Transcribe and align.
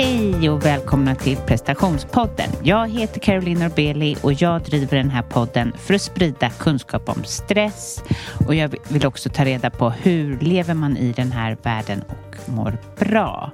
Hej 0.00 0.50
och 0.50 0.64
välkomna 0.64 1.14
till 1.14 1.36
prestationspodden. 1.36 2.50
Jag 2.62 2.88
heter 2.88 3.20
Caroline 3.20 3.58
Norbeli 3.58 4.16
och 4.22 4.32
jag 4.32 4.62
driver 4.62 4.96
den 4.96 5.10
här 5.10 5.22
podden 5.22 5.72
för 5.78 5.94
att 5.94 6.02
sprida 6.02 6.50
kunskap 6.50 7.08
om 7.08 7.24
stress 7.24 8.02
och 8.46 8.54
jag 8.54 8.74
vill 8.88 9.06
också 9.06 9.30
ta 9.30 9.44
reda 9.44 9.70
på 9.70 9.90
hur 9.90 10.38
lever 10.38 10.74
man 10.74 10.96
i 10.96 11.12
den 11.12 11.32
här 11.32 11.56
världen 11.62 12.02
och 12.08 12.48
mår 12.48 12.78
bra. 12.98 13.52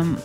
Um, 0.00 0.16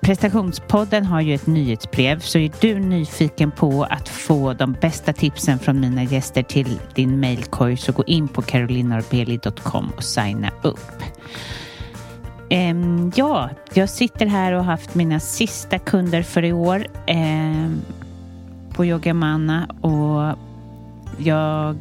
Prestationspodden 0.00 1.04
har 1.04 1.20
ju 1.20 1.34
ett 1.34 1.46
nyhetsbrev 1.46 2.20
så 2.20 2.38
är 2.38 2.52
du 2.60 2.78
nyfiken 2.78 3.50
på 3.50 3.84
att 3.90 4.08
få 4.08 4.52
de 4.52 4.72
bästa 4.72 5.12
tipsen 5.12 5.58
från 5.58 5.80
mina 5.80 6.04
gäster 6.04 6.42
till 6.42 6.80
din 6.94 7.20
mailkorg 7.20 7.76
så 7.76 7.92
gå 7.92 8.04
in 8.04 8.28
på 8.28 8.42
carolinorbeli.com 8.42 9.92
och 9.96 10.04
signa 10.04 10.50
upp. 10.62 11.02
Um, 12.50 13.12
ja, 13.16 13.50
jag 13.74 13.88
sitter 13.88 14.26
här 14.26 14.52
och 14.52 14.58
har 14.58 14.72
haft 14.72 14.94
mina 14.94 15.20
sista 15.20 15.78
kunder 15.78 16.22
för 16.22 16.44
i 16.44 16.52
år 16.52 16.86
um, 17.10 17.82
på 18.74 18.84
Yogamana 18.84 19.66
och 19.80 20.38
jag 21.18 21.76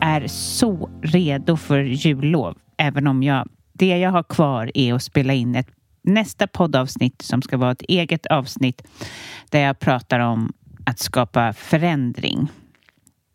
är 0.00 0.26
så 0.26 0.90
redo 1.02 1.56
för 1.56 1.80
jullov, 1.80 2.58
även 2.76 3.06
om 3.06 3.22
jag 3.22 3.48
det 3.72 3.98
jag 3.98 4.10
har 4.10 4.22
kvar 4.22 4.70
är 4.74 4.94
att 4.94 5.02
spela 5.02 5.32
in 5.32 5.54
ett 5.54 5.68
nästa 6.02 6.46
poddavsnitt 6.46 7.22
som 7.22 7.42
ska 7.42 7.56
vara 7.56 7.70
ett 7.70 7.82
eget 7.82 8.26
avsnitt 8.26 8.82
där 9.50 9.60
jag 9.60 9.78
pratar 9.78 10.20
om 10.20 10.52
att 10.84 10.98
skapa 10.98 11.52
förändring. 11.52 12.48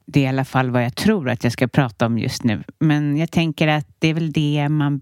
Det 0.05 0.19
är 0.19 0.23
i 0.23 0.27
alla 0.27 0.45
fall 0.45 0.69
vad 0.69 0.83
jag 0.83 0.95
tror 0.95 1.29
att 1.29 1.43
jag 1.43 1.53
ska 1.53 1.67
prata 1.67 2.05
om 2.05 2.17
just 2.17 2.43
nu. 2.43 2.63
Men 2.79 3.17
jag 3.17 3.31
tänker 3.31 3.67
att 3.67 3.87
det 3.99 4.07
är 4.07 4.13
väl 4.13 4.31
det 4.31 4.69
man 4.69 4.99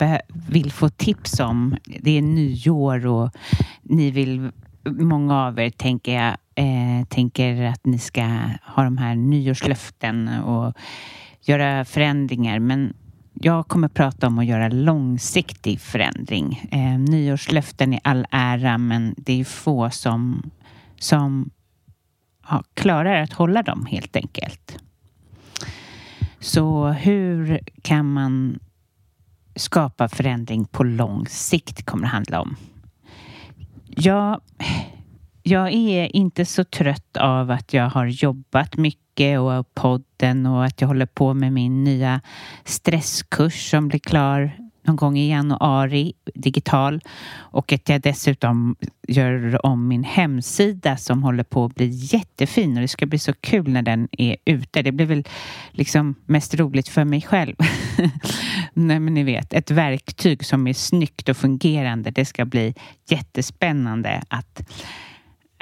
vill 0.49 0.71
få 0.71 0.89
tips 0.89 1.39
om. 1.39 1.75
Det 1.99 2.17
är 2.17 2.21
nyår 2.21 3.07
och 3.07 3.29
ni 3.81 4.11
vill, 4.11 4.51
många 4.85 5.41
av 5.41 5.59
er 5.59 5.69
tänker 5.69 6.13
jag, 6.13 6.37
eh, 6.55 7.05
tänker 7.09 7.63
att 7.63 7.85
ni 7.85 7.99
ska 7.99 8.21
ha 8.63 8.83
de 8.83 8.97
här 8.97 9.15
nyårslöften 9.15 10.27
och 10.27 10.73
göra 11.41 11.85
förändringar. 11.85 12.59
Men 12.59 12.93
jag 13.33 13.67
kommer 13.67 13.87
prata 13.87 14.27
om 14.27 14.39
att 14.39 14.45
göra 14.45 14.69
långsiktig 14.69 15.81
förändring. 15.81 16.69
Eh, 16.71 16.99
nyårslöften 16.99 17.93
i 17.93 17.99
all 18.03 18.25
ära, 18.31 18.77
men 18.77 19.15
det 19.17 19.39
är 19.39 19.45
få 19.45 19.89
som, 19.89 20.51
som 20.99 21.49
ja, 22.49 22.63
klarar 22.73 23.21
att 23.21 23.33
hålla 23.33 23.63
dem 23.63 23.85
helt 23.85 24.15
enkelt. 24.15 24.77
Så 26.41 26.87
hur 26.87 27.59
kan 27.81 28.13
man 28.13 28.59
skapa 29.55 30.09
förändring 30.09 30.65
på 30.65 30.83
lång 30.83 31.27
sikt 31.27 31.85
kommer 31.85 32.03
det 32.03 32.09
handla 32.09 32.41
om. 32.41 32.55
Jag, 33.87 34.41
jag 35.43 35.73
är 35.73 36.15
inte 36.15 36.45
så 36.45 36.63
trött 36.63 37.17
av 37.17 37.51
att 37.51 37.73
jag 37.73 37.89
har 37.89 38.05
jobbat 38.05 38.77
mycket 38.77 39.39
och 39.39 39.73
podden 39.73 40.45
och 40.45 40.65
att 40.65 40.81
jag 40.81 40.87
håller 40.87 41.05
på 41.05 41.33
med 41.33 41.53
min 41.53 41.83
nya 41.83 42.21
stresskurs 42.63 43.69
som 43.69 43.87
blir 43.87 43.99
klar 43.99 44.70
någon 44.83 44.95
gång 44.95 45.17
i 45.17 45.29
januari 45.29 46.13
digital 46.33 47.01
och 47.33 47.73
att 47.73 47.89
jag 47.89 48.01
dessutom 48.01 48.75
gör 49.07 49.65
om 49.65 49.87
min 49.87 50.03
hemsida 50.03 50.97
som 50.97 51.23
håller 51.23 51.43
på 51.43 51.65
att 51.65 51.75
bli 51.75 51.87
jättefin 51.89 52.75
och 52.75 52.81
det 52.81 52.87
ska 52.87 53.05
bli 53.05 53.19
så 53.19 53.33
kul 53.33 53.69
när 53.69 53.81
den 53.81 54.07
är 54.11 54.35
ute. 54.45 54.81
Det 54.81 54.91
blir 54.91 55.05
väl 55.05 55.23
liksom 55.71 56.15
mest 56.25 56.55
roligt 56.55 56.87
för 56.87 57.03
mig 57.03 57.21
själv. 57.21 57.55
Nej, 58.73 58.99
men 58.99 59.13
ni 59.13 59.23
vet, 59.23 59.53
ett 59.53 59.71
verktyg 59.71 60.45
som 60.45 60.67
är 60.67 60.73
snyggt 60.73 61.29
och 61.29 61.37
fungerande. 61.37 62.11
Det 62.11 62.25
ska 62.25 62.45
bli 62.45 62.73
jättespännande 63.09 64.23
att 64.27 64.61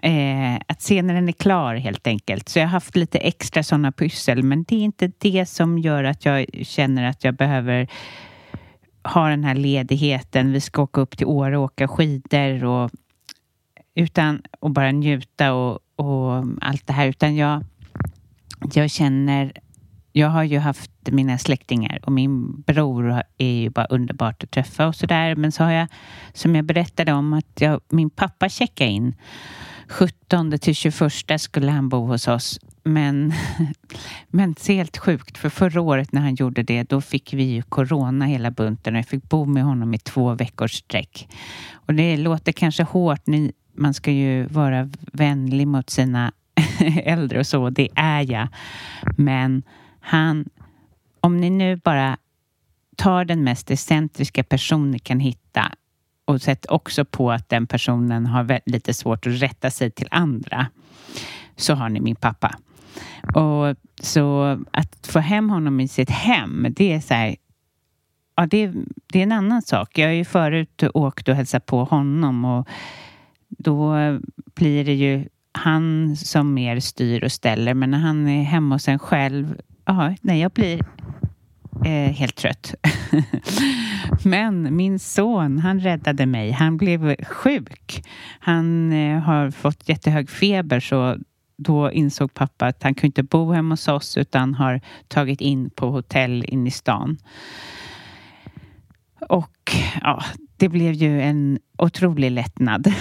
Eh, 0.03 0.55
att 0.67 0.81
se 0.81 1.02
när 1.02 1.13
den 1.13 1.29
är 1.29 1.33
klar 1.33 1.75
helt 1.75 2.08
enkelt. 2.08 2.49
Så 2.49 2.59
jag 2.59 2.65
har 2.65 2.71
haft 2.71 2.95
lite 2.95 3.17
extra 3.17 3.63
sådana 3.63 3.91
pussel 3.91 4.43
men 4.43 4.63
det 4.63 4.75
är 4.75 4.79
inte 4.79 5.11
det 5.17 5.45
som 5.45 5.79
gör 5.79 6.03
att 6.03 6.25
jag 6.25 6.45
känner 6.63 7.03
att 7.03 7.23
jag 7.23 7.35
behöver 7.35 7.87
ha 9.04 9.30
den 9.30 9.43
här 9.43 9.55
ledigheten. 9.55 10.52
Vi 10.52 10.61
ska 10.61 10.82
åka 10.82 11.02
upp 11.02 11.17
till 11.17 11.27
Åre 11.27 11.58
och 11.58 11.64
åka 11.64 11.87
skidor 11.87 12.64
och, 12.64 12.92
utan, 13.95 14.42
att 14.61 14.71
bara 14.71 14.92
njuta 14.92 15.54
och, 15.54 15.80
och 15.95 16.45
allt 16.61 16.87
det 16.87 16.93
här. 16.93 17.08
Utan 17.08 17.36
jag, 17.36 17.64
jag 18.73 18.92
känner 18.92 19.52
jag 20.11 20.30
har 20.30 20.43
ju 20.43 20.59
haft 20.59 20.92
mina 21.11 21.38
släktingar 21.38 21.99
och 22.04 22.11
min 22.11 22.61
bror 22.61 23.23
är 23.38 23.52
ju 23.52 23.70
bara 23.70 23.86
underbart 23.86 24.43
att 24.43 24.52
träffa 24.52 24.88
och 24.88 24.95
sådär. 24.95 25.36
Men 25.36 25.52
så 25.52 25.64
har 25.64 25.71
jag, 25.71 25.88
som 26.33 26.55
jag 26.55 26.65
berättade 26.65 27.14
om, 27.14 27.33
att 27.33 27.61
jag, 27.61 27.82
min 27.89 28.09
pappa 28.09 28.49
checkade 28.49 28.89
in 28.89 29.15
17 29.88 30.59
till 30.59 30.76
21 30.76 31.42
skulle 31.42 31.71
han 31.71 31.89
bo 31.89 32.05
hos 32.05 32.27
oss. 32.27 32.59
Men, 32.89 33.33
men 34.27 34.55
helt 34.67 34.98
sjukt, 34.98 35.38
för 35.38 35.50
förra 35.50 35.82
året 35.82 36.11
när 36.11 36.22
han 36.22 36.36
gjorde 36.36 36.64
det, 36.64 36.83
då 36.83 37.02
fick 37.02 37.33
vi 37.33 37.44
ju 37.44 37.61
corona 37.61 38.26
hela 38.26 38.52
bunten 38.52 38.94
och 38.95 39.00
jag 39.00 39.08
fick 39.08 39.30
bo 39.30 39.45
med 39.45 39.64
honom 39.64 39.94
i 39.94 39.98
två 39.98 40.33
veckors 40.33 40.73
sträck. 40.73 41.27
Och 41.73 41.94
det 41.94 42.17
låter 42.17 42.52
kanske 42.52 42.83
hårt, 42.83 43.27
ni, 43.27 43.52
man 43.73 43.94
ska 43.94 44.11
ju 44.11 44.45
vara 44.45 44.89
vänlig 45.14 45.67
mot 45.67 45.89
sina 45.89 46.32
äldre 47.04 47.39
och 47.39 47.48
så, 47.48 47.70
det 47.70 47.89
är 47.95 48.32
jag. 48.32 48.48
Men 49.17 49.64
han, 50.00 50.45
om 51.21 51.38
ni 51.38 51.50
nu 51.50 51.76
bara 51.76 52.17
tar 52.95 53.26
den 53.26 53.44
mest 53.44 53.71
excentriska 53.71 54.44
person 54.44 54.92
ni 54.92 55.00
kan 55.00 55.20
hitta 55.20 55.71
och 56.26 56.42
sett 56.42 56.66
också 56.66 57.06
på 57.06 57.32
att 57.32 57.50
den 57.50 57.67
personen 57.67 58.26
har 58.26 58.61
lite 58.66 58.94
svårt 58.94 59.27
att 59.27 59.42
rätta 59.42 59.71
sig 59.71 59.92
till 59.92 60.08
andra 60.11 60.67
så 61.56 61.73
har 61.73 61.89
ni 61.89 62.00
min 62.00 62.16
pappa. 62.16 62.56
Och 63.36 63.76
så 64.02 64.58
att 64.72 65.08
få 65.08 65.20
hem 65.20 65.50
honom 65.50 65.80
i 65.80 65.88
sitt 65.88 66.10
hem, 66.10 66.67
det 66.70 66.94
är 66.94 67.00
så 67.00 67.14
här, 67.14 67.36
ja, 68.36 68.45
det, 68.45 68.72
det 69.14 69.20
är 69.20 69.23
en 69.23 69.32
annan 69.32 69.61
sak. 69.61 69.98
Jag 69.98 70.08
har 70.08 70.14
ju 70.14 70.26
förut 70.26 70.83
åkt 70.94 71.27
och 71.27 71.36
hälsat 71.36 71.66
på 71.66 71.83
honom 71.83 72.45
och 72.45 72.67
då 73.50 73.95
blir 74.55 74.86
det 74.86 74.94
ju 74.94 75.27
han 75.52 76.16
som 76.16 76.54
mer 76.54 76.80
styr 76.80 77.23
och 77.23 77.32
ställer. 77.32 77.73
Men 77.73 77.92
när 77.92 77.98
han 77.98 78.27
är 78.27 78.44
hemma 78.44 78.76
hos 78.76 78.88
en 78.88 79.00
själv, 79.00 79.61
ja, 79.86 80.16
nej, 80.21 80.42
jag 80.42 80.52
blir 80.52 80.80
eh, 81.86 82.11
helt 82.14 82.36
trött. 82.36 82.76
Men 84.23 84.76
min 84.76 85.00
son, 85.00 85.60
han 85.60 85.80
räddade 85.80 86.26
mig. 86.26 86.52
Han 86.52 86.77
blev 86.77 87.26
sjuk. 87.26 88.04
Han 88.39 88.92
eh, 88.92 89.20
har 89.20 89.52
fått 89.52 89.89
jättehög 89.89 90.30
feber 90.30 90.80
så 90.80 91.17
då 91.59 91.92
insåg 91.92 92.33
pappa 92.33 92.65
att 92.65 92.83
han 92.83 92.95
kunde 92.95 93.08
inte 93.08 93.23
bo 93.23 93.52
hemma 93.52 93.73
hos 93.73 93.87
oss 93.87 94.17
utan 94.17 94.53
har 94.53 94.81
tagit 95.08 95.42
in 95.42 95.70
på 95.70 95.89
hotell 95.89 96.45
inne 96.47 96.67
i 96.67 96.71
stan. 96.71 97.17
Och 99.20 99.75
ja, 100.02 100.23
det 100.58 100.70
blev 100.70 100.93
ju 100.93 101.21
en 101.21 101.59
otrolig 101.77 102.31
lättnad. 102.31 102.87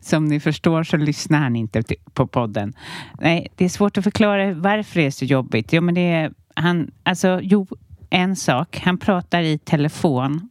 som 0.00 0.24
ni 0.24 0.40
förstår 0.40 0.82
så 0.82 0.96
lyssnar 0.96 1.38
han 1.38 1.56
inte 1.56 1.82
på 2.14 2.26
podden. 2.26 2.72
Nej, 3.20 3.48
det 3.56 3.64
är 3.64 3.68
svårt 3.68 3.98
att 3.98 4.04
förklara 4.04 4.54
varför 4.54 5.00
det 5.00 5.06
är 5.06 5.10
så 5.10 5.24
jobbigt. 5.24 5.72
Jo, 5.72 5.82
men 5.82 5.94
det 5.94 6.00
är 6.00 6.32
han, 6.54 6.90
alltså, 7.02 7.40
jo, 7.42 7.66
en 8.10 8.36
sak. 8.36 8.80
Han 8.84 8.98
pratar 8.98 9.42
i 9.42 9.58
telefon. 9.58 10.48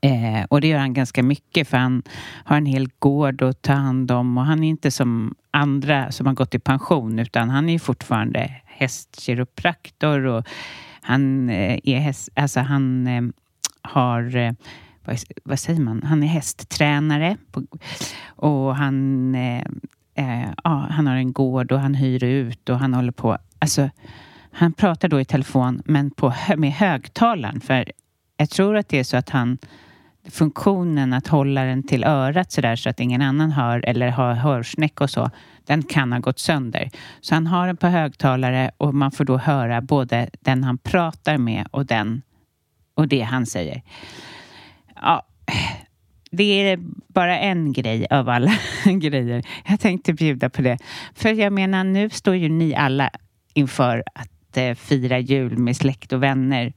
Eh, 0.00 0.44
och 0.48 0.60
det 0.60 0.68
gör 0.68 0.78
han 0.78 0.94
ganska 0.94 1.22
mycket 1.22 1.68
för 1.68 1.76
han 1.76 2.02
har 2.44 2.56
en 2.56 2.66
hel 2.66 2.88
gård 2.98 3.42
att 3.42 3.62
ta 3.62 3.72
hand 3.72 4.10
om 4.10 4.38
och 4.38 4.44
han 4.44 4.64
är 4.64 4.68
inte 4.68 4.90
som 4.90 5.34
andra 5.50 6.12
som 6.12 6.26
har 6.26 6.34
gått 6.34 6.54
i 6.54 6.58
pension 6.58 7.18
utan 7.18 7.50
han 7.50 7.68
är 7.68 7.78
fortfarande 7.78 8.54
hästkiropraktor 8.64 10.24
och 10.24 10.48
han 11.02 11.50
eh, 11.50 11.78
är 11.84 11.98
häst, 11.98 12.28
alltså 12.34 12.60
han 12.60 13.06
eh, 13.06 13.22
har 13.82 14.36
eh, 14.36 14.52
vad, 15.04 15.18
vad, 15.44 15.58
säger 15.58 15.80
man? 15.80 16.02
Han 16.02 16.22
är 16.22 16.26
hästtränare 16.26 17.36
på, 17.50 17.62
och 18.26 18.76
han, 18.76 19.34
eh, 19.34 19.64
eh, 20.14 20.50
ja, 20.64 20.86
han 20.90 21.06
har 21.06 21.16
en 21.16 21.32
gård 21.32 21.72
och 21.72 21.80
han 21.80 21.94
hyr 21.94 22.24
ut 22.24 22.68
och 22.68 22.78
han 22.78 22.94
håller 22.94 23.12
på. 23.12 23.38
Alltså, 23.58 23.90
han 24.52 24.72
pratar 24.72 25.08
då 25.08 25.20
i 25.20 25.24
telefon 25.24 25.82
men 25.84 26.10
på, 26.10 26.34
med 26.56 26.72
högtalaren 26.72 27.60
för 27.60 27.92
jag 28.36 28.50
tror 28.50 28.76
att 28.76 28.88
det 28.88 28.98
är 28.98 29.04
så 29.04 29.16
att 29.16 29.30
han 29.30 29.58
funktionen 30.30 31.12
att 31.12 31.28
hålla 31.28 31.64
den 31.64 31.82
till 31.82 32.04
örat 32.04 32.52
så 32.52 32.60
där 32.60 32.76
så 32.76 32.90
att 32.90 33.00
ingen 33.00 33.22
annan 33.22 33.50
hör 33.50 33.84
eller 33.88 34.08
har 34.08 34.34
hörsnäck 34.34 35.00
och 35.00 35.10
så, 35.10 35.30
den 35.66 35.82
kan 35.82 36.12
ha 36.12 36.18
gått 36.18 36.38
sönder. 36.38 36.90
Så 37.20 37.34
han 37.34 37.46
har 37.46 37.66
den 37.66 37.76
på 37.76 37.86
högtalare 37.86 38.70
och 38.76 38.94
man 38.94 39.10
får 39.10 39.24
då 39.24 39.38
höra 39.38 39.80
både 39.80 40.30
den 40.40 40.64
han 40.64 40.78
pratar 40.78 41.38
med 41.38 41.66
och 41.70 41.86
den 41.86 42.22
och 42.94 43.08
det 43.08 43.20
han 43.20 43.46
säger. 43.46 43.82
Ja, 45.02 45.26
det 46.30 46.44
är 46.44 46.78
bara 47.06 47.38
en 47.38 47.72
grej 47.72 48.06
av 48.10 48.28
alla 48.28 48.52
grejer. 48.84 49.42
Jag 49.68 49.80
tänkte 49.80 50.12
bjuda 50.12 50.50
på 50.50 50.62
det. 50.62 50.78
För 51.14 51.32
jag 51.32 51.52
menar, 51.52 51.84
nu 51.84 52.10
står 52.10 52.34
ju 52.34 52.48
ni 52.48 52.74
alla 52.74 53.10
inför 53.54 54.04
att 54.14 54.56
eh, 54.56 54.74
fira 54.74 55.18
jul 55.18 55.58
med 55.58 55.76
släkt 55.76 56.12
och 56.12 56.22
vänner. 56.22 56.72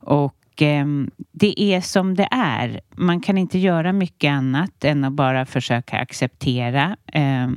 Och 0.00 0.34
och 0.56 0.62
eh, 0.62 0.86
det 1.32 1.60
är 1.60 1.80
som 1.80 2.14
det 2.14 2.28
är. 2.30 2.80
Man 2.96 3.20
kan 3.20 3.38
inte 3.38 3.58
göra 3.58 3.92
mycket 3.92 4.30
annat 4.30 4.84
än 4.84 5.04
att 5.04 5.12
bara 5.12 5.46
försöka 5.46 5.98
acceptera. 5.98 6.96
Eh, 7.12 7.48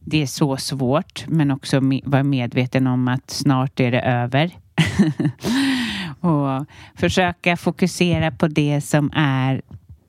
det 0.00 0.22
är 0.22 0.26
så 0.26 0.56
svårt, 0.56 1.24
men 1.28 1.50
också 1.50 1.80
vara 2.04 2.22
medveten 2.22 2.86
om 2.86 3.08
att 3.08 3.30
snart 3.30 3.80
är 3.80 3.90
det 3.90 4.00
över. 4.00 4.50
och 6.20 6.66
försöka 6.94 7.56
fokusera 7.56 8.30
på 8.30 8.48
det 8.48 8.80
som 8.80 9.10
är 9.14 9.62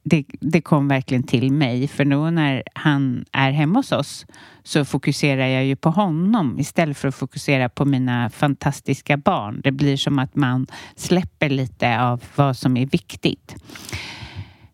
det, 0.09 0.25
det 0.39 0.61
kom 0.61 0.87
verkligen 0.87 1.23
till 1.23 1.51
mig, 1.51 1.87
för 1.87 2.05
nu 2.05 2.31
när 2.31 2.63
han 2.73 3.25
är 3.31 3.51
hemma 3.51 3.79
hos 3.79 3.91
oss 3.91 4.25
så 4.63 4.85
fokuserar 4.85 5.47
jag 5.47 5.65
ju 5.65 5.75
på 5.75 5.89
honom 5.89 6.59
istället 6.59 6.97
för 6.97 7.07
att 7.07 7.15
fokusera 7.15 7.69
på 7.69 7.85
mina 7.85 8.29
fantastiska 8.29 9.17
barn. 9.17 9.61
Det 9.63 9.71
blir 9.71 9.97
som 9.97 10.19
att 10.19 10.35
man 10.35 10.67
släpper 10.95 11.49
lite 11.49 12.01
av 12.01 12.23
vad 12.35 12.57
som 12.57 12.77
är 12.77 12.85
viktigt. 12.85 13.55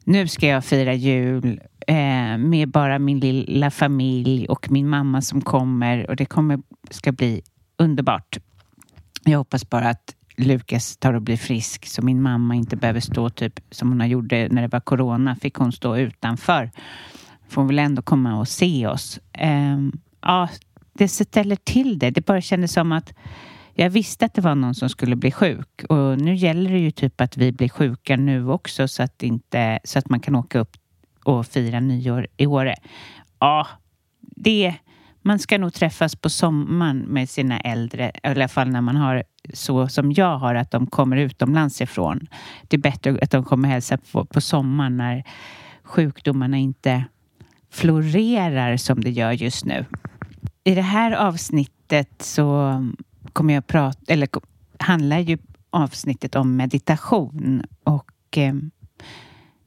Nu 0.04 0.28
ska 0.28 0.48
jag 0.48 0.66
fira 0.66 0.94
jul 0.94 1.62
eh, 1.88 2.38
med 2.38 2.70
bara 2.70 3.00
min 3.00 3.20
lilla 3.20 3.72
familj 3.72 4.48
och 4.48 4.72
min 4.72 4.90
mamma 4.90 5.22
som 5.22 5.42
kommer 5.42 6.10
och 6.10 6.16
det 6.16 6.26
kommer, 6.26 6.60
ska 6.90 7.12
bli 7.12 7.42
underbart. 7.78 8.38
Jag 9.24 9.38
hoppas 9.38 9.70
bara 9.70 9.90
att 9.90 10.16
Lukas 10.36 10.98
tar 10.98 11.14
och 11.14 11.22
blir 11.22 11.38
frisk 11.38 11.86
så 11.86 12.02
min 12.02 12.22
mamma 12.22 12.56
inte 12.56 12.76
behöver 12.76 13.00
stå 13.00 13.30
typ 13.30 13.60
som 13.72 13.90
hon 13.90 14.10
gjorde 14.10 14.48
när 14.52 14.62
det 14.62 14.68
var 14.68 14.80
corona 14.80 15.36
fick 15.36 15.56
hon 15.56 15.72
stå 15.72 15.98
utanför. 15.98 16.72
Får 17.50 17.62
hon 17.62 17.68
väl 17.68 17.80
ändå 17.80 18.02
komma 18.02 18.40
och 18.40 18.48
se 18.48 18.88
oss. 18.88 19.20
Um, 19.42 19.92
ja, 20.22 20.50
det 20.94 21.08
ställer 21.08 21.56
till 21.56 22.00
det. 22.00 22.12
Det 22.12 22.26
bara 22.26 22.42
kändes 22.42 22.74
som 22.74 22.92
att 22.92 23.14
jag 23.74 23.90
visste 23.90 24.26
att 24.26 24.34
det 24.34 24.42
var 24.42 24.56
någon 24.56 24.76
som 24.76 24.90
skulle 24.90 25.16
bli 25.16 25.32
sjuk 25.32 25.84
och 25.90 26.22
nu 26.22 26.36
gäller 26.36 26.72
det 26.72 26.80
ju 26.80 26.92
typ 26.92 27.22
att 27.22 27.38
vi 27.38 27.52
blir 27.52 27.70
sjuka 27.70 28.18
nu 28.18 28.50
också 28.50 28.88
så 28.88 29.04
att, 29.04 29.24
inte, 29.24 29.80
så 29.84 30.00
att 30.00 30.10
man 30.10 30.20
kan 30.20 30.36
åka 30.36 30.60
upp 30.60 30.78
och 31.24 31.46
fira 31.46 31.80
nyår 31.80 32.28
i 32.38 32.46
Åre. 32.46 32.76
Ja, 33.40 33.68
det 34.22 34.76
man 35.24 35.40
ska 35.40 35.58
nog 35.58 35.74
träffas 35.74 36.16
på 36.16 36.30
sommaren 36.30 36.98
med 36.98 37.30
sina 37.30 37.60
äldre, 37.60 38.12
i 38.24 38.28
alla 38.28 38.48
fall 38.48 38.70
när 38.70 38.82
man 38.82 38.96
har 38.96 39.24
så 39.54 39.88
som 39.88 40.12
jag 40.12 40.38
har, 40.38 40.56
att 40.56 40.72
de 40.72 40.88
kommer 40.88 41.18
utomlands 41.18 41.82
ifrån. 41.82 42.28
Det 42.68 42.78
är 42.78 42.82
bättre 42.82 43.20
att 43.22 43.32
de 43.32 43.44
kommer 43.44 43.70
hälsa 43.70 43.98
på, 43.98 44.26
på 44.26 44.42
sommaren 44.42 44.98
när 44.98 45.24
sjukdomarna 45.84 46.58
inte 46.58 47.04
florerar 47.72 48.78
som 48.78 49.02
det 49.02 49.12
gör 49.12 49.32
just 49.32 49.66
nu. 49.66 49.86
I 50.64 50.76
det 50.76 50.82
här 50.82 51.12
avsnittet 51.12 52.22
så 52.22 52.80
kommer 53.34 53.54
jag 53.54 53.68
prata, 53.68 54.14
eller 54.14 54.30
handlar 54.80 55.20
ju 55.20 55.38
avsnittet 55.70 56.36
om 56.36 56.56
meditation 56.56 57.64
och 57.84 58.38
eh, 58.38 58.54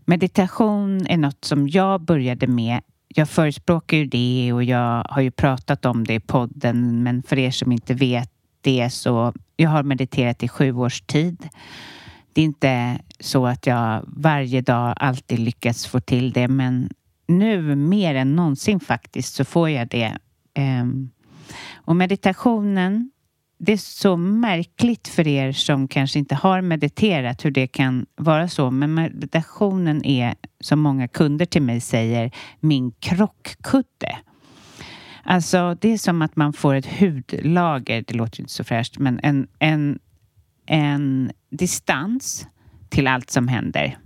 meditation 0.04 1.06
är 1.06 1.16
något 1.16 1.44
som 1.44 1.68
jag 1.68 2.00
började 2.00 2.46
med 2.46 2.80
jag 3.18 3.28
förespråkar 3.28 3.96
ju 3.96 4.06
det 4.06 4.52
och 4.52 4.64
jag 4.64 5.06
har 5.10 5.22
ju 5.22 5.30
pratat 5.30 5.84
om 5.84 6.04
det 6.04 6.14
i 6.14 6.20
podden 6.20 7.02
men 7.02 7.22
för 7.22 7.38
er 7.38 7.50
som 7.50 7.72
inte 7.72 7.94
vet 7.94 8.30
det 8.60 8.90
så 8.90 9.32
jag 9.56 9.70
har 9.70 9.82
mediterat 9.82 10.42
i 10.42 10.48
sju 10.48 10.72
års 10.72 11.00
tid. 11.00 11.48
Det 12.32 12.40
är 12.40 12.44
inte 12.44 12.98
så 13.20 13.46
att 13.46 13.66
jag 13.66 14.04
varje 14.06 14.60
dag 14.60 14.94
alltid 14.96 15.38
lyckats 15.38 15.86
få 15.86 16.00
till 16.00 16.32
det 16.32 16.48
men 16.48 16.90
nu 17.28 17.76
mer 17.76 18.14
än 18.14 18.36
någonsin 18.36 18.80
faktiskt 18.80 19.34
så 19.34 19.44
får 19.44 19.70
jag 19.70 19.88
det. 19.88 20.18
Ehm, 20.54 21.10
och 21.74 21.96
meditationen 21.96 23.10
det 23.58 23.72
är 23.72 23.76
så 23.76 24.16
märkligt 24.16 25.08
för 25.08 25.28
er 25.28 25.52
som 25.52 25.88
kanske 25.88 26.18
inte 26.18 26.34
har 26.34 26.60
mediterat 26.60 27.44
hur 27.44 27.50
det 27.50 27.66
kan 27.66 28.06
vara 28.16 28.48
så. 28.48 28.70
Men 28.70 28.94
meditationen 28.94 30.04
är, 30.04 30.34
som 30.60 30.80
många 30.80 31.08
kunder 31.08 31.46
till 31.46 31.62
mig 31.62 31.80
säger, 31.80 32.30
min 32.60 32.92
krockkudde. 32.92 34.18
Alltså, 35.22 35.76
det 35.80 35.92
är 35.92 35.98
som 35.98 36.22
att 36.22 36.36
man 36.36 36.52
får 36.52 36.74
ett 36.74 37.00
hudlager, 37.00 38.04
det 38.06 38.14
låter 38.14 38.40
inte 38.40 38.52
så 38.52 38.64
fräscht, 38.64 38.98
men 38.98 39.20
en, 39.22 39.48
en, 39.58 39.98
en 40.66 41.32
distans 41.50 42.46
till 42.88 43.06
allt 43.06 43.30
som 43.30 43.48
händer. 43.48 43.98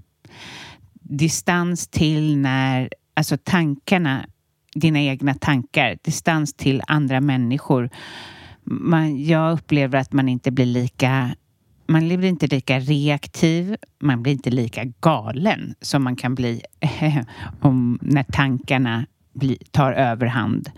Distans 0.93 1.89
till 1.89 2.37
när, 2.39 2.91
alltså 3.15 3.37
tankarna, 3.45 4.27
dina 4.75 5.01
egna 5.01 5.35
tankar, 5.35 5.99
distans 6.03 6.55
till 6.55 6.83
andra 6.87 7.21
människor 7.21 7.91
man, 8.71 9.25
jag 9.25 9.53
upplever 9.53 9.99
att 9.99 10.13
man 10.13 10.29
inte 10.29 10.51
blir 10.51 10.67
lika 10.67 11.35
man 11.87 12.09
blir 12.09 12.25
inte 12.25 12.47
lika 12.47 12.79
reaktiv, 12.81 13.77
man 13.99 14.23
blir 14.23 14.33
inte 14.33 14.51
lika 14.51 14.85
galen 15.01 15.75
som 15.81 16.05
man 16.05 16.17
kan 16.17 16.35
bli 16.35 16.63
om, 17.61 17.99
när 18.03 18.23
tankarna 18.23 19.07
bli, 19.33 19.59
tar 19.71 19.93
överhand. 19.93 20.71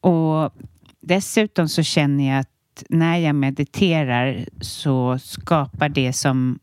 Och 0.00 0.54
dessutom 1.00 1.68
så 1.68 1.82
känner 1.82 2.28
jag 2.28 2.40
att 2.40 2.82
när 2.88 3.16
jag 3.16 3.34
mediterar 3.34 4.48
så 4.60 5.18
skapar 5.18 5.88
det 5.88 6.12
som 6.12 6.58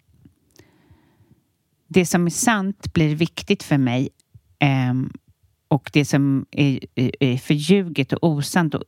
det 1.88 2.06
som 2.06 2.26
är 2.26 2.30
sant 2.30 2.94
blir 2.94 3.16
viktigt 3.16 3.64
för 3.64 3.78
mig 3.78 4.10
eh, 4.60 4.94
och 5.68 5.90
det 5.94 6.06
som 6.06 6.46
är, 6.52 6.80
är 7.20 7.38
förljuget 7.38 8.14
och 8.14 8.30
osant 8.30 8.76
och 8.76 8.84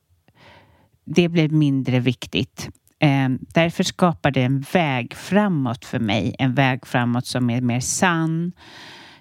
det 1.10 1.30
blir 1.30 1.50
mindre 1.50 2.00
viktigt. 2.00 2.70
Ehm, 3.00 3.40
därför 3.54 3.84
skapar 3.84 4.32
det 4.32 4.44
en 4.44 4.66
väg 4.74 5.14
framåt 5.14 5.86
för 5.86 6.00
mig. 6.00 6.36
En 6.40 6.54
väg 6.54 6.86
framåt 6.88 7.26
som 7.26 7.50
är 7.50 7.62
mer 7.62 7.80
sann. 7.80 8.52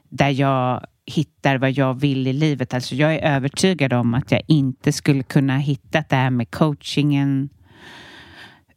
Där 0.09 0.31
jag 0.31 0.87
hittar 1.07 1.59
vad 1.59 1.71
jag 1.71 2.01
vill 2.01 2.27
i 2.27 2.33
livet. 2.33 2.75
Alltså 2.75 2.95
jag 2.95 3.15
är 3.15 3.37
övertygad 3.37 3.93
om 3.93 4.15
att 4.15 4.33
jag 4.33 4.43
inte 4.47 4.93
skulle 4.93 5.23
kunna 5.23 5.59
hitta 5.59 6.05
det 6.09 6.17
här 6.17 6.31
med 6.31 6.51
coachingen. 6.51 7.49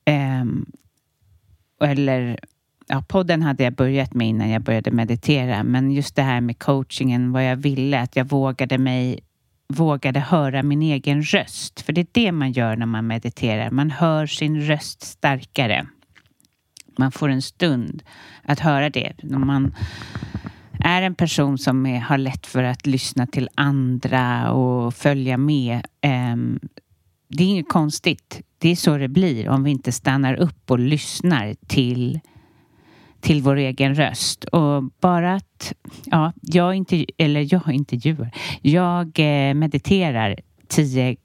Ehm, 0.06 0.66
eller 1.84 2.40
ja, 2.88 3.04
podden 3.08 3.42
hade 3.42 3.63
jag 3.63 3.75
börjat 3.75 4.13
med 4.13 4.28
innan 4.28 4.50
jag 4.50 4.62
började 4.62 4.92
meditera. 4.92 5.63
Men 5.63 5.92
just 5.92 6.16
det 6.16 6.22
här 6.22 6.42
med 6.42 6.60
coachingen, 6.60 7.31
vad 7.31 7.46
jag 7.46 7.56
ville, 7.56 8.00
att 8.00 8.16
jag 8.16 8.30
vågade 8.30 8.78
mig 8.78 9.19
vågade 9.72 10.20
höra 10.20 10.64
min 10.64 10.82
egen 10.82 11.24
röst. 11.24 11.82
För 11.82 11.94
det 11.94 12.02
är 12.02 12.08
det 12.12 12.32
man 12.32 12.52
gör 12.52 12.76
när 12.76 12.86
man 12.86 13.08
mediterar. 13.08 13.72
Man 13.72 13.92
hör 13.92 14.26
sin 14.26 14.62
röst 14.62 15.02
starkare. 15.02 15.88
Man 16.98 17.12
får 17.12 17.30
en 17.30 17.42
stund 17.42 18.04
att 18.44 18.60
höra 18.60 18.90
det. 18.90 19.13
När 19.24 19.38
man 19.38 19.75
är 20.80 21.01
en 21.01 21.16
person 21.16 21.58
som 21.58 21.86
är, 21.86 22.00
har 22.00 22.18
lätt 22.18 22.48
för 22.48 22.63
att 22.63 22.86
lyssna 22.86 23.28
till 23.28 23.50
andra 23.56 24.51
och 24.51 24.94
följa 24.94 25.38
med. 25.38 25.75
Eh, 26.01 26.36
det 27.28 27.44
är 27.44 27.48
inget 27.48 27.70
konstigt. 27.70 28.42
Det 28.58 28.70
är 28.70 28.75
så 28.75 28.98
det 28.98 29.08
blir 29.08 29.50
om 29.50 29.63
vi 29.63 29.72
inte 29.72 29.92
stannar 29.92 30.34
upp 30.34 30.72
och 30.72 30.80
lyssnar 30.80 31.56
till 31.68 32.20
till 33.22 33.42
vår 33.42 33.56
egen 33.56 33.96
röst. 33.96 34.44
Och 34.44 34.84
bara 34.84 35.40
att, 35.62 35.74
ja, 36.06 36.34
jag, 36.41 36.75
intervju, 36.75 37.06
eller 37.18 37.53
jag 37.53 37.74
intervjuar, 37.74 38.32
jag 38.62 39.20
eh, 39.20 39.53
mediterar 39.53 40.36
tio 40.68 41.15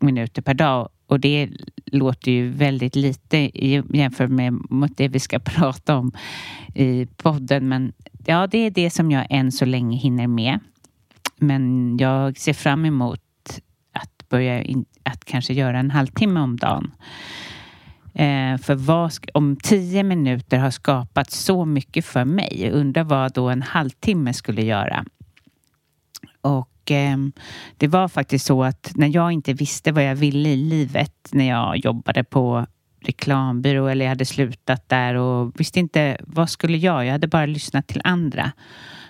minuter 0.00 0.42
per 0.42 0.54
dag 0.54 0.88
och 1.06 1.20
det 1.20 1.48
låter 1.86 2.32
ju 2.32 2.50
väldigt 2.50 2.96
lite 2.96 3.50
jämfört 3.96 4.30
med 4.30 4.54
det 4.96 5.08
vi 5.08 5.20
ska 5.20 5.38
prata 5.44 5.96
om 5.96 6.12
i 6.74 7.06
podden. 7.06 7.68
Men 7.68 7.92
ja, 8.26 8.46
det 8.46 8.58
är 8.58 8.70
det 8.70 8.90
som 8.90 9.10
jag 9.10 9.26
än 9.30 9.52
så 9.52 9.64
länge 9.64 9.96
hinner 9.96 10.26
med. 10.26 10.58
Men 11.36 11.96
jag 11.96 12.38
ser 12.38 12.52
fram 12.52 12.84
emot 12.84 13.20
att 13.92 14.28
börja 14.28 14.62
in, 14.62 14.84
att 15.02 15.24
kanske 15.24 15.52
göra 15.52 15.78
en 15.78 15.90
halvtimme 15.90 16.40
om 16.40 16.56
dagen. 16.56 16.90
Eh, 18.14 18.58
för 18.58 18.74
vad, 18.74 19.12
om 19.34 19.56
tio 19.56 20.02
minuter 20.02 20.58
har 20.58 20.70
skapat 20.70 21.30
så 21.30 21.64
mycket 21.64 22.04
för 22.04 22.24
mig, 22.24 22.70
undrar 22.72 23.04
vad 23.04 23.32
då 23.32 23.48
en 23.48 23.62
halvtimme 23.62 24.34
skulle 24.34 24.62
göra. 24.62 25.04
Och 26.40 26.90
eh, 26.90 27.16
det 27.76 27.88
var 27.88 28.08
faktiskt 28.08 28.46
så 28.46 28.64
att 28.64 28.92
när 28.94 29.14
jag 29.14 29.32
inte 29.32 29.52
visste 29.52 29.92
vad 29.92 30.04
jag 30.04 30.14
ville 30.14 30.48
i 30.48 30.56
livet, 30.56 31.28
när 31.32 31.48
jag 31.48 31.76
jobbade 31.76 32.24
på 32.24 32.66
reklambyrå 33.04 33.86
eller 33.86 34.04
jag 34.04 34.10
hade 34.10 34.24
slutat 34.24 34.88
där 34.88 35.14
och 35.14 35.60
visste 35.60 35.80
inte 35.80 36.16
vad 36.20 36.50
skulle 36.50 36.78
jag, 36.78 37.06
jag 37.06 37.12
hade 37.12 37.28
bara 37.28 37.46
lyssnat 37.46 37.86
till 37.86 38.00
andra. 38.04 38.52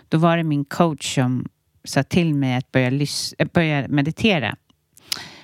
Då 0.09 0.19
var 0.19 0.37
det 0.37 0.43
min 0.45 0.65
coach 0.65 1.15
som 1.15 1.49
sa 1.85 2.03
till 2.03 2.35
mig 2.35 2.57
att 2.57 2.73
börja, 2.73 3.07
eh, 3.39 3.49
börja 3.53 3.89
meditera. 3.89 4.57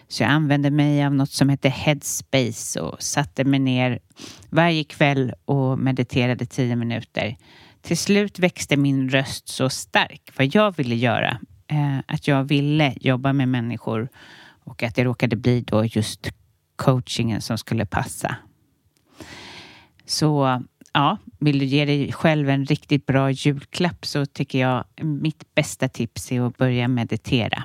Så 0.09 0.23
jag 0.23 0.31
använde 0.31 0.71
mig 0.71 1.05
av 1.05 1.15
något 1.15 1.31
som 1.31 1.49
heter 1.49 1.69
Headspace 1.69 2.81
och 2.81 3.03
satte 3.03 3.45
mig 3.45 3.61
ner 3.61 3.99
varje 4.51 4.85
kväll 4.85 5.33
och 5.45 5.79
mediterade 5.79 6.47
tio 6.47 6.77
minuter. 6.77 7.37
Till 7.81 7.99
slut 7.99 8.39
växte 8.39 8.77
min 8.77 9.09
röst 9.09 9.49
så 9.49 9.69
stark 9.69 10.23
vad 10.37 10.55
jag 10.55 10.77
ville 10.77 10.95
göra. 10.95 11.39
Eh, 11.67 11.99
att 12.07 12.29
jag 12.29 12.45
ville 12.45 12.95
jobba 13.01 13.33
med 13.33 13.49
människor 13.49 14.09
och 14.65 14.83
att 14.83 14.95
det 14.95 15.05
råkade 15.05 15.37
bli 15.37 15.61
då 15.61 15.85
just 15.85 16.31
coachingen 16.77 17.41
som 17.41 17.59
skulle 17.59 17.87
passa. 17.87 18.37
Så 20.07 20.63
ja, 20.93 21.19
vill 21.39 21.59
du 21.59 21.65
ge 21.65 21.85
dig 21.85 22.13
själv 22.13 22.51
en 22.51 22.65
riktigt 22.65 23.07
bra 23.07 23.31
julklapp 23.31 24.07
så 24.07 24.27
tycker 24.27 24.59
jag 24.59 24.85
mitt 25.03 25.55
bästa 25.55 25.89
tips 25.89 26.33
är 26.33 26.41
att 26.41 26.57
börja 26.57 26.89
meditera. 26.89 27.65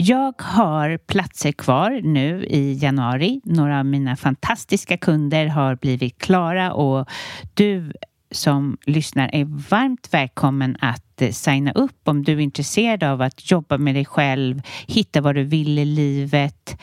Jag 0.00 0.34
har 0.42 0.98
platser 0.98 1.52
kvar 1.52 2.00
nu 2.02 2.44
i 2.44 2.72
januari. 2.72 3.40
Några 3.44 3.78
av 3.78 3.86
mina 3.86 4.16
fantastiska 4.16 4.96
kunder 4.96 5.46
har 5.46 5.76
blivit 5.76 6.18
klara 6.18 6.72
och 6.72 7.08
du 7.54 7.92
som 8.30 8.78
lyssnar 8.86 9.30
är 9.34 9.44
varmt 9.70 10.08
välkommen 10.14 10.76
att 10.80 11.22
eh, 11.22 11.30
signa 11.30 11.72
upp 11.72 12.08
om 12.08 12.22
du 12.22 12.32
är 12.32 12.40
intresserad 12.40 13.04
av 13.04 13.22
att 13.22 13.50
jobba 13.50 13.78
med 13.78 13.94
dig 13.94 14.04
själv, 14.04 14.62
hitta 14.86 15.20
vad 15.20 15.34
du 15.34 15.44
vill 15.44 15.78
i 15.78 15.84
livet, 15.84 16.76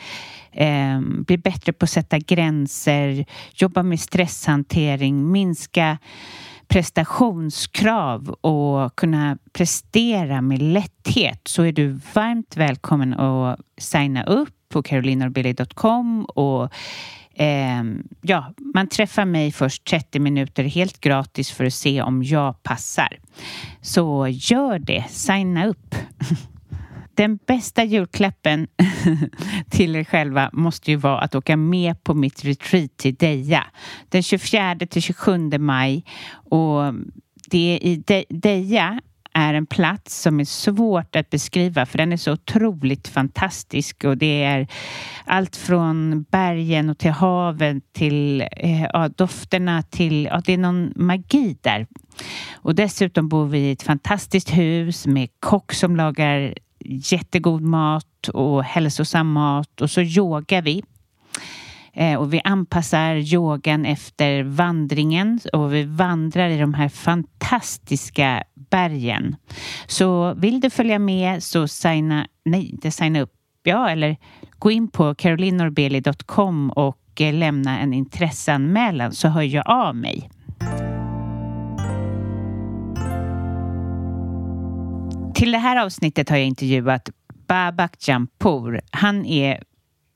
eh, 0.52 1.00
bli 1.00 1.38
bättre 1.38 1.72
på 1.72 1.84
att 1.84 1.90
sätta 1.90 2.18
gränser, 2.18 3.24
jobba 3.54 3.82
med 3.82 4.00
stresshantering, 4.00 5.32
minska 5.32 5.98
prestationskrav 6.68 8.28
och 8.28 8.96
kunna 8.96 9.38
prestera 9.52 10.40
med 10.40 10.62
lätthet 10.62 11.40
så 11.44 11.62
är 11.62 11.72
du 11.72 12.00
varmt 12.14 12.56
välkommen 12.56 13.14
att 13.14 13.60
signa 13.78 14.24
upp 14.24 14.54
på 14.68 14.82
carolinabilly.com 14.82 16.24
och 16.24 16.72
eh, 17.34 17.84
ja, 18.22 18.54
man 18.74 18.88
träffar 18.88 19.24
mig 19.24 19.52
först 19.52 19.84
30 19.84 20.18
minuter 20.18 20.64
helt 20.64 21.00
gratis 21.00 21.50
för 21.50 21.64
att 21.64 21.74
se 21.74 22.02
om 22.02 22.22
jag 22.22 22.62
passar. 22.62 23.18
Så 23.80 24.28
gör 24.28 24.78
det, 24.78 25.04
signa 25.08 25.66
upp. 25.66 25.94
den 27.16 27.38
bästa 27.46 27.84
julklappen 27.84 28.66
till 29.70 29.96
er 29.96 30.04
själva 30.04 30.50
måste 30.52 30.90
ju 30.90 30.96
vara 30.96 31.18
att 31.18 31.34
åka 31.34 31.56
med 31.56 32.04
på 32.04 32.14
mitt 32.14 32.44
retreat 32.44 32.96
till 32.96 33.14
Deja 33.14 33.66
den 34.08 34.22
24 34.22 34.76
till 34.90 35.02
27 35.02 35.58
maj. 35.58 36.04
Och 36.50 36.94
det 37.50 37.58
är 37.58 37.84
i 37.84 38.24
Deja 38.28 39.00
är 39.36 39.54
en 39.54 39.66
plats 39.66 40.22
som 40.22 40.40
är 40.40 40.44
svårt 40.44 41.16
att 41.16 41.30
beskriva 41.30 41.86
för 41.86 41.98
den 41.98 42.12
är 42.12 42.16
så 42.16 42.32
otroligt 42.32 43.08
fantastisk 43.08 44.04
och 44.04 44.18
det 44.18 44.42
är 44.42 44.66
allt 45.24 45.56
från 45.56 46.22
bergen 46.22 46.90
och 46.90 46.98
till 46.98 47.10
haven 47.10 47.80
till 47.92 48.40
eh, 48.40 48.82
ja, 48.82 49.08
dofterna 49.08 49.82
till, 49.82 50.24
ja, 50.24 50.42
det 50.44 50.52
är 50.52 50.58
någon 50.58 50.92
magi 50.96 51.56
där. 51.60 51.86
Och 52.54 52.74
dessutom 52.74 53.28
bor 53.28 53.46
vi 53.46 53.58
i 53.58 53.72
ett 53.72 53.82
fantastiskt 53.82 54.50
hus 54.50 55.06
med 55.06 55.28
kock 55.40 55.72
som 55.72 55.96
lagar 55.96 56.54
jättegod 56.88 57.62
mat 57.62 58.28
och 58.28 58.64
hälsosam 58.64 59.32
mat 59.32 59.80
och 59.80 59.90
så 59.90 60.00
yogar 60.00 60.62
vi. 60.62 60.82
Eh, 61.92 62.18
och 62.18 62.34
vi 62.34 62.40
anpassar 62.44 63.14
yogan 63.16 63.86
efter 63.86 64.42
vandringen 64.42 65.40
och 65.52 65.74
vi 65.74 65.82
vandrar 65.82 66.48
i 66.48 66.58
de 66.58 66.74
här 66.74 66.88
fantastiska 66.88 68.42
bergen. 68.70 69.36
Så 69.86 70.34
vill 70.34 70.60
du 70.60 70.70
följa 70.70 70.98
med 70.98 71.42
så 71.42 71.68
signa, 71.68 72.26
nej, 72.44 72.70
inte 72.70 72.90
signa 72.90 73.20
upp, 73.20 73.32
ja, 73.62 73.90
eller 73.90 74.16
gå 74.58 74.70
in 74.70 74.88
på 74.88 75.14
carolinorbeli.com 75.14 76.70
och 76.70 77.20
eh, 77.20 77.34
lämna 77.34 77.78
en 77.78 77.94
intresseanmälan 77.94 79.12
så 79.12 79.28
hör 79.28 79.42
jag 79.42 79.70
av 79.70 79.96
mig. 79.96 80.30
Till 85.36 85.52
det 85.52 85.58
här 85.58 85.84
avsnittet 85.84 86.28
har 86.28 86.36
jag 86.36 86.46
intervjuat 86.46 87.10
Babak 87.46 88.08
Jampour. 88.08 88.80
Han 88.90 89.26
är 89.26 89.62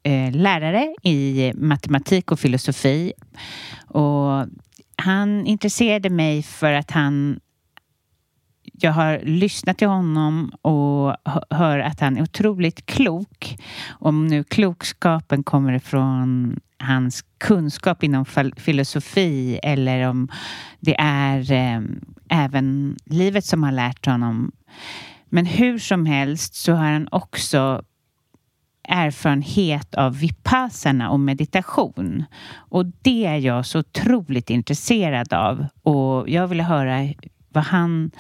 eh, 0.03 0.33
lärare 0.33 0.95
i 1.03 1.53
matematik 1.55 2.33
och 2.33 2.41
filosofi. 2.41 3.13
Och 3.87 4.47
han 4.97 5.47
intresserade 5.47 6.11
mig 6.11 6.43
för 6.43 6.73
att 6.73 6.91
han 6.91 7.41
jag 8.73 8.93
har 8.93 9.21
lyssnat 9.23 9.79
till 9.79 9.89
honom 9.89 10.53
och 10.63 11.17
hör 11.51 11.79
att 11.79 12.01
han 12.01 12.17
är 12.17 12.23
otroligt 12.23 12.87
klok. 12.87 13.57
Om 13.89 14.27
nu 14.27 14.45
klokskapen 14.45 15.43
kommer 15.43 15.73
ifrån 15.73 16.61
hans 16.79 17.25
kunskap 17.39 18.03
inom 18.03 18.25
filosofi 18.57 19.61
eller 19.63 20.09
om 20.09 20.29
det 20.81 21.01
är 21.01 21.53
eh, 21.53 21.81
även 22.29 22.97
livet 23.05 23.45
som 23.45 23.63
har 23.63 23.73
lärt 23.73 24.07
honom 24.07 24.53
men 25.31 25.47
hur 25.47 25.79
som 25.79 26.07
helst 26.07 26.55
så 26.55 26.73
har 26.73 26.93
han 26.93 27.09
också 27.11 27.83
erfarenhet 28.91 29.95
av 29.95 30.19
vipassana 30.19 31.11
och 31.11 31.21
meditation. 31.21 32.25
Och 32.55 32.87
det 32.87 33.27
är 33.27 33.37
jag 33.37 33.67
så 33.67 33.79
otroligt 33.79 34.51
intresserad 34.51 35.33
av. 35.33 35.67
Och 35.83 36.29
jag 36.29 36.49
vill 36.49 36.61
höra 36.61 37.15
vad 37.49 37.65
han, 37.65 38.11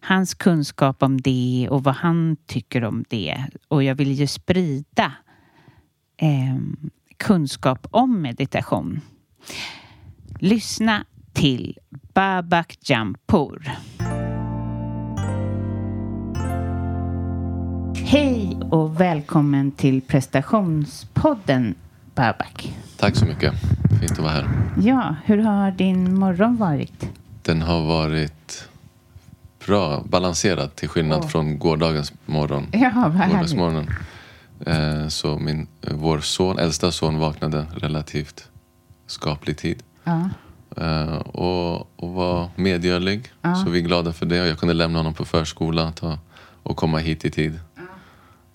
hans 0.00 0.34
kunskap 0.34 1.02
om 1.02 1.20
det 1.20 1.68
och 1.70 1.84
vad 1.84 1.94
han 1.94 2.36
tycker 2.46 2.84
om 2.84 3.04
det. 3.08 3.44
Och 3.68 3.82
jag 3.82 3.94
vill 3.94 4.12
ju 4.12 4.26
sprida 4.26 5.12
eh, 6.16 6.58
kunskap 7.16 7.86
om 7.90 8.22
meditation. 8.22 9.00
Lyssna 10.38 11.04
till 11.32 11.78
Babak 12.14 12.76
Jampur. 12.82 13.76
Hej 18.10 18.58
och 18.70 19.00
välkommen 19.00 19.72
till 19.72 20.02
prestationspodden 20.02 21.74
Babak. 22.14 22.74
Tack 22.96 23.16
så 23.16 23.24
mycket. 23.24 23.54
Fint 24.00 24.12
att 24.12 24.18
vara 24.18 24.32
här. 24.32 24.48
Ja, 24.82 25.16
hur 25.24 25.38
har 25.38 25.70
din 25.70 26.18
morgon 26.18 26.56
varit? 26.56 27.08
Den 27.42 27.62
har 27.62 27.82
varit 27.82 28.68
bra, 29.66 30.02
balanserad 30.04 30.76
till 30.76 30.88
skillnad 30.88 31.20
oh. 31.20 31.28
från 31.28 31.58
gårdagens 31.58 32.12
morgon. 32.26 32.66
Ja, 32.72 33.12
vad 33.18 33.30
Gårdagsmorgonen. 33.30 33.90
Eh, 34.66 35.08
så 35.08 35.38
min, 35.38 35.66
vår 35.80 36.20
son, 36.20 36.58
äldsta 36.58 36.92
son 36.92 37.18
vaknade 37.18 37.66
relativt 37.76 38.48
skaplig 39.06 39.58
tid. 39.58 39.82
Ja. 40.04 40.30
Uh, 40.80 41.14
och, 41.14 42.00
och 42.00 42.14
var 42.14 42.48
medgörlig. 42.56 43.32
Ja. 43.42 43.54
Så 43.54 43.70
vi 43.70 43.78
är 43.78 43.82
glada 43.82 44.12
för 44.12 44.26
det. 44.26 44.36
Jag 44.36 44.58
kunde 44.58 44.74
lämna 44.74 44.98
honom 44.98 45.14
på 45.14 45.24
förskola 45.24 45.92
och 46.62 46.76
komma 46.76 46.98
hit 46.98 47.24
i 47.24 47.30
tid. 47.30 47.60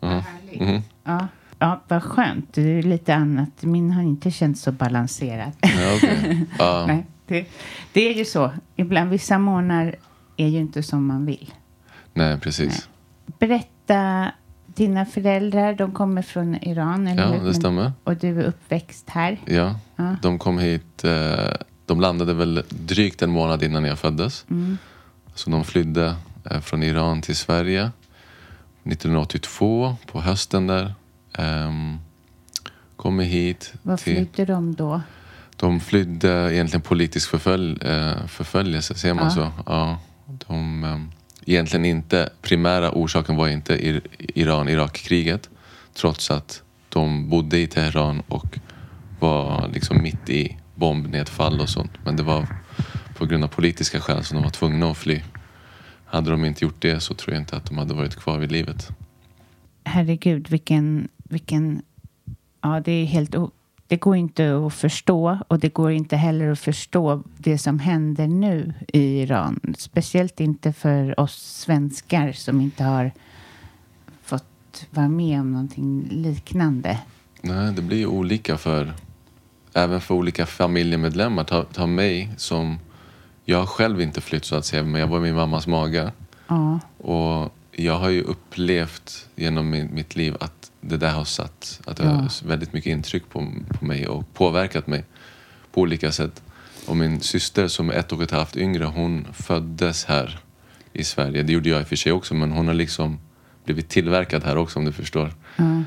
Mm. 0.06 0.70
Mm. 0.70 0.82
Ja. 1.04 1.28
Ja, 1.60 1.82
vad 1.88 2.04
skönt. 2.04 2.54
Det 2.54 2.62
är 2.62 2.84
lite 2.84 3.16
annat. 3.16 3.50
Min 3.64 3.92
har 3.92 4.04
inte 4.04 4.32
känts 4.32 4.62
så 4.62 4.72
balanserad. 4.72 5.52
Ja, 5.62 5.96
okay. 5.96 6.32
uh. 6.60 6.88
Nej, 6.88 7.06
det, 7.28 7.46
det, 7.94 8.10
är 8.10 8.14
ju 8.14 8.26
så. 8.26 8.52
Ibland 8.76 9.10
vissa 9.10 9.38
månader 9.38 9.96
är 10.38 10.48
ju 10.48 10.60
inte 10.60 10.84
som 10.84 11.06
man 11.06 11.26
vill. 11.26 11.54
Nej, 12.14 12.40
precis. 12.40 12.88
Nej. 13.26 13.38
Berätta. 13.40 14.32
Dina 14.66 15.06
föräldrar, 15.06 15.74
de 15.74 15.92
kommer 15.92 16.22
från 16.22 16.56
Iran, 16.56 17.08
eller 17.08 17.24
Ja, 17.24 17.30
hur? 17.30 17.48
det 17.48 17.54
stämmer. 17.54 17.92
Och 18.04 18.16
du 18.16 18.40
är 18.40 18.44
uppväxt 18.44 19.10
här? 19.10 19.38
Ja, 19.46 19.80
ja. 19.96 20.16
de 20.22 20.40
kom 20.40 20.60
hit. 20.60 21.04
Eh, 21.04 21.54
de 21.86 22.02
landade 22.02 22.34
väl 22.34 22.64
drygt 22.70 23.22
en 23.22 23.30
månad 23.30 23.64
innan 23.64 23.86
jag 23.86 24.00
föddes. 24.00 24.46
Mm. 24.50 24.78
Så 25.36 25.50
de 25.50 25.64
flydde 25.64 26.16
eh, 26.52 26.60
från 26.60 26.84
Iran 26.84 27.22
till 27.22 27.36
Sverige. 27.36 27.92
1982 28.86 29.96
på 30.12 30.22
hösten 30.22 30.68
där. 30.68 30.94
Um, 31.38 32.00
kommer 32.96 33.24
hit. 33.24 33.74
Vad 33.82 34.00
flydde 34.00 34.46
de 34.46 34.76
då? 34.76 35.02
De 35.56 35.80
flydde 35.80 36.54
egentligen 36.54 36.82
politisk 36.82 37.30
förfölj, 37.30 37.72
uh, 37.72 38.28
förföljelse, 38.28 38.96
ser 38.96 39.14
man 39.14 39.24
ja. 39.24 39.32
så? 39.32 39.52
Ja. 39.66 40.00
De, 40.48 40.84
um, 40.84 41.12
egentligen 41.46 41.86
inte, 41.86 42.30
primära 42.42 42.92
orsaken 42.92 43.36
var 43.36 43.48
inte 43.48 44.02
Iran-Irak-kriget. 44.18 45.50
Trots 45.94 46.32
att 46.32 46.62
de 46.90 47.30
bodde 47.30 47.58
i 47.58 47.68
Teheran 47.68 48.22
och 48.28 48.60
var 49.20 49.70
liksom 49.74 50.02
mitt 50.02 50.30
i 50.30 50.58
bombnedfall 50.76 51.62
och 51.62 51.70
sånt. 51.70 51.92
Men 52.06 52.16
det 52.16 52.24
var 52.24 52.48
på 53.18 53.26
grund 53.26 53.44
av 53.44 53.48
politiska 53.48 54.02
skäl 54.02 54.24
som 54.24 54.36
de 54.38 54.44
var 54.44 54.52
tvungna 54.52 54.92
att 54.92 54.98
fly. 54.98 55.22
Hade 56.06 56.32
de 56.32 56.46
inte 56.46 56.66
gjort 56.66 56.82
det 56.82 57.00
så 57.00 57.14
tror 57.14 57.34
jag 57.34 57.42
inte 57.42 57.58
att 57.58 57.66
de 57.66 57.78
hade 57.78 57.94
varit 57.94 58.16
kvar 58.16 58.38
vid 58.38 58.52
livet. 58.52 58.90
herregud, 59.84 60.50
vilken, 60.50 61.08
vilken... 61.18 61.82
Ja, 62.62 62.82
det 62.86 62.92
är 62.92 63.06
helt... 63.06 63.36
Det 63.88 63.98
går 63.98 64.16
inte 64.16 64.66
att 64.68 64.74
förstå 64.74 65.38
och 65.48 65.60
det 65.60 65.74
går 65.74 65.92
inte 65.92 66.16
heller 66.16 66.52
att 66.52 66.60
förstå 66.60 67.24
det 67.38 67.58
som 67.58 67.80
händer 67.80 68.28
nu 68.28 68.74
i 68.88 69.22
Iran. 69.22 69.76
Speciellt 69.78 70.40
inte 70.40 70.74
för 70.74 71.20
oss 71.20 71.36
svenskar 71.36 72.32
som 72.32 72.62
inte 72.62 72.84
har 72.84 73.12
fått 74.24 74.88
vara 74.90 75.08
med 75.08 75.40
om 75.42 75.52
någonting 75.52 76.08
liknande. 76.12 77.00
Nej, 77.42 77.74
det 77.74 77.82
blir 77.82 77.98
ju 77.98 78.08
olika 78.08 78.58
för 78.58 78.94
även 79.74 80.02
för 80.02 80.16
olika 80.16 80.46
familjemedlemmar. 80.46 81.44
Ta, 81.44 81.64
ta 81.64 81.86
mig 81.86 82.32
som... 82.38 82.80
Jag 83.46 83.58
har 83.58 83.66
själv 83.66 84.02
inte 84.02 84.22
flytt 84.22 84.46
så 84.46 84.56
att 84.56 84.66
säga, 84.66 84.84
men 84.84 85.02
jag 85.02 85.08
var 85.08 85.18
i 85.18 85.22
min 85.22 85.36
mammas 85.36 85.68
mage. 85.68 86.12
Ja. 86.48 86.80
Och 86.98 87.54
jag 87.72 87.98
har 87.98 88.10
ju 88.10 88.22
upplevt 88.22 89.30
genom 89.36 89.70
mitt 89.70 90.16
liv 90.16 90.36
att 90.40 90.72
det 90.82 90.98
där 90.98 91.12
har 91.12 91.24
satt 91.24 91.82
att 91.86 91.98
det 91.98 92.04
ja. 92.04 92.10
har 92.10 92.48
väldigt 92.48 92.74
mycket 92.74 92.92
intryck 92.92 93.30
på, 93.30 93.48
på 93.70 93.86
mig 93.86 94.08
och 94.08 94.34
påverkat 94.34 94.88
mig 94.88 95.04
på 95.72 95.82
olika 95.82 96.12
sätt. 96.12 96.42
Och 96.88 96.98
min 96.98 97.22
syster 97.22 97.68
som 97.68 97.90
är 97.90 97.94
ett 97.94 98.12
och 98.12 98.24
ett 98.24 98.32
halvt 98.32 98.58
yngre, 98.58 98.86
hon 98.86 99.28
föddes 99.34 100.06
här 100.06 100.40
i 100.94 101.04
Sverige. 101.04 101.44
Det 101.44 101.54
gjorde 101.54 101.70
jag 101.70 101.82
i 101.82 101.84
och 101.84 101.88
för 101.88 101.96
sig 101.96 102.12
också, 102.12 102.34
men 102.34 102.52
hon 102.52 102.68
har 102.68 102.74
liksom 102.74 103.20
blivit 103.66 103.90
tillverkad 103.90 104.44
här 104.44 104.58
också 104.58 104.80
om 104.80 104.86
du 104.86 104.92
förstår. 104.92 105.34
Mm. 105.58 105.86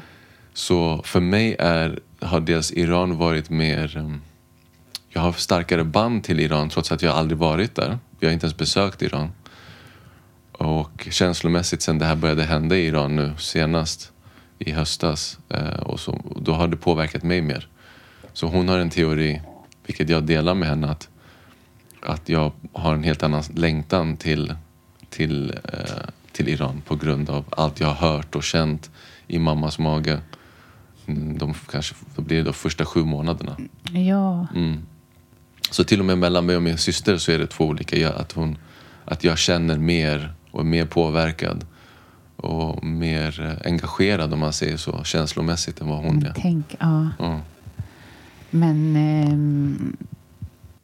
Så 0.53 1.03
för 1.05 1.21
mig 1.21 1.57
är, 1.59 2.01
har 2.21 2.41
dels 2.41 2.73
Iran 2.73 3.17
varit 3.17 3.51
mer... 3.51 4.21
Jag 5.19 5.23
har 5.23 5.33
starkare 5.33 5.85
band 5.85 6.25
till 6.25 6.41
Iran 6.41 6.69
trots 6.69 6.93
att 6.93 7.03
jag 7.03 7.15
aldrig 7.17 7.39
varit 7.39 7.75
där. 7.75 7.99
Jag 8.21 8.29
har 8.29 8.33
inte 8.33 8.47
ens 8.47 8.57
besökt 8.57 9.03
Iran. 9.03 9.33
Och 10.53 11.09
känslomässigt 11.11 11.83
sen 11.83 11.99
det 11.99 12.05
här 12.05 12.17
började 12.17 12.45
hända 12.45 12.77
i 12.77 12.87
Iran 12.87 13.17
nu 13.17 13.33
senast 13.39 14.13
i 14.59 14.73
höstas. 14.73 15.39
Eh, 15.49 15.81
och 15.81 16.01
så, 16.01 16.21
då 16.41 16.53
har 16.53 16.69
det 16.69 16.77
påverkat 16.77 17.23
mig 17.23 17.43
mer. 17.43 17.69
Så 18.33 18.47
hon 18.47 18.69
har 18.69 18.79
en 18.79 18.91
teori, 18.91 19.43
vilket 19.87 20.09
jag 20.09 20.25
delar 20.25 20.55
med 20.55 20.69
henne, 20.69 20.89
att, 20.91 21.09
att 22.03 22.29
jag 22.29 22.53
har 22.73 22.95
en 22.95 23.05
helt 23.05 23.23
annan 23.23 23.43
längtan 23.55 24.17
till, 24.17 24.55
till, 25.11 25.51
eh, 25.51 26.09
till 26.33 26.49
Iran 26.49 26.83
på 26.87 26.97
grund 26.97 27.31
av 27.31 27.45
allt 27.51 27.81
jag 27.81 27.89
har 27.89 28.11
hört 28.11 28.35
och 28.35 28.43
känt 28.43 28.91
i 29.27 29.39
mammas 29.39 29.79
mage. 29.79 30.21
Mm, 31.07 31.39
de 31.39 31.55
kanske, 31.55 31.95
då 32.17 32.23
blir 32.23 32.37
det 32.37 32.43
de 32.43 32.55
första 32.55 32.85
sju 32.85 33.05
månaderna. 33.05 33.57
Ja. 33.93 34.47
Mm. 34.55 34.83
Så 35.71 35.85
till 35.85 36.01
och 36.01 36.07
med 36.07 36.19
mellan 36.19 36.47
mig 36.47 36.57
och 36.57 36.63
min 36.63 36.79
syster 36.79 37.19
så 37.19 37.33
är 37.33 37.39
det 37.39 37.47
två 37.47 37.65
olika. 37.65 38.13
Att, 38.13 38.33
hon, 38.33 38.59
att 39.05 39.25
jag 39.25 39.39
känner 39.39 39.79
mer 39.79 40.33
och 40.51 40.61
är 40.61 40.65
mer 40.65 40.87
påverkad 40.87 41.67
och 42.37 42.85
mer 42.85 43.43
eh, 43.43 43.71
engagerad 43.71 44.33
om 44.33 44.39
man 44.39 44.53
säger 44.53 44.77
så 44.77 45.05
känslomässigt 45.05 45.81
än 45.81 45.89
vad 45.89 45.99
hon 45.99 46.27
är. 46.27 46.33
Tänk, 46.37 46.77
ja. 46.79 47.09
Mm. 47.19 47.41
Men 48.51 48.97
eh, 48.97 49.89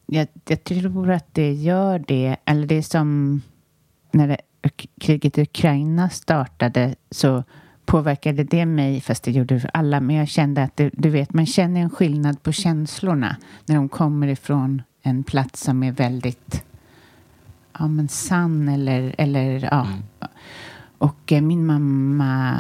jag, 0.07 0.29
jag, 0.49 0.65
tror 0.65 1.11
att 1.11 1.27
det 1.33 1.53
gör 1.53 2.05
det, 2.07 2.37
eller 2.45 2.67
det 2.67 2.75
är 2.75 2.83
som 2.83 3.43
när 4.11 4.29
det, 4.29 4.39
kriget 5.01 5.39
i 5.39 5.43
Ukraina 5.43 6.11
startade 6.11 6.95
så 7.11 7.45
påverkade 7.85 8.45
det 8.45 8.67
mig, 8.67 9.01
fast 9.01 9.25
det 9.25 9.31
gjorde 9.31 9.59
det 9.59 9.71
alla, 9.73 10.01
men 10.01 10.17
jag 10.17 10.29
kände 10.29 10.63
att 10.63 10.77
det, 10.77 10.91
du 10.93 11.11
vet, 11.11 11.33
man 11.33 11.47
känner 11.47 11.81
en 11.81 11.91
skillnad 11.91 12.43
på 12.43 12.53
känslorna 12.53 13.37
när 13.67 13.77
de 13.77 13.89
kommer 13.89 14.29
ifrån 14.29 14.83
en 15.03 15.25
plats 15.25 15.61
som 15.61 15.83
är 15.83 15.93
väldigt 15.93 16.65
ja, 17.79 17.89
men 17.89 18.09
sann 18.09 18.69
eller, 18.69 19.15
eller 19.19 19.69
ja. 19.71 19.87
Mm. 19.87 20.03
Och 20.99 21.33
eh, 21.33 21.43
min 21.43 21.67
mamma 21.67 22.55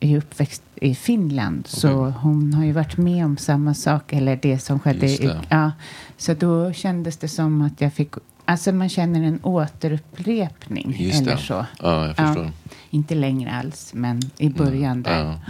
är 0.00 0.16
uppväxt 0.16 0.62
i 0.74 0.94
Finland 0.94 1.58
okay. 1.60 1.80
så 1.80 2.10
hon 2.10 2.54
har 2.54 2.64
ju 2.64 2.72
varit 2.72 2.96
med 2.96 3.24
om 3.24 3.36
samma 3.36 3.74
sak 3.74 4.12
eller 4.12 4.36
det 4.42 4.58
som 4.58 4.80
skedde. 4.80 5.06
Det. 5.06 5.40
Ja, 5.48 5.72
så 6.16 6.34
då 6.34 6.72
kändes 6.72 7.16
det 7.16 7.28
som 7.28 7.62
att 7.62 7.80
jag 7.80 7.92
fick 7.92 8.14
Alltså 8.44 8.72
man 8.72 8.88
känner 8.88 9.22
en 9.22 9.40
återupprepning 9.42 10.96
Just 10.98 11.22
eller 11.22 11.36
så. 11.36 11.66
Ja, 11.82 12.06
jag 12.06 12.16
förstår. 12.16 12.44
Ja, 12.44 12.50
inte 12.90 13.14
längre 13.14 13.52
alls, 13.52 13.94
men 13.94 14.20
i 14.38 14.48
början 14.48 14.92
mm. 14.92 15.02
där. 15.02 15.24
Ja. 15.24 15.40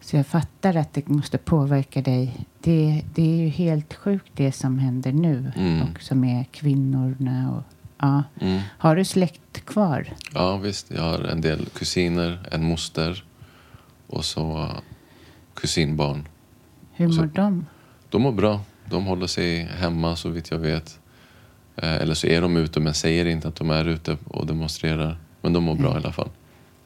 Så 0.00 0.16
jag 0.16 0.26
fattar 0.26 0.74
att 0.74 0.92
det 0.92 1.08
måste 1.08 1.38
påverka 1.38 2.02
dig. 2.02 2.46
Det, 2.60 3.02
det 3.14 3.22
är 3.22 3.36
ju 3.36 3.48
helt 3.48 3.94
sjukt 3.94 4.30
det 4.34 4.52
som 4.52 4.78
händer 4.78 5.12
nu 5.12 5.52
mm. 5.56 5.82
och 5.82 6.02
som 6.02 6.24
är 6.24 6.44
kvinnorna 6.44 7.52
och 7.52 7.62
Ja. 7.98 8.22
Mm. 8.40 8.60
Har 8.78 8.96
du 8.96 9.04
släkt 9.04 9.64
kvar? 9.64 10.06
Ja, 10.34 10.56
visst. 10.56 10.90
Jag 10.90 11.02
har 11.02 11.18
en 11.18 11.40
del 11.40 11.66
kusiner, 11.66 12.38
en 12.50 12.64
moster 12.64 13.24
och 14.06 14.24
så 14.24 14.68
kusinbarn. 15.54 16.28
Hur 16.92 17.08
mår 17.08 17.26
de? 17.26 17.66
De 18.10 18.22
mår 18.22 18.32
bra. 18.32 18.60
De 18.84 19.04
håller 19.04 19.26
sig 19.26 19.62
hemma 19.62 20.16
så 20.16 20.28
vitt 20.28 20.50
jag 20.50 20.58
vet. 20.58 20.98
Eh, 21.76 21.94
eller 21.94 22.14
så 22.14 22.26
är 22.26 22.40
de 22.40 22.56
ute 22.56 22.80
men 22.80 22.94
säger 22.94 23.26
inte 23.26 23.48
att 23.48 23.56
de 23.56 23.70
är 23.70 23.84
ute 23.84 24.16
och 24.24 24.46
demonstrerar. 24.46 25.18
Men 25.44 25.52
de 25.52 25.64
mår 25.64 25.74
bra 25.74 25.90
mm. 25.90 26.02
i 26.02 26.04
alla 26.04 26.12
fall. 26.12 26.28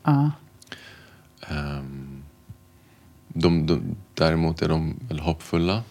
Ja. 0.02 0.30
Um, 1.50 2.22
de, 3.28 3.66
de, 3.66 3.96
däremot 4.14 4.62
är 4.62 4.68
de 4.68 4.94
väl 5.08 5.20
hoppfulla. 5.20 5.82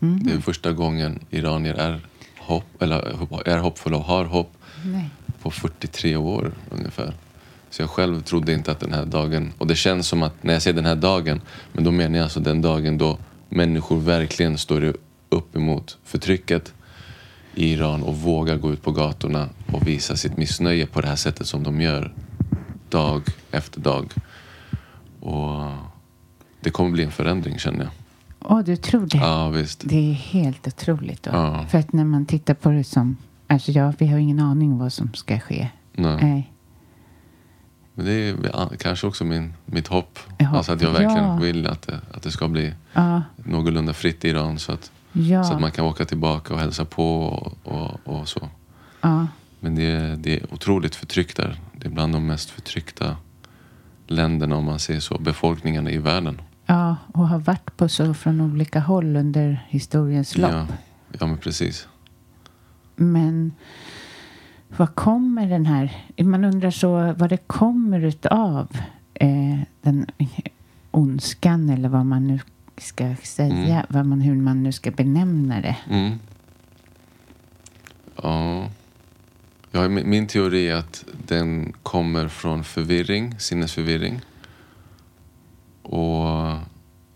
Mm. 0.00 0.22
Det 0.22 0.32
är 0.32 0.40
första 0.40 0.72
gången 0.72 1.20
iranier 1.30 1.74
är 1.74 2.00
hopp, 2.38 2.82
eller 2.82 3.48
är 3.48 3.58
hoppfull 3.58 3.94
och 3.94 4.04
har 4.04 4.24
hopp 4.24 4.52
Nej. 4.84 5.10
på 5.42 5.50
43 5.50 6.16
år 6.16 6.52
ungefär. 6.70 7.14
Så 7.70 7.82
jag 7.82 7.90
själv 7.90 8.22
trodde 8.22 8.52
inte 8.52 8.72
att 8.72 8.80
den 8.80 8.92
här 8.92 9.04
dagen, 9.04 9.52
och 9.58 9.66
det 9.66 9.76
känns 9.76 10.08
som 10.08 10.22
att 10.22 10.42
när 10.42 10.52
jag 10.52 10.62
säger 10.62 10.76
den 10.76 10.86
här 10.86 10.96
dagen, 10.96 11.40
men 11.72 11.84
då 11.84 11.90
menar 11.90 12.16
jag 12.16 12.24
alltså 12.24 12.40
den 12.40 12.62
dagen 12.62 12.98
då 12.98 13.18
människor 13.48 14.00
verkligen 14.00 14.58
står 14.58 14.96
upp 15.28 15.56
emot 15.56 15.98
förtrycket 16.04 16.74
i 17.54 17.72
Iran 17.72 18.02
och 18.02 18.16
vågar 18.16 18.56
gå 18.56 18.72
ut 18.72 18.82
på 18.82 18.92
gatorna 18.92 19.48
och 19.72 19.86
visa 19.86 20.16
sitt 20.16 20.36
missnöje 20.36 20.86
på 20.86 21.00
det 21.00 21.08
här 21.08 21.16
sättet 21.16 21.46
som 21.46 21.62
de 21.62 21.80
gör 21.80 22.14
dag 22.88 23.22
efter 23.50 23.80
dag. 23.80 24.12
Och 25.20 25.72
det 26.60 26.70
kommer 26.70 26.90
bli 26.90 27.04
en 27.04 27.12
förändring 27.12 27.58
känner 27.58 27.84
jag. 27.84 27.90
Åh, 28.44 28.60
du 28.60 28.76
tror 28.76 29.06
det? 29.06 29.18
Ja, 29.18 29.48
visst. 29.48 29.82
Det 29.84 30.10
är 30.10 30.12
helt 30.12 30.66
otroligt. 30.66 31.22
Då. 31.22 31.30
Ja. 31.30 31.66
För 31.70 31.78
att 31.78 31.92
när 31.92 32.04
man 32.04 32.26
tittar 32.26 32.54
på 32.54 32.70
det 32.70 32.84
som... 32.84 33.16
Alltså 33.46 33.72
ja, 33.72 33.92
vi 33.98 34.06
har 34.06 34.18
ingen 34.18 34.40
aning 34.40 34.72
om 34.72 34.78
vad 34.78 34.92
som 34.92 35.14
ska 35.14 35.40
ske. 35.40 35.68
Nej. 35.92 36.16
Nej. 36.22 36.52
Men 37.94 38.06
det 38.06 38.12
är 38.12 38.76
kanske 38.76 39.06
också 39.06 39.24
min, 39.24 39.54
mitt 39.66 39.88
hopp. 39.88 40.18
Ja. 40.38 40.56
Alltså 40.56 40.72
att 40.72 40.82
jag 40.82 40.90
verkligen 40.90 41.24
ja. 41.24 41.36
vill 41.36 41.66
att 41.66 41.82
det, 41.82 42.00
att 42.14 42.22
det 42.22 42.30
ska 42.30 42.48
bli 42.48 42.74
ja. 42.92 43.22
någorlunda 43.36 43.92
fritt 43.92 44.24
i 44.24 44.28
Iran. 44.28 44.58
Så 44.58 44.72
att, 44.72 44.92
ja. 45.12 45.44
så 45.44 45.54
att 45.54 45.60
man 45.60 45.70
kan 45.70 45.84
åka 45.84 46.04
tillbaka 46.04 46.54
och 46.54 46.60
hälsa 46.60 46.84
på 46.84 47.22
och, 47.22 47.52
och, 47.62 48.00
och 48.04 48.28
så. 48.28 48.48
Ja. 49.00 49.26
Men 49.60 49.74
det 49.74 49.82
är, 49.82 50.16
det 50.16 50.36
är 50.36 50.54
otroligt 50.54 50.94
förtryck 50.94 51.36
där. 51.36 51.60
Det 51.72 51.86
är 51.86 51.90
bland 51.90 52.12
de 52.12 52.26
mest 52.26 52.50
förtryckta 52.50 53.16
länderna 54.06 54.56
om 54.56 54.64
man 54.64 54.78
säger 54.78 55.00
så. 55.00 55.18
Befolkningarna 55.18 55.90
i 55.90 55.98
världen. 55.98 56.40
Ja, 56.66 56.96
och 57.06 57.28
har 57.28 57.38
varit 57.38 57.76
på 57.76 57.88
så 57.88 58.14
från 58.14 58.40
olika 58.40 58.80
håll 58.80 59.16
under 59.16 59.66
historiens 59.68 60.36
lopp. 60.36 60.50
Ja, 60.52 60.66
ja 61.18 61.26
men 61.26 61.38
precis. 61.38 61.88
Men 62.96 63.52
vad 64.76 64.94
kommer 64.94 65.46
den 65.46 65.66
här... 65.66 66.06
Man 66.22 66.44
undrar 66.44 66.70
så 66.70 67.12
vad 67.12 67.30
det 67.30 67.46
kommer 67.46 68.00
utav 68.00 68.68
eh, 69.14 69.60
den 69.82 70.06
ondskan 70.90 71.70
eller 71.70 71.88
vad 71.88 72.06
man 72.06 72.26
nu 72.26 72.40
ska 72.82 73.14
säga. 73.22 73.74
Mm. 73.74 73.86
Vad 73.88 74.06
man, 74.06 74.20
hur 74.20 74.34
man 74.34 74.62
nu 74.62 74.72
ska 74.72 74.90
benämna 74.90 75.60
det. 75.60 75.76
Mm. 75.90 76.18
Ja. 78.22 78.70
ja. 79.70 79.88
Min 79.88 80.26
teori 80.26 80.68
är 80.68 80.76
att 80.76 81.04
den 81.26 81.72
kommer 81.82 82.28
från 82.28 82.64
förvirring, 82.64 83.34
sinnesförvirring. 83.38 84.20
Och 85.82 86.52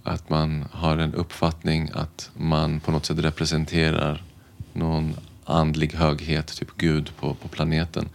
att 0.02 0.30
man 0.30 0.64
har 0.72 0.98
en 0.98 1.14
uppfattning 1.14 1.90
att 1.94 2.30
man 2.34 2.80
på 2.80 2.90
något 2.90 3.06
sätt 3.06 3.18
representerar 3.18 4.24
någon 4.72 5.14
andlig 5.44 5.92
höghet, 5.92 6.46
typ 6.46 6.76
Gud 6.76 7.10
på, 7.16 7.34
på 7.34 7.48
planeten. 7.48 8.08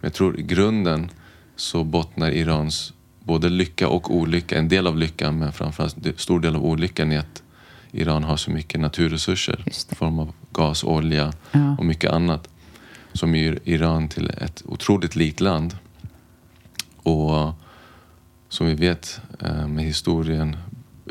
Men 0.00 0.08
jag 0.08 0.12
tror 0.12 0.38
i 0.40 0.42
grunden 0.42 1.10
så 1.56 1.84
bottnar 1.84 2.30
Irans 2.30 2.92
både 3.30 3.48
lycka 3.48 3.88
och 3.88 4.16
olycka, 4.16 4.58
en 4.58 4.68
del 4.68 4.86
av 4.86 4.98
lyckan 4.98 5.38
men 5.38 5.52
framförallt 5.52 6.06
en 6.06 6.12
stor 6.16 6.40
del 6.40 6.56
av 6.56 6.64
olyckan 6.64 7.12
i 7.12 7.16
att 7.16 7.42
Iran 7.92 8.24
har 8.24 8.36
så 8.36 8.50
mycket 8.50 8.80
naturresurser 8.80 9.64
i 9.66 9.94
form 9.94 10.18
av 10.18 10.32
gas, 10.52 10.84
olja 10.84 11.32
ja. 11.52 11.76
och 11.78 11.86
mycket 11.86 12.10
annat 12.10 12.48
som 13.12 13.34
gör 13.34 13.58
Iran 13.64 14.08
till 14.08 14.30
ett 14.30 14.62
otroligt 14.66 15.16
likt 15.16 15.40
land. 15.40 15.76
Och 16.96 17.54
som 18.48 18.66
vi 18.66 18.74
vet 18.74 19.20
eh, 19.40 19.68
med 19.68 19.84
historien, 19.84 20.56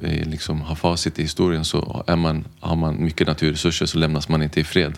liksom 0.03 0.61
har 0.61 0.75
facit 0.75 1.19
i 1.19 1.21
historien 1.21 1.65
så 1.65 2.03
är 2.07 2.15
man, 2.15 2.45
har 2.59 2.75
man 2.75 3.03
mycket 3.03 3.27
naturresurser 3.27 3.85
så 3.85 3.97
lämnas 3.97 4.29
man 4.29 4.41
inte 4.41 4.59
i 4.59 4.63
fred. 4.63 4.97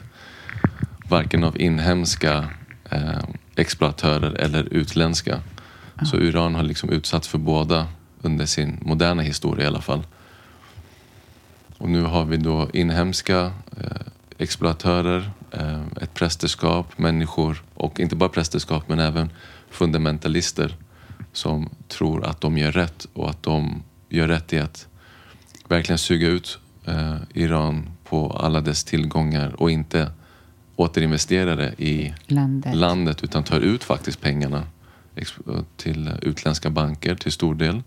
Varken 1.09 1.43
av 1.43 1.61
inhemska 1.61 2.49
eh, 2.89 3.23
exploatörer 3.55 4.33
eller 4.33 4.63
utländska. 4.63 5.41
Ja. 6.01 6.07
Så 6.07 6.17
Iran 6.17 6.55
har 6.55 6.63
liksom 6.63 6.89
utsatts 6.89 7.27
för 7.27 7.37
båda 7.37 7.87
under 8.21 8.45
sin 8.45 8.77
moderna 8.81 9.21
historia 9.21 9.65
i 9.65 9.67
alla 9.67 9.81
fall. 9.81 10.03
Och 11.77 11.89
nu 11.89 12.01
har 12.01 12.25
vi 12.25 12.37
då 12.37 12.69
inhemska 12.73 13.51
eh, 13.77 14.01
exploatörer, 14.37 15.31
eh, 15.51 15.81
ett 16.01 16.13
prästerskap, 16.13 16.97
människor 16.97 17.63
och 17.73 17.99
inte 17.99 18.15
bara 18.15 18.29
prästerskap 18.29 18.83
men 18.87 18.99
även 18.99 19.29
fundamentalister 19.69 20.75
som 21.33 21.69
tror 21.87 22.25
att 22.25 22.41
de 22.41 22.57
gör 22.57 22.71
rätt 22.71 23.07
och 23.13 23.29
att 23.29 23.43
de 23.43 23.83
gör 24.09 24.27
rätt 24.27 24.53
i 24.53 24.59
att 24.59 24.87
verkligen 25.67 25.97
suga 25.97 26.27
ut 26.27 26.59
eh, 26.85 27.15
Iran 27.33 27.89
på 28.03 28.31
alla 28.31 28.61
dess 28.61 28.83
tillgångar 28.83 29.61
och 29.61 29.71
inte 29.71 30.11
återinvestera 30.75 31.55
det 31.55 31.73
i 31.77 32.13
Landet. 32.27 32.75
landet 32.75 33.23
utan 33.23 33.43
tar 33.43 33.59
ut 33.59 33.83
faktiskt 33.83 34.21
pengarna 34.21 34.63
till 35.77 36.11
utländska 36.21 36.69
banker 36.69 37.15
till 37.15 37.31
stor 37.31 37.55
del. 37.55 37.83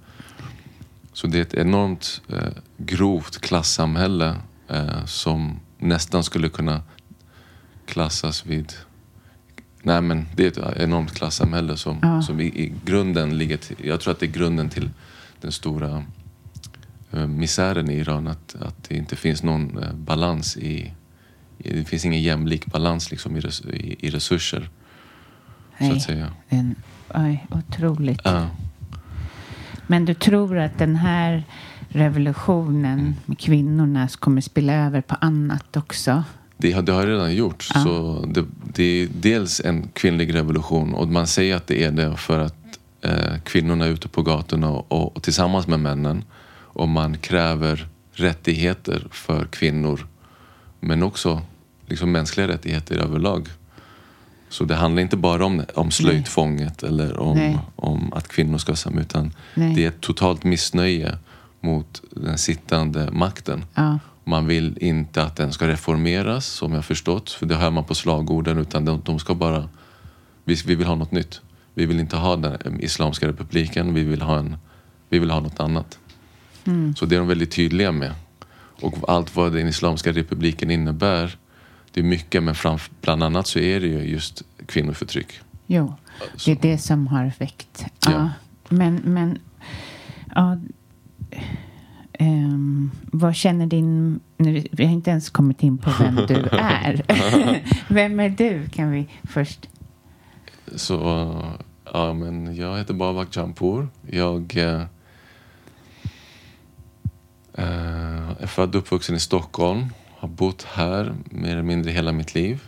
Så 1.12 1.26
det 1.26 1.38
är 1.38 1.42
ett 1.42 1.54
enormt 1.54 2.22
eh, 2.28 2.48
grovt 2.76 3.40
klassamhälle 3.40 4.36
eh, 4.68 5.04
som 5.04 5.60
nästan 5.78 6.24
skulle 6.24 6.48
kunna 6.48 6.82
klassas 7.86 8.46
vid... 8.46 8.72
Nej 9.82 10.00
men 10.00 10.26
det 10.36 10.44
är 10.58 10.66
ett 10.70 10.76
enormt 10.76 11.14
klassamhälle 11.14 11.76
som, 11.76 11.98
Ja. 12.02 12.22
som 12.22 12.40
i, 12.40 12.44
i 12.44 12.72
grunden 12.84 13.38
ligger 13.38 13.56
till, 13.56 13.76
Jag 13.86 14.00
tror 14.00 14.12
att 14.12 14.20
det 14.20 14.26
är 14.26 14.30
grunden 14.30 14.68
till 14.70 14.90
den 15.40 15.52
stora 15.52 16.04
eh, 17.12 17.26
misären 17.26 17.90
i 17.90 17.94
Iran. 17.94 18.26
Att, 18.28 18.54
att 18.60 18.84
det 18.88 18.96
inte 18.96 19.16
finns 19.16 19.42
någon 19.42 19.82
eh, 19.82 19.92
balans 19.92 20.56
i... 20.56 20.92
i 21.58 21.72
det 21.72 21.84
finns 21.84 22.04
ingen 22.04 22.22
jämlik 22.22 22.66
balans 22.66 23.10
liksom 23.10 23.36
i, 23.36 23.40
res, 23.40 23.60
i, 23.60 23.96
i 24.06 24.10
resurser. 24.10 24.68
Så 25.78 25.84
Nej, 25.84 25.92
att 25.96 26.02
säga. 26.02 26.32
En, 26.48 26.74
oj, 27.14 27.46
otroligt. 27.50 28.20
Ja. 28.24 28.46
Men 29.86 30.04
du 30.04 30.14
tror 30.14 30.58
att 30.58 30.78
den 30.78 30.96
här 30.96 31.44
revolutionen 31.88 33.14
med 33.24 33.38
kvinnorna 33.38 34.08
kommer 34.08 34.40
spela 34.40 34.72
över 34.72 35.00
på 35.00 35.14
annat 35.14 35.76
också? 35.76 36.24
Det 36.56 36.72
har, 36.72 36.82
det 36.82 36.92
har 36.92 37.06
redan 37.06 37.34
gjorts. 37.34 37.70
Ja. 37.74 37.82
Så 37.82 38.24
det, 38.34 38.44
det 38.74 38.84
är 38.84 39.08
dels 39.20 39.60
en 39.60 39.88
kvinnlig 39.88 40.34
revolution 40.34 40.94
och 40.94 41.08
man 41.08 41.26
säger 41.26 41.56
att 41.56 41.66
det 41.66 41.84
är 41.84 41.90
det 41.90 42.16
för 42.16 42.38
att 42.38 42.78
eh, 43.00 43.38
kvinnorna 43.44 43.84
är 43.84 43.90
ute 43.90 44.08
på 44.08 44.22
gatorna 44.22 44.70
och, 44.70 45.16
och 45.16 45.22
tillsammans 45.22 45.66
med 45.66 45.80
männen 45.80 46.24
och 46.74 46.88
man 46.88 47.18
kräver 47.18 47.88
rättigheter 48.12 49.06
för 49.10 49.44
kvinnor 49.44 50.06
men 50.80 51.02
också 51.02 51.42
liksom 51.86 52.12
mänskliga 52.12 52.48
rättigheter 52.48 52.96
överlag. 52.96 53.48
Så 54.54 54.64
det 54.64 54.74
handlar 54.74 55.02
inte 55.02 55.16
bara 55.16 55.46
om, 55.46 55.64
om 55.74 55.90
slöjtfånget 55.90 56.82
eller 56.82 57.18
om, 57.20 57.36
Nej. 57.36 57.58
om 57.76 58.12
att 58.12 58.28
kvinnor 58.28 58.58
ska 58.58 58.76
samma 58.76 59.00
utan 59.00 59.32
Nej. 59.54 59.74
det 59.74 59.84
är 59.84 59.88
ett 59.88 60.00
totalt 60.00 60.44
missnöje 60.44 61.18
mot 61.60 62.02
den 62.10 62.38
sittande 62.38 63.10
makten. 63.10 63.64
Ja, 63.74 63.98
Man 64.24 64.46
vill 64.46 64.78
inte 64.80 65.22
att 65.22 65.36
den 65.36 65.52
ska 65.52 65.68
reformeras, 65.68 66.46
som 66.46 66.72
jag 66.72 66.84
förstått. 66.84 67.30
För 67.30 67.46
det 67.46 67.54
hör 67.54 67.70
man 67.70 67.84
på 67.84 67.94
slagorden. 67.94 68.58
Utan 68.58 68.84
de, 68.84 69.02
de 69.04 69.18
ska 69.18 69.34
bara... 69.34 69.68
Vi, 70.44 70.54
vi 70.66 70.74
vill 70.74 70.86
ha 70.86 70.94
något 70.94 71.12
nytt. 71.12 71.40
Vi 71.74 71.86
vill 71.86 72.00
inte 72.00 72.16
ha 72.16 72.36
den 72.36 72.78
eh, 72.78 72.84
Islamiska 72.84 73.28
republiken. 73.28 73.94
Vi 73.94 74.02
vill 74.02 74.22
ha, 74.22 74.38
en, 74.38 74.56
vi 75.08 75.18
vill 75.18 75.30
ha 75.30 75.40
något 75.40 75.60
annat. 75.60 75.98
Så 76.96 77.06
det 77.06 77.14
är 77.14 77.18
de 77.18 77.28
väldigt 77.28 77.52
tydliga 77.52 77.92
med. 77.92 78.14
Och 78.80 78.94
allt 79.08 79.36
vad 79.36 79.52
den 79.52 79.68
Islamiska 79.68 80.12
republiken 80.12 80.70
innebär. 80.70 81.36
Det 81.94 82.00
är 82.00 82.04
mycket, 82.04 82.42
men 82.42 82.54
framf- 82.54 82.90
bland 83.00 83.22
annat 83.22 83.46
så 83.46 83.58
är 83.58 83.80
det 83.80 83.86
ju 83.86 83.98
just 83.98 84.42
kvinnoförtryck. 84.66 85.40
jo. 85.66 85.94
Det 86.44 86.52
är 86.52 86.58
det 86.60 86.78
som 86.78 87.06
har 87.06 87.32
väckt. 87.38 87.86
Ja. 88.06 88.10
Ja. 88.12 88.30
Men, 88.68 88.94
men 89.04 89.38
ja, 90.34 90.58
ehm, 92.12 92.90
vad 93.12 93.36
känner 93.36 93.66
din... 93.66 94.20
Nu, 94.36 94.64
vi 94.70 94.84
har 94.84 94.92
inte 94.92 95.10
ens 95.10 95.30
kommit 95.30 95.62
in 95.62 95.78
på 95.78 95.90
vem 95.98 96.14
du 96.16 96.34
är. 96.52 97.02
vem 97.94 98.20
är 98.20 98.28
du? 98.28 98.68
Kan 98.68 98.90
vi 98.90 99.06
först... 99.22 99.68
Så 100.76 100.94
ja, 101.92 102.12
men 102.12 102.56
jag 102.56 102.78
heter 102.78 102.94
Babak 102.94 103.36
Jampur. 103.36 103.88
Jag 104.10 104.56
eh, 104.56 104.80
eh, 107.54 108.30
är 108.42 108.46
född 108.46 108.74
och 108.74 108.80
uppvuxen 108.82 109.16
i 109.16 109.20
Stockholm. 109.20 109.86
Har 110.24 110.28
bott 110.28 110.62
här 110.62 111.14
mer 111.24 111.50
eller 111.52 111.62
mindre 111.62 111.90
hela 111.92 112.12
mitt 112.12 112.34
liv. 112.34 112.62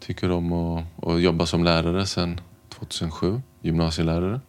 Tycker 0.00 0.30
om 0.30 0.52
att, 0.52 0.84
att 1.04 1.20
jobba 1.20 1.46
som 1.46 1.64
lärare 1.64 2.06
sedan 2.06 2.40
2007. 2.68 3.40
Gymnasielärare. 3.60 4.40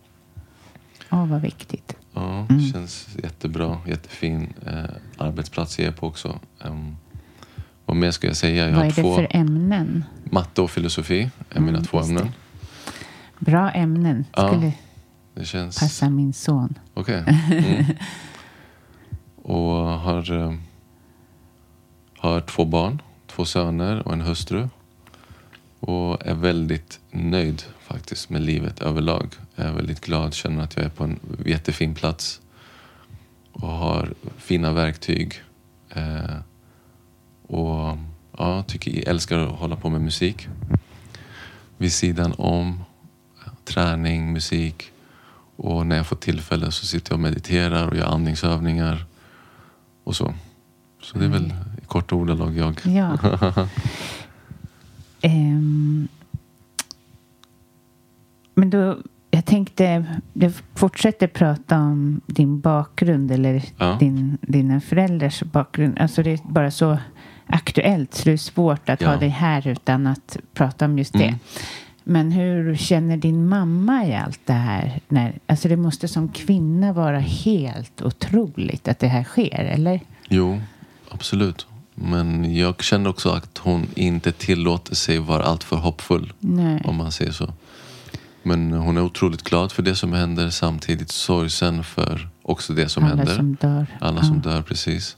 Åh, 1.12 1.26
vad 1.28 1.42
viktigt. 1.42 1.96
Ja, 2.14 2.48
känns 2.74 3.08
jättebra. 3.24 3.78
Jättefin 3.88 4.54
eh, 4.66 4.84
arbetsplats 5.18 5.80
jag 5.80 5.88
är 5.88 5.92
på 5.92 6.08
också. 6.08 6.40
Um, 6.62 6.98
vad 7.86 7.98
mer 7.98 8.12
ska 8.12 8.28
jag 8.28 8.36
säga? 8.38 8.64
Jag 8.66 8.70
vad 8.70 8.78
har 8.78 8.86
är 8.86 8.90
det 8.96 9.02
två, 9.02 9.16
för 9.16 9.28
ämnen? 9.30 10.04
matte 10.24 10.62
och 10.62 10.72
filosofi 10.72 11.30
är 11.50 11.60
mina 11.60 11.70
Mm, 11.78 11.84
två 11.84 11.98
just 11.98 12.10
det. 12.10 12.16
ämnen. 12.20 12.34
Bra 13.40 13.72
ämnen. 13.72 14.26
Ja. 14.36 14.48
Skulle 14.48 14.74
Det 15.34 15.46
känns... 15.46 15.80
passa 15.80 16.10
min 16.10 16.34
son. 16.34 16.74
Okej. 16.94 17.24
Mm. 17.52 17.86
Och 19.44 19.74
har, 20.00 20.32
eh, 20.40 20.54
har 22.18 22.42
två 22.42 22.66
barn, 22.66 23.02
två 23.28 23.46
söner 23.46 24.08
och 24.08 24.14
en 24.14 24.22
hustru. 24.22 24.68
Och 25.80 26.28
är 26.28 26.34
väldigt 26.34 27.00
nöjd 27.12 27.64
faktiskt 27.80 28.30
med 28.30 28.42
livet 28.42 28.82
överlag. 28.82 29.36
Jag 29.56 29.66
är 29.66 29.74
väldigt 29.74 30.02
glad, 30.02 30.34
känner 30.34 30.64
att 30.64 30.76
jag 30.76 30.86
är 30.86 30.90
på 30.90 31.04
en 31.04 31.20
jättefin 31.46 31.96
plats. 31.96 32.42
Och 33.52 33.68
har 33.68 34.14
fina 34.38 34.74
verktyg. 34.74 35.42
Eh, 35.90 36.38
och 37.48 37.98
ja, 38.38 38.64
tycker, 38.64 39.10
älskar 39.10 39.38
att 39.38 39.60
hålla 39.60 39.76
på 39.76 39.90
med 39.90 40.02
musik. 40.02 40.48
Vid 41.78 41.94
sidan 41.94 42.34
om 42.38 42.84
träning, 43.66 44.34
musik. 44.34 44.92
Och 45.56 45.88
när 45.88 45.96
jag 45.96 46.08
får 46.08 46.16
tillfälle 46.16 46.72
så 46.72 46.86
sitter 46.86 47.12
jag 47.12 47.18
och 47.18 47.24
mediterar 47.24 47.88
och 47.88 47.98
gör 47.98 48.06
andningsövningar. 48.06 49.06
Och 50.04 50.16
så. 50.16 50.34
Så 51.02 51.18
det 51.18 51.26
är 51.26 51.30
väl 51.30 51.54
i 51.88 51.90
korta 51.90 52.16
ordalag 52.16 52.58
jag. 52.58 52.76
Ja. 52.86 53.18
Ehm, 55.22 56.08
men 58.56 58.70
då, 58.70 58.98
jag 59.32 59.46
tänkte, 59.46 60.06
du 60.34 60.54
fortsätter 60.76 61.28
prata 61.28 61.78
om 61.80 62.22
din 62.28 62.60
bakgrund 62.60 63.32
eller 63.32 63.64
Ja. 63.78 63.98
din, 64.00 64.38
dina 64.42 64.82
föräldrars 64.82 65.44
bakgrund. 65.44 66.00
Alltså 66.00 66.24
det 66.24 66.32
är 66.32 66.40
bara 66.50 66.72
så 66.72 66.98
aktuellt 67.46 68.14
så 68.14 68.24
det 68.26 68.32
är 68.32 68.38
svårt 68.38 68.90
att 68.90 69.04
ha 69.04 69.14
Ja. 69.14 69.20
dig 69.20 69.30
här 69.30 69.68
utan 69.68 70.08
att 70.08 70.38
prata 70.54 70.86
om 70.86 70.98
just 70.98 71.14
det. 71.14 71.24
Mm. 71.24 71.40
Men 72.04 72.32
hur 72.32 72.76
känner 72.76 73.18
din 73.18 73.50
mamma 73.50 74.06
i 74.06 74.16
allt 74.16 74.40
det 74.46 74.54
här? 74.54 75.00
När, 75.08 75.40
alltså 75.48 75.68
det 75.68 75.78
måste 75.78 76.08
som 76.08 76.30
kvinna 76.30 76.94
vara 76.94 77.20
helt 77.20 78.02
otroligt 78.02 78.88
att 78.88 79.00
det 79.00 79.08
här 79.08 79.24
sker, 79.24 79.60
eller? 79.64 80.00
Jo, 80.30 80.60
absolut. 81.12 81.68
Men 82.00 82.56
jag 82.56 82.84
känner 82.84 83.10
också 83.10 83.30
att 83.30 83.58
hon 83.58 83.88
inte 83.96 84.32
tillåter 84.32 84.96
sig 84.96 85.20
vara 85.20 85.44
alltför 85.44 85.76
hoppfull. 85.76 86.34
Nej. 86.40 86.82
Om 86.86 86.96
man 86.96 87.12
säger 87.12 87.32
så. 87.32 87.54
Men 88.44 88.72
hon 88.72 88.98
är 88.98 89.02
otroligt 89.02 89.44
glad 89.44 89.72
för 89.72 89.84
det 89.84 89.96
som 89.96 90.14
händer. 90.14 90.50
Samtidigt 90.50 91.12
sorgsen 91.12 91.84
för 91.84 92.30
också 92.42 92.74
det 92.74 92.90
som 92.90 93.04
Alla 93.04 93.16
händer. 93.16 93.36
som 93.36 93.56
dör. 93.56 93.86
Alla 94.02 94.20
Ja. 94.22 94.24
som 94.28 94.40
dör, 94.42 94.62
precis. 94.62 95.18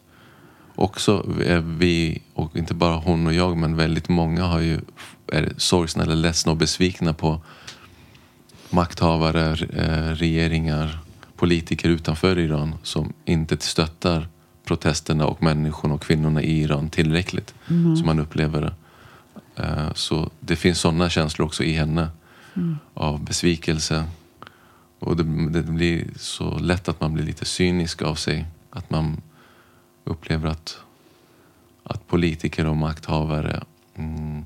Också 0.75 1.25
är 1.45 1.59
vi, 1.59 2.21
och 2.33 2.55
inte 2.57 2.73
bara 2.73 2.95
hon 2.95 3.27
och 3.27 3.33
jag, 3.33 3.57
men 3.57 3.75
väldigt 3.75 4.09
många 4.09 4.43
har 4.43 4.59
ju, 4.59 4.79
är 5.31 5.53
sorgsna 5.57 6.03
eller 6.03 6.15
ledsna 6.15 6.51
och 6.51 6.57
besvikna 6.57 7.13
på 7.13 7.41
makthavare, 8.69 9.51
eh, 9.73 10.15
regeringar, 10.15 10.99
politiker 11.35 11.89
utanför 11.89 12.39
Iran 12.39 12.75
som 12.83 13.13
inte 13.25 13.57
stöttar 13.59 14.27
protesterna 14.69 15.25
och 15.25 15.43
människorna 15.43 15.93
och 15.93 16.01
kvinnorna 16.01 16.41
i 16.41 16.61
Iran 16.61 16.89
tillräckligt. 16.89 17.53
Som 17.67 18.05
man 18.05 18.19
upplever 18.19 18.61
det. 18.61 18.73
Eh, 19.63 19.93
Så 19.93 20.29
det 20.39 20.55
finns 20.55 20.79
sådana 20.79 21.09
känslor 21.09 21.45
också 21.47 21.63
i 21.63 21.73
henne. 21.73 22.09
Av 22.93 23.23
besvikelse. 23.23 24.05
Och 24.99 25.17
det, 25.17 25.23
det 25.49 25.63
blir 25.63 26.07
så 26.15 26.59
lätt 26.59 26.89
att 26.89 27.01
man 27.01 27.13
blir 27.13 27.25
lite 27.25 27.45
cynisk 27.45 28.01
av 28.01 28.15
sig. 28.15 28.45
Att 28.69 28.89
man 28.89 29.21
upplever 30.03 30.49
att, 30.49 30.77
att 31.83 32.07
politiker 32.07 32.65
och 32.65 32.77
makthavare 32.77 33.63
mm, 33.95 34.43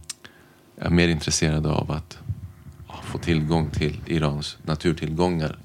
är 0.78 0.90
mer 0.90 1.08
intresserade 1.08 1.70
av 1.70 1.92
att 1.92 2.18
få 3.04 3.18
tillgång 3.18 3.70
till 3.70 4.00
Irans 4.06 4.58
naturtillgångar 4.64 5.58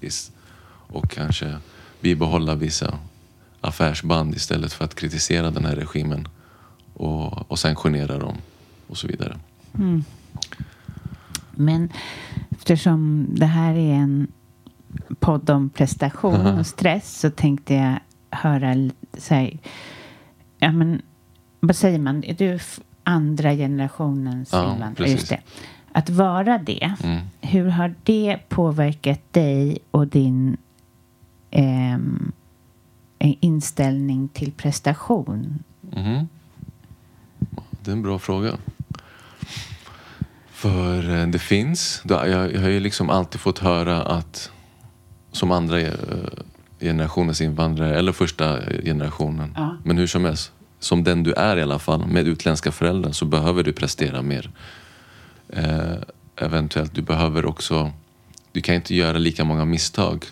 och 0.92 1.11
kanske 1.11 1.59
bibehålla 2.01 2.55
vissa 2.55 2.99
affärsband 3.61 4.35
istället 4.35 4.73
för 4.73 4.85
att 4.85 4.94
kritisera 4.94 5.51
den 5.51 5.64
här 5.64 5.77
regimen 5.77 6.29
och, 6.94 7.51
och 7.51 7.59
sanktionera 7.59 8.18
dem 8.18 8.37
och 8.87 8.97
så 8.99 9.07
vidare. 9.07 9.38
Men 11.53 11.88
eftersom 12.51 13.27
det 13.31 13.47
här 13.47 13.75
är 13.75 13.94
en 13.94 14.29
podd 15.21 15.51
om 15.51 15.71
prestation 15.71 16.47
och 16.59 16.66
stress 16.66 17.18
så 17.21 17.31
tänkte 17.31 17.75
jag 17.75 17.99
höra 18.31 18.90
så 19.18 19.35
här, 19.35 19.59
ja 20.59 20.73
men 20.73 21.03
vad 21.61 21.77
säger 21.77 21.99
man, 21.99 22.25
är 22.25 22.35
du 22.35 22.59
andra 23.05 23.55
generationens 23.55 24.49
Ja, 24.53 24.73
invandrare? 24.75 25.11
Just 25.11 25.29
det. 25.29 25.40
Att 25.92 26.11
vara 26.11 26.59
det, 26.59 26.92
Mm. 27.03 27.21
hur 27.40 27.68
har 27.68 27.94
det 28.03 28.38
påverkat 28.49 29.33
dig 29.33 29.79
och 29.90 30.07
din 30.07 30.57
ehm, 31.51 32.33
inställning 33.18 34.28
till 34.28 34.52
prestation? 34.52 35.62
Mhm. 35.81 36.28
Det 37.81 37.90
är 37.90 37.92
en 37.92 38.02
bra 38.02 38.18
fråga. 38.18 38.57
För 40.50 41.20
eh, 41.20 41.26
det 41.26 41.38
finns. 41.38 42.02
jag 42.04 42.61
har 42.61 42.68
ju 42.68 42.81
liksom 42.81 43.11
alltid 43.11 43.40
fått 43.40 43.59
höra 43.59 44.02
att 44.02 44.50
som 45.33 45.50
andra 45.50 45.81
eh, 45.81 45.92
generationens 46.81 47.40
invandrare 47.40 47.98
eller 47.98 48.12
första 48.12 48.61
generationen. 48.85 49.52
Ja. 49.57 49.76
Men 49.85 49.98
hur 49.98 50.07
som 50.07 50.24
helst, 50.24 50.52
som 50.78 51.04
den 51.04 51.22
du 51.22 51.33
är 51.33 51.57
i 51.57 51.62
alla 51.62 51.78
fall 51.78 52.07
med 52.07 52.28
utländska 52.28 52.72
föräldrar 52.72 53.12
så 53.12 53.24
behöver 53.24 53.62
du 53.62 53.72
prestera 53.72 54.22
mer. 54.22 54.50
Eh, 55.48 55.96
eventuellt, 56.37 56.94
du 56.94 57.02
behöver 57.02 57.46
också... 57.46 57.92
Du 58.52 58.61
kan 58.61 58.74
inte 58.74 58.94
göra 58.94 59.18
lika 59.18 59.44
många 59.44 59.64
misstag 59.64 60.26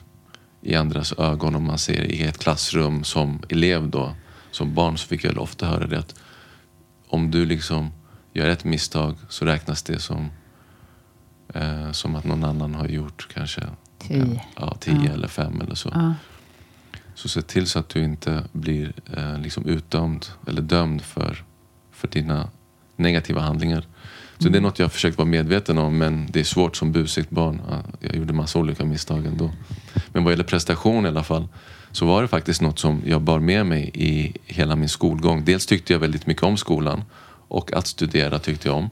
i 0.67 0.75
andras 0.75 1.13
ögon 1.19 1.55
om 1.55 1.65
man 1.65 1.79
ser 1.79 2.03
i 2.05 2.23
ett 2.23 2.39
klassrum 2.39 3.05
som 3.05 3.43
elev 3.49 3.89
då. 3.91 4.15
Som 4.51 4.75
barn 4.75 4.99
så 4.99 5.07
fick 5.09 5.25
jag 5.25 5.39
ofta 5.39 5.67
höra 5.67 5.87
det 5.87 5.99
att 5.99 6.15
om 7.09 7.31
du 7.31 7.47
liksom 7.47 7.91
gör 8.33 8.49
ett 8.49 8.65
misstag 8.65 9.17
så 9.29 9.45
räknas 9.45 9.83
det 9.83 9.99
som, 9.99 10.31
eh, 11.55 11.93
som 11.93 12.15
att 12.15 12.25
någon 12.25 12.45
annan 12.45 12.75
har 12.75 12.87
gjort 12.89 13.29
kanske 13.35 13.63
Tio. 13.99 14.43
ja, 14.57 14.77
tio 14.81 15.05
Ja. 15.07 15.13
eller 15.13 15.29
fem 15.29 15.61
eller 15.61 15.75
så. 15.75 15.91
Ja. 15.95 16.15
Så 17.15 17.29
se 17.29 17.43
till 17.43 17.67
så 17.67 17.79
att 17.79 17.89
du 17.89 18.03
inte 18.05 18.45
blir 18.53 18.93
eh, 19.17 19.39
liksom 19.39 19.67
utdömd 19.67 20.27
eller 20.47 20.63
dömd 20.63 21.03
för, 21.03 21.45
för 21.93 22.09
dina 22.09 22.49
negativa 22.97 23.41
handlingar. 23.41 23.85
Så 24.39 24.49
det 24.49 24.59
är 24.59 24.63
något 24.63 24.79
jag 24.79 24.85
har 24.85 24.91
försökt 24.91 25.19
vara 25.19 25.29
medveten 25.29 25.79
om 25.79 25.99
men 25.99 26.27
det 26.31 26.41
är 26.41 26.45
svårt 26.45 26.77
som 26.77 26.93
busigt 26.93 27.31
barn. 27.31 27.61
Ja, 27.71 27.83
Jag 28.01 28.17
gjorde 28.17 28.33
massa 28.33 28.59
olika 28.59 28.85
misstag 28.85 29.27
ändå. 29.27 29.51
Men 30.13 30.25
vad 30.25 30.33
gäller 30.33 30.45
prestation 30.45 31.05
i 31.05 31.09
alla 31.09 31.25
fall 31.25 31.49
så 31.93 32.07
var 32.07 32.23
det 32.23 32.29
faktiskt 32.29 32.61
något 32.61 32.79
som 32.79 33.03
jag 33.07 33.23
bar 33.23 33.41
med 33.41 33.67
mig 33.67 33.91
i 33.95 34.33
hela 34.45 34.77
min 34.77 34.89
skolgång. 34.89 35.45
Dels 35.45 35.67
tyckte 35.67 35.93
jag 35.93 36.01
väldigt 36.01 36.27
mycket 36.27 36.43
om 36.43 36.57
skolan 36.57 37.03
och 37.49 37.73
att 37.73 37.87
studera 37.87 38.39
tyckte 38.39 38.69
jag 38.69 38.77
om. 38.77 38.91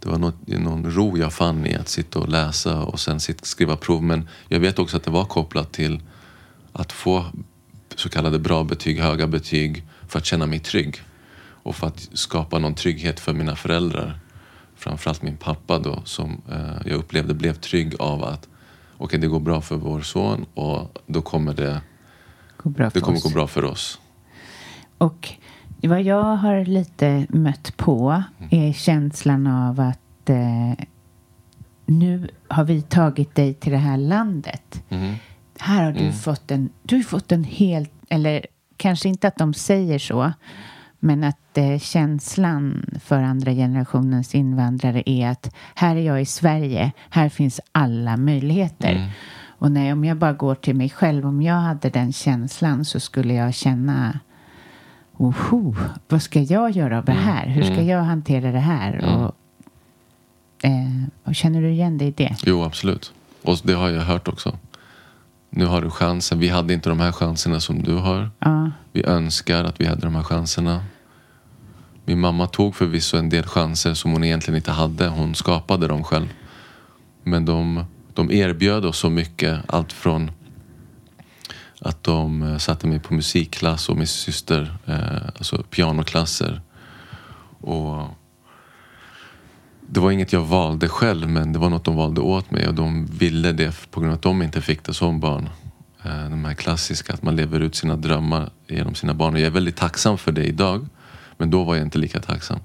Det 0.00 0.08
var 0.08 0.18
något, 0.18 0.46
någon 0.46 0.90
ro 0.90 1.18
jag 1.18 1.32
fann 1.32 1.66
i 1.66 1.74
att 1.74 1.88
sitta 1.88 2.18
och 2.18 2.28
läsa 2.28 2.82
och 2.82 3.00
sen 3.00 3.20
sitta, 3.20 3.44
skriva 3.44 3.76
prov. 3.76 4.02
Men 4.02 4.28
jag 4.48 4.60
vet 4.60 4.78
också 4.78 4.96
att 4.96 5.04
det 5.04 5.10
var 5.10 5.24
kopplat 5.24 5.72
till 5.72 6.00
att 6.72 6.92
få 6.92 7.24
så 7.96 8.08
kallade 8.08 8.38
bra 8.38 8.64
betyg, 8.64 9.00
höga 9.00 9.26
betyg 9.26 9.84
för 10.08 10.18
att 10.18 10.26
känna 10.26 10.46
mig 10.46 10.58
trygg. 10.58 11.02
Och 11.70 11.76
för 11.76 11.86
att 11.86 12.08
skapa 12.12 12.58
någon 12.58 12.74
trygghet 12.74 13.20
för 13.20 13.32
mina 13.32 13.56
föräldrar. 13.56 14.18
Framförallt 14.76 15.22
min 15.22 15.36
pappa 15.36 15.78
då 15.78 16.02
som 16.04 16.42
eh, 16.52 16.86
jag 16.86 16.94
upplevde 16.98 17.34
blev 17.34 17.54
trygg 17.54 17.94
av 17.98 18.24
att 18.24 18.48
okej 18.98 19.18
det 19.20 19.26
går 19.26 19.40
bra 19.40 19.60
för 19.60 19.76
vår 19.76 20.00
son 20.00 20.46
och 20.54 20.98
då 21.06 21.22
kommer 21.22 21.54
det, 21.54 21.80
Går 22.56 22.70
bra 22.70 22.90
det 22.94 23.00
kommer 23.00 23.16
oss. 23.18 23.22
gå 23.22 23.30
bra 23.30 23.46
för 23.46 23.64
oss. 23.64 24.00
Och 24.98 25.28
vad 25.82 26.02
jag 26.02 26.36
har 26.36 26.64
lite 26.64 27.26
mött 27.28 27.76
på 27.76 28.22
är 28.50 28.72
känslan 28.72 29.46
av 29.46 29.80
att 29.80 30.30
eh, 30.30 30.84
nu 31.86 32.28
har 32.48 32.64
vi 32.64 32.82
tagit 32.82 33.34
dig 33.34 33.54
till 33.54 33.72
det 33.72 33.78
här 33.78 33.96
landet. 33.96 34.82
Mhm. 34.88 35.14
Här 35.58 35.84
har 35.84 35.92
du 35.92 36.12
fått 36.12 36.50
en, 36.50 36.70
du 36.82 36.96
har 36.96 37.02
fått 37.02 37.32
en 37.32 37.44
helt, 37.44 37.92
eller 38.08 38.46
kanske 38.76 39.08
inte 39.08 39.28
att 39.28 39.36
de 39.36 39.54
säger 39.54 39.98
så, 39.98 40.32
men 41.00 41.24
att 41.24 41.58
eh, 41.58 41.78
känslan 41.78 42.86
för 43.04 43.22
andra 43.22 43.52
generationens 43.52 44.34
invandrare 44.34 45.02
är 45.06 45.28
att 45.28 45.54
här 45.74 45.96
är 45.96 46.00
jag 46.00 46.22
i 46.22 46.26
Sverige, 46.26 46.92
här 47.10 47.28
finns 47.28 47.60
alla 47.72 48.16
möjligheter. 48.16 49.12
Och 49.58 49.72
när, 49.72 49.92
om 49.92 50.04
jag 50.04 50.16
bara 50.16 50.32
går 50.32 50.54
till 50.54 50.74
mig 50.76 50.90
själv, 50.90 51.26
om 51.26 51.42
jag 51.42 51.54
hade 51.54 51.90
den 51.90 52.12
känslan 52.12 52.84
så 52.84 53.00
skulle 53.00 53.34
jag 53.34 53.54
känna 53.54 54.18
Oho, 55.16 55.76
vad 56.08 56.22
ska 56.22 56.40
jag 56.40 56.70
göra 56.70 56.98
av 56.98 57.04
det 57.04 57.12
här? 57.12 57.46
Hur 57.46 57.62
ska 57.62 57.82
jag 57.82 58.02
hantera 58.02 58.52
det 58.52 58.58
här? 58.58 59.04
Och, 59.04 59.34
eh, 60.64 61.04
och 61.24 61.34
känner 61.34 61.62
du 61.62 61.70
igen 61.70 61.98
dig 61.98 62.08
i 62.08 62.10
det? 62.10 62.36
Jo, 62.42 62.64
absolut. 62.64 63.12
Och 63.42 63.58
det 63.62 63.72
har 63.72 63.88
jag 63.88 64.02
hört 64.02 64.28
också. 64.28 64.56
Nu 65.50 65.66
har 65.66 65.82
du 65.82 65.90
chansen. 65.90 66.38
Vi 66.38 66.48
hade 66.48 66.74
inte 66.74 66.88
de 66.88 67.00
här 67.00 67.12
chanserna 67.12 67.60
som 67.60 67.82
du 67.82 67.94
har. 67.94 68.30
Ja, 68.38 68.70
Vi 68.92 69.04
önskar 69.04 69.64
att 69.64 69.80
vi 69.80 69.86
hade 69.86 70.00
de 70.00 70.14
här 70.14 70.22
chanserna. 70.22 70.84
Min 72.04 72.20
mamma 72.20 72.46
tog 72.46 72.76
förvisso 72.76 73.16
en 73.16 73.28
del 73.28 73.44
chanser 73.44 73.94
som 73.94 74.12
hon 74.12 74.24
egentligen 74.24 74.56
inte 74.56 74.70
hade. 74.70 75.08
Hon 75.08 75.34
skapade 75.34 75.86
dem 75.86 76.04
själv. 76.04 76.28
Men 77.22 77.44
de, 77.44 77.84
de 78.14 78.30
erbjöd 78.30 78.84
oss 78.84 78.98
så 78.98 79.10
mycket. 79.10 79.60
Allt 79.66 79.92
från 79.92 80.30
att 81.80 82.02
de 82.02 82.42
eh, 82.42 82.58
satte 82.58 82.86
mig 82.86 83.00
på 83.00 83.14
musikklass 83.14 83.88
och 83.88 83.96
min 83.96 84.06
syster, 84.06 84.76
eh, 84.86 85.26
alltså 85.26 85.62
pianoklasser. 85.62 86.60
Och 87.60 88.04
det 89.92 90.00
var 90.00 90.10
inget 90.10 90.32
jag 90.32 90.44
valde 90.44 90.88
själv 90.88 91.28
men 91.28 91.52
det 91.52 91.58
var 91.58 91.70
något 91.70 91.84
de 91.84 91.96
valde 91.96 92.20
åt 92.20 92.50
mig 92.50 92.68
och 92.68 92.74
de 92.74 93.06
ville 93.06 93.52
det 93.52 93.90
på 93.90 94.00
grund 94.00 94.12
av 94.12 94.16
att 94.16 94.22
de 94.22 94.42
inte 94.42 94.60
fick 94.60 94.84
det 94.84 94.94
som 94.94 95.20
barn. 95.20 95.48
Eh, 96.02 96.30
de 96.30 96.44
här 96.44 96.54
klassiska, 96.54 97.12
att 97.12 97.22
man 97.22 97.36
lever 97.36 97.60
ut 97.60 97.74
sina 97.74 97.96
drömmar 97.96 98.50
genom 98.68 98.94
sina 98.94 99.14
barn. 99.14 99.34
Och 99.34 99.40
jag 99.40 99.46
är 99.46 99.50
väldigt 99.50 99.76
tacksam 99.76 100.18
för 100.18 100.32
det 100.32 100.44
idag. 100.44 100.86
Men 101.36 101.50
då 101.50 101.64
var 101.64 101.74
jag 101.74 101.86
inte 101.86 101.98
lika 101.98 102.20
tacksam. 102.20 102.58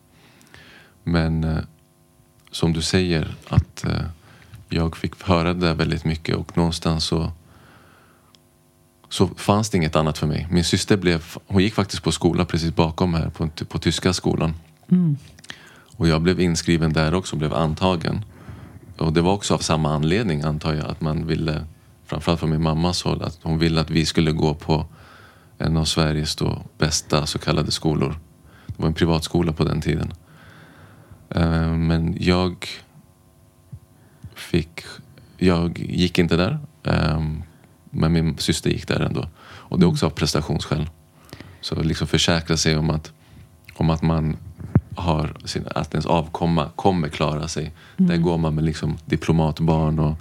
Men 1.03 1.43
eh, 1.43 1.57
som 2.51 2.73
du 2.73 2.81
säger, 2.81 3.35
att 3.47 3.85
eh, 3.85 4.05
jag 4.69 4.97
fick 4.97 5.23
höra 5.23 5.53
det 5.53 5.59
där 5.59 5.73
väldigt 5.73 6.05
mycket 6.05 6.35
och 6.35 6.57
någonstans 6.57 7.03
så 7.03 7.31
så 9.09 9.27
fanns 9.27 9.69
det 9.69 9.77
inget 9.77 9.95
annat 9.95 10.17
för 10.17 10.27
mig. 10.27 10.47
Min 10.51 10.63
syster 10.63 10.97
blev, 10.97 11.23
hon 11.47 11.63
gick 11.63 11.73
faktiskt 11.73 12.03
på 12.03 12.11
skola 12.11 12.45
precis 12.45 12.75
bakom 12.75 13.13
här, 13.13 13.29
på, 13.29 13.49
på 13.69 13.79
tyska 13.79 14.13
skolan. 14.13 14.53
Mm. 14.91 15.17
Och 15.97 16.07
jag 16.07 16.21
blev 16.21 16.39
inskriven 16.39 16.93
där 16.93 17.13
också, 17.13 17.35
blev 17.35 17.53
antagen. 17.53 18.25
Och 18.97 19.13
det 19.13 19.21
var 19.21 19.33
också 19.33 19.53
av 19.53 19.57
samma 19.57 19.93
anledning 19.95 20.41
antar 20.41 20.73
jag, 20.73 20.85
att 20.85 21.01
man 21.01 21.27
ville, 21.27 21.65
framförallt 22.05 22.39
från 22.39 22.49
min 22.49 22.63
mammas 22.63 23.03
håll, 23.03 23.21
att 23.21 23.39
hon 23.43 23.59
ville 23.59 23.81
att 23.81 23.89
vi 23.89 24.05
skulle 24.05 24.31
gå 24.31 24.53
på 24.53 24.85
en 25.57 25.77
av 25.77 25.85
Sveriges 25.85 26.35
då 26.35 26.61
bästa 26.77 27.25
så 27.25 27.39
kallade 27.39 27.71
skolor. 27.71 28.15
Det 28.67 28.73
var 28.77 28.87
en 28.87 28.93
privatskola 28.93 29.53
på 29.53 29.63
den 29.63 29.81
tiden. 29.81 30.13
Eh, 31.29 31.73
men 31.73 32.17
jag 32.19 32.67
fick, 34.35 34.81
jag 35.37 35.79
gick 35.79 36.19
inte 36.19 36.37
där. 36.37 36.59
Eh, 36.83 37.23
men 37.89 38.13
min 38.13 38.37
syster 38.37 38.69
gick 38.69 38.87
där 38.87 38.99
ändå. 38.99 39.29
Och 39.37 39.79
det 39.79 39.85
är 39.85 39.87
också 39.87 40.05
av 40.05 40.09
prestationsskäl. 40.09 40.89
Så 41.61 41.83
liksom 41.83 42.07
försäkra 42.07 42.57
sig 42.57 42.77
om 42.77 42.89
att, 42.89 43.13
om 43.73 43.89
att 43.89 44.01
man 44.01 44.37
har 44.95 45.33
sin, 45.45 45.67
att 45.75 45.93
ens 45.93 46.05
avkomma 46.05 46.69
kommer 46.75 47.09
klara 47.09 47.47
sig. 47.47 47.73
Där 47.97 48.17
går 48.17 48.37
man 48.37 48.55
med 48.55 48.63
liksom 48.63 48.97
diplomatbarn 49.05 49.99
och, 49.99 50.17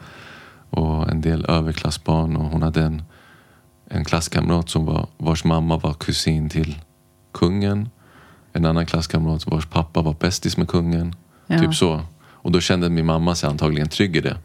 och 0.71 1.11
en 1.11 1.21
del 1.21 1.45
överklassbarn. 1.45 2.37
Och 2.37 2.51
hon 2.51 2.63
hade 2.63 2.83
en, 2.83 3.03
en 3.89 4.05
klasskamrat 4.05 4.69
som 4.69 4.85
var, 4.85 5.07
vars 5.17 5.45
mamma 5.45 5.77
var 5.77 5.95
kusin 5.95 6.51
till 6.51 6.79
kungen. 7.33 7.89
En 8.53 8.65
annan 8.65 8.87
klasskamrat 8.87 9.47
vars 9.47 9.67
pappa 9.67 10.03
var 10.03 10.15
bästis 10.21 10.57
med 10.57 10.69
kungen. 10.69 11.15
Ja. 11.47 11.59
Typ 11.59 11.75
så. 11.75 12.01
Och 12.45 12.53
då 12.53 12.61
kände 12.61 12.91
min 12.91 13.07
mamma 13.07 13.35
sig 13.35 13.49
antagligen 13.49 13.89
trygg 13.89 14.17
i 14.17 14.21
det. 14.21 14.37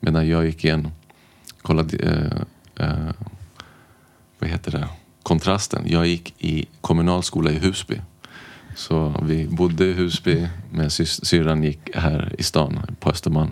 Medan 0.00 0.28
jag 0.28 0.46
gick 0.46 0.64
igen, 0.64 0.90
kollade, 1.62 1.96
eh, 1.96 2.86
eh, 2.86 3.12
vad 4.38 4.50
heter 4.50 4.72
det, 4.72 4.88
kontrasten. 5.22 5.82
Jag 5.86 6.06
gick 6.06 6.34
i 6.38 6.66
kommunalskola 6.80 7.50
i 7.50 7.58
Husby. 7.58 8.00
Så 8.74 9.20
vi 9.22 9.48
bodde 9.48 9.84
i 9.84 9.92
Husby, 9.92 10.48
men 10.72 10.90
syrran 10.90 11.62
gick 11.62 11.96
här 11.96 12.34
i 12.38 12.42
stan 12.42 12.80
på 13.00 13.10
Östermalm. 13.10 13.50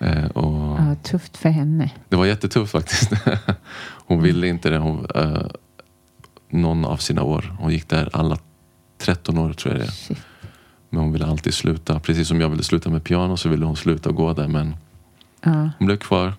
Eh, 0.00 0.24
och 0.24 0.80
ja, 0.80 0.94
tufft 1.02 1.36
för 1.36 1.48
henne. 1.48 1.90
det 2.08 2.16
var 2.16 2.26
jättetufft 2.26 2.72
faktiskt. 2.72 3.12
Hon 4.06 4.22
ville 4.22 4.46
inte 4.48 4.70
det. 4.70 4.78
Hon, 4.78 5.06
eh, 5.14 5.42
någon 6.50 6.84
av 6.84 6.96
sina 6.96 7.22
år. 7.22 7.56
Hon 7.58 7.72
gick 7.72 7.88
där 7.88 8.10
alla 8.12 8.38
13 8.98 9.38
år 9.38 9.52
tror 9.52 9.74
jag 9.74 9.82
det. 9.86 9.90
Shit. 9.92 10.18
Men 10.90 11.00
hon 11.00 11.12
ville 11.12 11.26
alltid 11.26 11.54
sluta. 11.54 12.00
Precis 12.00 12.28
som 12.28 12.40
jag 12.40 12.48
ville 12.48 12.62
sluta 12.62 12.90
med 12.90 13.04
piano 13.04 13.36
så 13.36 13.48
ville 13.48 13.64
hon 13.66 13.76
sluta 13.76 14.10
gå 14.10 14.32
där. 14.32 14.48
Men 14.48 14.76
Ja, 15.42 15.70
hon 15.78 15.86
blev 15.86 15.96
kvar. 15.96 16.34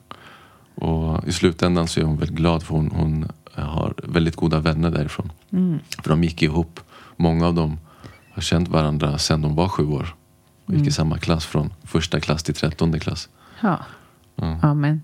Och 0.76 1.28
i 1.28 1.32
slutändan 1.32 1.88
så 1.88 2.00
är 2.00 2.04
hon 2.04 2.18
väldigt 2.18 2.38
glad 2.38 2.64
för 2.64 2.74
hon, 2.76 2.92
hon 2.92 3.28
har 3.54 3.94
väldigt 4.04 4.36
goda 4.36 4.60
vänner 4.60 4.92
därifrån. 4.92 5.32
För 6.04 6.10
de 6.10 6.24
gick 6.24 6.42
ihop. 6.42 6.80
Många 7.22 7.48
av 7.48 7.54
dem 7.54 7.80
har 8.32 8.42
känt 8.42 8.68
varandra 8.68 9.18
sedan 9.18 9.42
de 9.42 9.56
var 9.56 9.68
sju 9.70 9.86
år. 9.88 10.16
Och 10.66 10.74
gick 10.74 10.88
i 10.88 10.92
samma 10.92 11.18
klass 11.18 11.46
från 11.46 11.74
första 11.84 12.20
klass 12.20 12.44
till 12.44 12.54
trettonde 12.56 13.00
klass. 13.00 13.30
ja. 13.62 13.80
Ja. 14.36 14.60
Ja, 14.62 14.74
men 14.74 15.04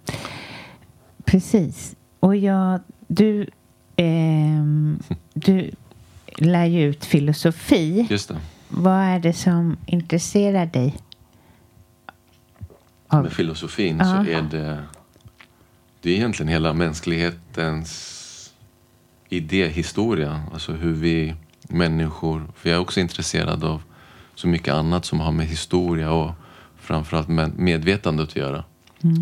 precis. 1.25 1.95
Och 2.19 2.35
jag, 2.35 2.79
du, 3.07 3.47
ehm, 3.95 4.99
du 5.33 5.71
lär 6.37 6.65
ju 6.65 6.81
ut 6.83 7.05
filosofi. 7.05 8.07
Just 8.09 8.29
det. 8.29 8.37
Vad 8.69 9.01
är 9.03 9.19
det 9.19 9.33
som 9.33 9.77
intresserar 9.85 10.65
dig? 10.65 10.95
Av- 13.07 13.23
Med 13.23 13.33
filosofin 13.33 13.97
Ja. 13.97 14.05
så 14.05 14.31
är 14.31 14.41
det, 14.41 14.83
det 16.01 16.09
är 16.09 16.13
egentligen 16.15 16.47
hela 16.47 16.73
mänsklighetens 16.73 18.11
idéhistoria. 19.29 20.41
Alltså 20.53 20.71
hur 20.73 20.93
vi 20.93 21.35
människor, 21.69 22.47
för 22.55 22.69
jag 22.69 22.75
är 22.75 22.81
också 22.81 22.99
intresserad 22.99 23.63
av 23.63 23.81
så 24.35 24.47
mycket 24.47 24.73
annat 24.73 25.05
som 25.05 25.19
har 25.19 25.31
med 25.31 25.45
historia 25.45 26.11
och 26.11 26.31
framförallt 26.75 27.27
med 27.27 27.59
medvetandet 27.59 28.29
att 28.29 28.35
göra. 28.35 28.63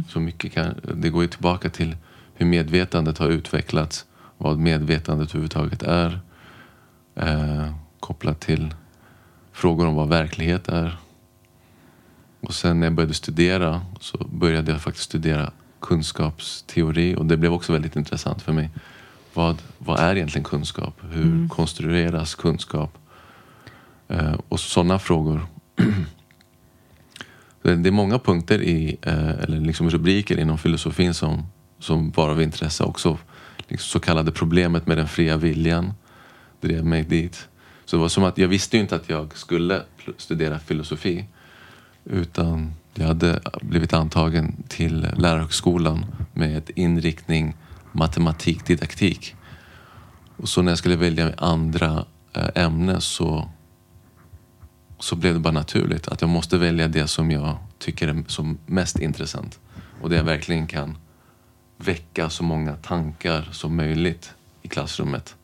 Så 0.10 0.20
mycket 0.20 0.54
kan, 0.54 0.76
det 0.96 1.10
går 1.10 1.22
ju 1.22 1.28
tillbaka 1.28 1.70
till 1.70 1.98
hur 2.34 2.46
medvetandet 2.46 3.18
har 3.18 3.30
utvecklats, 3.30 4.06
vad 4.38 4.60
medvetandet 4.60 5.30
överhuvudtaget 5.30 5.84
är. 5.84 6.20
Eh, 7.16 7.74
kopplat 8.00 8.40
till 8.40 8.74
frågor 9.52 9.88
om 9.88 9.96
vad 9.96 10.10
verklighet 10.10 10.68
är. 10.68 10.98
Och 12.42 12.54
sen 12.54 12.80
när 12.80 12.88
jag 12.88 12.94
började 12.94 13.14
studera 13.14 13.82
så 14.00 14.18
började 14.18 14.72
jag 14.72 14.82
faktiskt 14.82 15.06
studera 15.06 15.52
kunskapsteori 15.82 17.16
och 17.16 17.26
det 17.26 17.38
blev 17.38 17.54
också 17.54 17.74
väldigt 17.74 17.96
intressant 17.96 18.42
för 18.42 18.54
mig. 18.54 18.70
Vad, 19.34 19.62
vad 19.78 20.00
är 20.00 20.16
egentligen 20.16 20.46
kunskap? 20.46 21.02
Hur 21.12 21.48
konstrueras 21.48 22.36
kunskap? 22.36 22.98
Eh, 24.08 24.36
och 24.50 24.60
sådana 24.60 25.00
frågor. 25.00 25.46
det 27.62 27.90
är 27.90 27.92
många 27.92 28.20
punkter 28.20 28.62
i, 28.62 28.98
eh, 29.02 29.30
eller 29.30 29.60
liksom 29.60 29.90
rubriker 29.90 30.40
inom 30.40 30.58
filosofin 30.58 31.14
som, 31.14 31.46
som 31.80 32.12
var 32.12 32.30
av 32.30 32.42
intresse 32.42 32.84
också. 32.84 33.18
Liksom 33.68 33.88
så 33.88 34.00
kallade 34.00 34.32
problemet 34.32 34.88
med 34.88 34.98
den 34.98 35.08
fria 35.08 35.38
viljan 35.38 35.94
drev 36.62 36.86
mig 36.86 37.04
dit. 37.04 37.48
Så 37.86 37.96
det 37.96 38.02
var 38.02 38.10
som 38.10 38.24
att 38.24 38.38
jag 38.38 38.48
visste 38.48 38.78
ju 38.78 38.82
inte 38.82 38.96
att 38.96 39.10
jag 39.10 39.38
skulle 39.38 39.82
studera 40.18 40.60
filosofi. 40.60 41.26
Utan 42.06 42.74
jag 42.94 43.08
hade 43.08 43.40
blivit 43.62 43.94
antagen 43.94 44.64
till 44.68 45.08
lärarhögskolan 45.18 46.06
med 46.34 46.58
ett 46.58 46.70
inriktning 46.70 47.56
matematik, 47.94 48.66
didaktik. 48.66 49.36
Och 50.38 50.50
så 50.50 50.62
när 50.62 50.72
jag 50.72 50.78
skulle 50.78 50.96
välja 50.96 51.34
andra 51.38 52.06
eh, 52.34 52.64
ämnen 52.64 53.02
så, 53.02 53.50
så 55.00 55.16
blev 55.16 55.34
det 55.34 55.40
bara 55.40 55.54
naturligt 55.54 56.08
att 56.08 56.22
jag 56.22 56.30
måste 56.30 56.58
välja 56.58 56.88
det 56.88 57.08
som 57.08 57.32
jag 57.32 57.58
tycker 57.80 58.08
är 58.08 58.24
som 58.28 58.58
mest 58.66 59.00
intressant. 59.00 59.60
Och 60.02 60.10
det 60.10 60.16
jag 60.16 60.24
verkligen 60.24 60.68
kan 60.68 60.98
väcka 61.78 62.30
så 62.30 62.44
många 62.44 62.76
tankar 62.76 63.50
som 63.52 63.76
möjligt 63.76 64.34
i 64.62 64.68
klassrummet. 64.68 65.36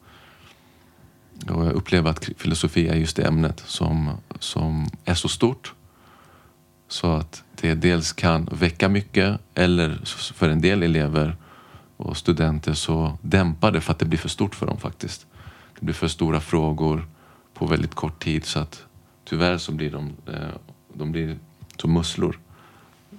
Och 1.50 1.66
jag 1.66 1.74
upplever 1.74 2.10
att 2.10 2.30
filosofi 2.38 2.88
är 2.88 2.96
just 2.96 3.16
det 3.16 3.24
ämnet 3.24 3.64
som, 3.66 4.18
som 4.40 4.90
är 5.06 5.14
så 5.14 5.28
stort 5.28 5.74
så 6.88 7.12
att 7.12 7.44
det 7.62 7.76
dels 7.76 8.14
kan 8.14 8.50
väcka 8.52 8.90
mycket 8.90 9.40
eller 9.56 10.02
för 10.34 10.50
en 10.50 10.62
del 10.62 10.84
elever 10.84 11.38
och 12.00 12.18
studenter 12.18 12.74
så 12.74 13.18
dämpar 13.22 13.72
det 13.72 13.82
för 13.82 13.92
att 13.92 14.00
det 14.00 14.06
blir 14.06 14.20
för 14.20 14.30
stort 14.30 14.56
för 14.56 14.66
dem 14.66 14.78
faktiskt. 14.78 15.28
Det 15.80 15.86
blir 15.86 15.96
för 15.96 16.08
stora 16.08 16.40
frågor 16.40 17.08
på 17.54 17.66
väldigt 17.66 17.96
kort 17.96 18.24
tid 18.24 18.46
så 18.46 18.60
att 18.60 18.86
tyvärr 19.26 19.58
så 19.58 19.72
blir 19.72 19.92
de, 19.92 20.12
eh, 20.34 20.50
de 20.94 21.12
blir 21.12 21.38
som 21.78 21.94
musslor. 21.94 22.40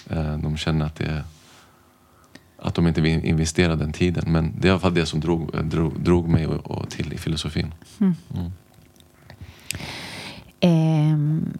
Eh, 0.07 0.39
De 0.39 0.57
känner 0.57 0.87
att 0.87 0.97
det 0.97 1.25
att 2.63 2.75
de 2.75 2.87
inte 2.87 3.01
vill 3.01 3.25
investera 3.25 3.77
den 3.77 3.93
tiden. 3.93 4.33
Men 4.33 4.55
det 4.61 4.67
är 4.67 4.69
i 4.69 4.71
alla 4.71 4.81
fall 4.81 4.95
det 4.95 5.07
som 5.07 5.21
drog, 5.21 5.65
drog, 5.65 6.01
drog 6.01 6.29
mig 6.29 6.49
till 6.89 7.13
i 7.13 7.19
filosofin. 7.19 7.75
Ehm, 10.61 11.59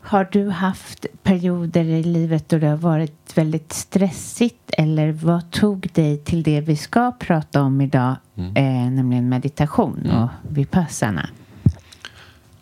har 0.00 0.28
du 0.32 0.48
haft 0.48 1.06
perioder 1.22 1.84
i 1.84 2.02
livet 2.02 2.48
då 2.48 2.58
det 2.58 2.66
har 2.66 2.76
varit 2.76 3.36
väldigt 3.36 3.72
stressigt 3.72 4.70
eller 4.78 5.12
vad 5.12 5.50
tog 5.50 5.88
dig 5.94 6.18
till 6.18 6.42
det 6.42 6.60
vi 6.60 6.76
ska 6.76 7.12
prata 7.12 7.62
om 7.62 7.80
idag, 7.80 8.16
eh, 8.54 8.64
nämligen 8.64 9.28
meditation 9.28 10.10
och 10.10 10.28
vipassana? 10.56 11.28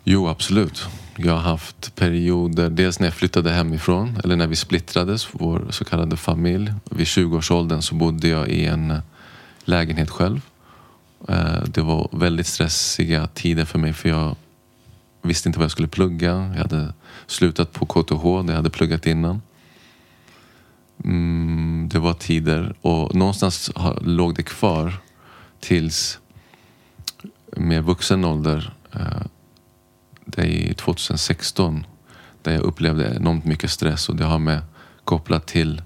Jo, 0.03 0.27
absolut. 0.27 0.87
Jag 1.15 1.33
har 1.33 1.39
haft 1.39 1.95
perioder, 1.95 2.69
dels 2.69 2.99
när 2.99 3.07
jag 3.07 3.13
flyttade 3.13 3.51
hemifrån, 3.51 4.17
eller 4.23 4.35
när 4.35 4.47
vi 4.47 4.55
splittrades, 4.55 5.27
vår 5.31 5.67
så 5.69 5.85
kallade 5.85 6.17
familj. 6.17 6.73
Vid 6.91 7.07
20-årsåldern 7.07 7.81
så 7.81 7.95
bodde 7.95 8.27
jag 8.27 8.47
i 8.49 8.65
en 8.65 8.91
eh, 8.91 8.99
lägenhet 9.65 10.09
själv. 10.09 10.41
Eh, 11.27 11.63
Det 11.67 11.81
var 11.81 12.09
väldigt 12.11 12.47
stressiga 12.47 13.27
tider 13.27 13.65
för 13.65 13.79
mig 13.79 13.93
för 13.93 14.09
jag 14.09 14.35
visste 15.21 15.49
inte 15.49 15.59
vad 15.59 15.63
jag 15.63 15.71
skulle 15.71 15.87
plugga. 15.87 16.31
Jag 16.55 16.61
hade 16.61 16.93
slutat 17.29 17.73
på 17.73 17.85
KTH 17.85 18.23
där 18.23 18.47
jag 18.47 18.55
hade 18.55 18.69
pluggat 18.69 19.05
innan. 19.05 19.41
Mm, 21.03 21.89
det 21.91 21.99
var 21.99 22.13
tider 22.13 22.75
och 22.81 23.15
någonstans 23.15 23.71
låg 24.01 24.35
det 24.35 24.43
kvar 24.43 25.01
tills 25.59 26.19
med 27.57 27.83
vuxen 27.83 28.25
ålder 28.25 28.73
eh, 28.93 29.21
det 30.25 30.69
är 30.69 30.73
2016 30.73 31.85
där 32.41 32.51
jag 32.51 32.61
upplevde 32.61 33.15
enormt 33.15 33.45
mycket 33.45 33.71
stress 33.71 34.09
och 34.09 34.15
det 34.15 34.25
har 34.25 34.39
med 34.39 34.61
kopplat 35.03 35.47
till 35.47 35.81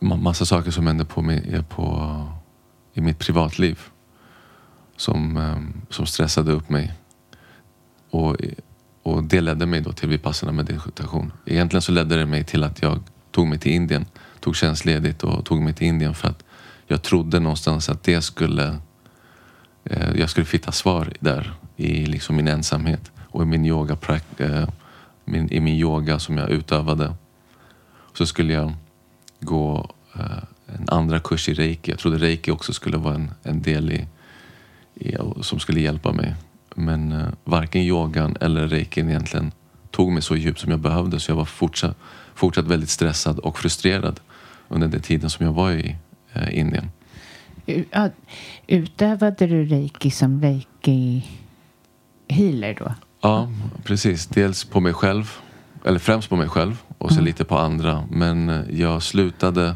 massa 0.00 0.46
saker 0.46 0.70
som 0.70 0.86
hände 0.86 1.04
på, 1.04 1.30
eh, 1.30 1.62
på, 1.62 2.26
i 2.92 3.00
mitt 3.00 3.18
privatliv 3.18 3.80
som, 4.96 5.36
eh, 5.36 5.58
som 5.90 6.06
stressade 6.06 6.52
upp 6.52 6.68
mig. 6.68 6.92
Och, 8.10 8.36
och 9.02 9.24
det 9.24 9.40
ledde 9.40 9.66
mig 9.66 9.80
då 9.80 9.92
till 9.92 10.08
vipassana 10.08 10.52
meditation. 10.52 11.32
Egentligen 11.46 11.82
så 11.82 11.92
ledde 11.92 12.16
det 12.16 12.26
mig 12.26 12.44
till 12.44 12.64
att 12.64 12.82
jag 12.82 13.00
tog 13.30 13.46
mig 13.46 13.58
till 13.58 13.72
Indien. 13.72 14.06
Tog 14.40 14.56
tjänstledigt 14.56 15.24
och 15.24 15.44
tog 15.44 15.62
mig 15.62 15.74
till 15.74 15.86
Indien 15.86 16.14
för 16.14 16.28
att 16.28 16.44
jag 16.86 17.02
trodde 17.02 17.40
någonstans 17.40 17.88
att 17.88 18.02
det 18.02 18.22
skulle 18.22 18.78
eh, 19.84 20.10
jag 20.16 20.30
skulle 20.30 20.46
hitta 20.52 20.72
svar 20.72 21.12
där 21.20 21.52
i 21.76 22.06
liksom 22.06 22.36
min 22.36 22.48
ensamhet 22.48 23.10
och 23.18 23.42
i 23.42 23.46
min 23.46 23.64
yoga, 23.64 23.96
eh, 24.38 24.68
min, 25.24 25.52
i 25.52 25.60
min 25.60 25.74
yoga 25.74 26.18
som 26.18 26.38
jag 26.38 26.50
utövade. 26.50 27.14
Så 28.14 28.26
skulle 28.26 28.52
jag 28.52 28.72
gå 29.40 29.90
eh, 30.14 30.42
en 30.66 30.88
andra 30.88 31.20
kurs 31.20 31.48
i 31.48 31.54
reiki. 31.54 31.90
Jag 31.90 31.98
trodde 31.98 32.18
reiki 32.18 32.50
också 32.50 32.72
skulle 32.72 32.96
vara 32.96 33.14
en, 33.14 33.30
en 33.42 33.62
del 33.62 33.92
i, 33.92 34.06
i, 34.94 35.16
som 35.40 35.58
skulle 35.58 35.80
hjälpa 35.80 36.12
mig. 36.12 36.34
Men 36.78 37.12
eh, 37.12 37.26
varken 37.44 37.82
yogan 37.82 38.36
eller 38.40 38.68
reikin 38.68 39.08
egentligen 39.08 39.52
tog 39.90 40.12
mig 40.12 40.22
så 40.22 40.36
djupt 40.36 40.60
som 40.60 40.70
jag 40.70 40.80
behövde. 40.80 41.20
Så 41.20 41.30
jag 41.30 41.36
var 41.36 41.44
fortsatt, 41.44 41.96
fortsatt 42.34 42.64
väldigt 42.64 42.90
stressad 42.90 43.38
och 43.38 43.58
frustrerad 43.58 44.20
under 44.68 44.88
den 44.88 45.00
tiden 45.00 45.30
som 45.30 45.46
jag 45.46 45.52
var 45.52 45.72
i 45.72 45.96
eh, 46.32 46.58
Indien. 46.58 46.90
Ja, 47.90 48.08
Utövade 48.66 49.46
du 49.46 49.64
reiki 49.64 50.10
som 50.10 50.42
reiki-healer 50.42 52.78
då? 52.78 52.94
Ja, 53.20 53.48
precis. 53.84 54.26
Dels 54.26 54.64
på 54.64 54.80
mig 54.80 54.92
själv, 54.92 55.32
eller 55.84 55.98
främst 55.98 56.28
på 56.28 56.36
mig 56.36 56.48
själv 56.48 56.82
och 56.98 57.12
så 57.12 57.20
lite 57.20 57.44
på 57.44 57.58
andra. 57.58 58.04
Men 58.10 58.48
eh, 58.48 58.60
jag 58.70 59.02
slutade... 59.02 59.74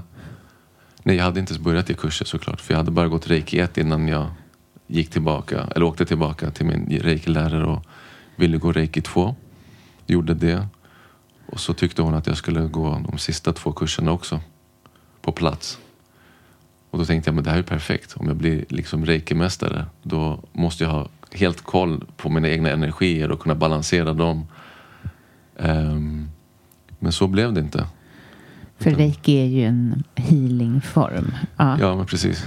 Nej, 1.03 1.17
jag 1.17 1.25
hade 1.25 1.41
inte 1.41 1.53
ens 1.53 1.65
börjat 1.65 1.91
i 1.91 1.95
kurser 1.95 2.25
såklart. 2.25 2.61
För 2.61 2.75
jag 2.75 2.79
hade 2.79 2.91
bara 2.91 3.09
gått 3.09 3.31
reiki 3.31 3.59
1 3.59 3.79
innan 3.79 4.09
jag 4.09 4.27
gick 4.93 5.11
tillbaka, 5.11 5.69
eller 5.75 5.87
åkte 5.87 6.07
tillbaka 6.07 6.51
till 6.51 6.67
min 6.67 7.01
reiki-lärare 7.03 7.65
och 7.65 7.85
ville 8.37 8.59
gå 8.59 8.73
reiki 8.73 9.01
2. 9.01 9.35
Gjorde 10.07 10.35
det. 10.35 10.67
Och 11.47 11.61
så 11.61 11.75
tyckte 11.75 12.03
hon 12.03 12.15
att 12.15 12.27
jag 12.27 12.37
skulle 12.37 12.61
gå 12.61 13.03
de 13.09 13.19
sista 13.19 13.53
två 13.53 13.73
kurserna 13.73 14.13
också. 14.13 14.41
På 15.23 15.33
plats. 15.33 15.79
Och 16.91 16.99
då 16.99 17.05
tänkte 17.05 17.29
jag, 17.29 17.35
men 17.35 17.45
det 17.45 17.51
här 17.51 17.59
är 17.59 17.63
perfekt. 17.63 18.13
Om 18.17 18.27
jag 18.27 18.37
blir 18.37 18.65
liksom 18.69 19.07
reikimästare 19.07 19.87
då 20.03 20.41
måste 20.53 20.85
jag 20.85 20.91
ha 20.91 21.09
helt 21.33 21.63
koll 21.63 22.05
på 22.17 22.29
mina 22.29 22.49
egna 22.49 22.71
energier 22.71 23.31
och 23.31 23.41
kunna 23.41 23.55
balansera 23.55 24.13
dem. 24.13 24.47
Um, 25.57 26.31
men 26.99 27.13
så 27.13 27.27
blev 27.27 27.53
det 27.53 27.61
inte. 27.61 27.87
För 28.83 28.91
reiki 28.91 29.33
är 29.41 29.47
ju 29.47 29.65
en 29.65 30.03
healingform. 30.15 31.35
Ja, 31.57 31.77
Ja, 31.81 31.97
men 31.97 32.07
precis. 32.07 32.47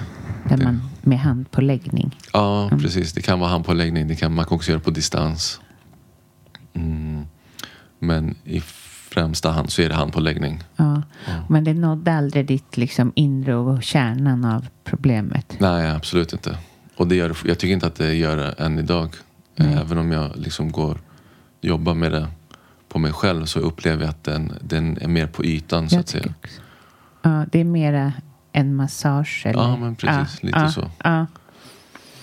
där 0.50 0.58
man 0.58 0.82
med 1.02 1.20
handpåläggning. 1.20 2.18
Ja, 2.34 2.70
precis. 2.82 3.14
Det 3.14 3.22
kan 3.22 3.40
vara 3.40 3.50
handpåläggning. 3.50 4.08
Det 4.08 4.16
kan, 4.16 4.36
man 4.36 4.46
kan 4.46 4.56
också 4.56 4.72
göra 4.72 4.80
på 4.82 4.92
distans. 4.92 5.60
Mm. 6.74 7.26
Men 8.00 8.36
i 8.44 8.60
främsta 9.10 9.52
hand 9.52 9.70
så 9.72 9.82
är 9.82 9.90
det 9.90 9.96
handpåläggning. 9.96 10.64
Ja. 10.76 11.02
Men 11.50 11.64
det 11.64 11.74
nådde 11.74 12.14
aldrig 12.14 12.46
ditt 12.48 12.78
liksom 12.78 13.12
inre 13.16 13.56
och 13.56 13.84
kärnan 13.84 14.46
av 14.46 14.68
problemet. 14.84 15.56
Nej, 15.60 15.92
absolut 15.92 16.34
inte. 16.34 16.58
Och 16.98 17.08
det 17.08 17.16
gör, 17.16 17.38
jag 17.46 17.60
tycker 17.60 17.74
inte 17.74 17.88
att 17.88 17.96
det 17.96 18.14
gör 18.14 18.38
det 18.38 18.52
än 18.52 18.80
idag. 18.80 19.10
Även 19.58 19.98
om 19.98 20.12
jag 20.12 20.32
liksom 20.36 20.72
går 20.72 20.98
jobbar 21.62 21.94
med 21.94 22.12
det 22.12 22.28
på 22.96 23.00
mig 23.00 23.14
själv 23.14 23.46
så 23.46 23.60
upplever 23.60 24.02
jag 24.04 24.10
att 24.10 24.24
den, 24.24 24.54
den 24.62 24.98
är 25.02 25.08
mer 25.08 25.28
på 25.28 25.46
ytan 25.46 25.90
så 25.90 25.96
Jag 25.96 26.00
att 26.00 26.10
säga. 26.10 26.34
också. 26.40 26.62
Ja, 27.22 27.46
det 27.52 27.60
är 27.60 27.64
mera 27.64 28.14
en 28.52 28.76
massage. 28.76 29.42
Eller? 29.46 29.60
Ja, 29.60 29.78
men 29.78 29.96
precis. 29.96 30.44
Lite 30.44 30.60
ja, 30.60 30.72
så. 30.72 30.92
Ja, 31.04 31.26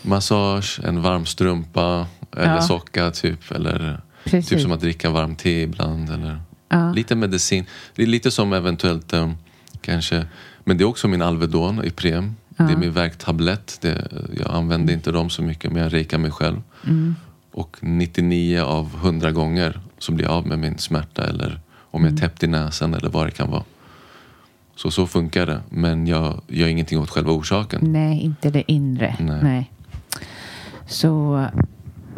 Massage, 0.03 0.81
en 0.85 1.03
varm 1.03 1.27
strumpa 1.27 2.07
eller 2.37 2.55
Ja. 2.55 2.63
socka 2.63 3.11
typ. 3.11 3.51
Eller 3.51 4.01
precis. 4.25 4.49
typ 4.49 4.61
som 4.61 4.73
att 4.73 4.81
dricka 4.81 5.11
varmt 5.11 5.39
te 5.39 5.63
ibland. 5.63 6.11
Eller 6.11 6.41
ja. 6.69 6.93
lite 6.93 7.15
medicin. 7.15 7.67
Det 7.95 8.03
är 8.03 8.07
lite 8.07 8.31
som 8.31 8.53
eventuellt 8.53 9.13
eh, 9.13 9.31
kanske. 9.81 10.27
Men 10.65 10.79
det 10.79 10.85
är 10.85 10.89
också 10.89 11.09
min 11.09 11.23
Alvedon, 11.23 11.85
Ipren. 11.85 12.37
Ja. 12.57 12.65
Det 12.65 12.73
är 12.73 12.77
min 12.77 12.93
värktablett. 12.93 13.79
Det, 13.81 14.09
jag 14.39 14.51
använder 14.51 14.95
inte 14.95 15.13
dem 15.13 15.31
så 15.31 15.43
mycket 15.43 15.73
men 15.73 15.83
jag 15.83 15.93
reikar 15.93 16.19
mig 16.19 16.31
själv. 16.31 16.63
Mm. 16.87 17.15
Och 17.53 17.77
99 17.81 18.61
av 18.61 18.95
100 19.03 19.31
gånger 19.31 19.81
så 20.03 20.13
blir 20.13 20.25
jag 20.27 20.35
av 20.35 20.47
med 20.47 20.59
min 20.59 20.79
smärta. 20.79 21.25
Eller 21.27 21.61
om 21.91 22.05
jag 22.05 22.13
är 22.13 22.17
täppt 22.17 22.43
i 22.43 22.47
näsan 22.47 22.95
eller 22.95 23.09
vad 23.11 23.27
det 23.27 23.31
kan 23.31 23.51
vara. 23.51 23.63
Så 24.77 24.91
så 24.91 25.07
funkar 25.07 25.47
det. 25.47 25.61
Men 25.71 26.07
jag 26.07 26.41
gör 26.49 26.69
ingenting 26.69 26.99
åt 26.99 27.11
själva 27.11 27.33
orsaken. 27.33 27.81
Nej, 27.93 28.21
inte 28.21 28.51
det 28.51 28.73
inre. 28.73 29.17
Nej. 29.43 29.71
Så, 30.87 31.45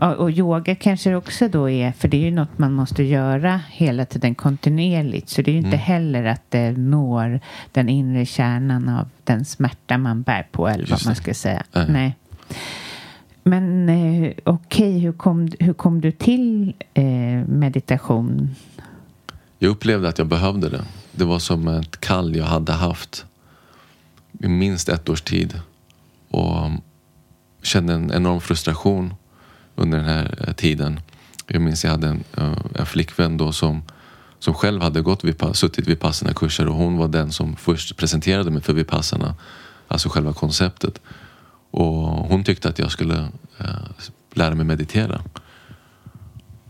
ja, 0.00 0.14
och 0.14 0.30
yoga 0.30 0.74
kanske 0.74 1.14
också 1.14 1.48
då 1.48 1.70
är, 1.70 1.92
för 1.92 2.08
det 2.08 2.16
är 2.16 2.20
ju 2.20 2.30
något 2.30 2.58
man 2.58 2.72
måste 2.72 3.02
göra 3.02 3.60
hela 3.70 4.04
tiden 4.04 4.34
kontinuerligt. 4.34 5.28
Så 5.28 5.42
det 5.42 5.50
är 5.50 5.52
ju 5.52 5.58
inte 5.58 5.68
Mm. 5.68 5.78
heller 5.80 6.24
att 6.24 6.42
det 6.48 6.72
når 6.72 7.40
den 7.72 7.88
inre 7.88 8.26
kärnan 8.26 8.88
av 8.88 9.08
den 9.24 9.44
smärta 9.44 9.98
man 9.98 10.22
bär 10.22 10.46
på 10.52 10.68
eller 10.68 10.78
vad 10.84 10.90
Just 10.90 11.04
man 11.04 11.14
det. 11.14 11.20
ska 11.20 11.34
säga. 11.34 11.62
Nej. 11.72 11.86
Nej. 11.88 12.16
Men 13.46 13.88
eh, 13.88 14.32
okej, 14.44 14.98
hur, 14.98 15.12
kom, 15.12 15.48
hur 15.60 15.72
kom 15.72 16.00
du 16.00 16.12
till 16.12 16.74
eh, 16.94 17.04
meditation? 17.48 18.54
Jag 19.58 19.70
upplevde 19.70 20.08
att 20.08 20.18
jag 20.18 20.26
behövde 20.26 20.68
det. 20.68 20.84
Det 21.12 21.24
var 21.24 21.38
som 21.38 21.68
ett 21.68 22.00
kall 22.00 22.36
jag 22.36 22.44
hade 22.44 22.72
haft 22.72 23.24
i 24.40 24.48
minst 24.48 24.88
ett 24.88 25.08
års 25.08 25.22
tid. 25.22 25.60
Och 26.30 26.58
mm, 26.66 26.80
kände 27.62 27.94
en 27.94 28.12
enorm 28.12 28.40
frustration 28.40 29.14
under 29.74 29.98
den 29.98 30.06
här 30.06 30.44
eh, 30.48 30.54
tiden. 30.54 31.00
Jag 31.46 31.62
minns 31.62 31.84
jag 31.84 31.90
hade 31.90 32.08
en, 32.08 32.24
eh, 32.36 32.56
en 32.74 32.86
flickvän 32.86 33.36
då 33.36 33.52
som, 33.52 33.82
som 34.38 34.54
själv 34.54 34.82
hade 34.82 35.00
gått 35.00 35.24
vid, 35.24 35.42
suttit 35.52 35.88
vid 35.88 36.00
passarna 36.00 36.34
kurser 36.34 36.68
och 36.68 36.74
hon 36.74 36.96
var 36.96 37.08
den 37.08 37.32
som 37.32 37.56
först 37.56 37.96
presenterade 37.96 38.50
mig 38.50 38.62
för 38.62 38.72
Vipassana. 38.72 39.34
Alltså 39.88 40.08
själva 40.08 40.32
konceptet. 40.32 41.00
Och 41.76 42.28
hon 42.28 42.44
tyckte 42.44 42.68
att 42.68 42.78
jag 42.78 42.90
skulle 42.90 43.28
eh, 43.58 43.66
lära 44.34 44.54
mig 44.54 44.64
meditera. 44.64 45.20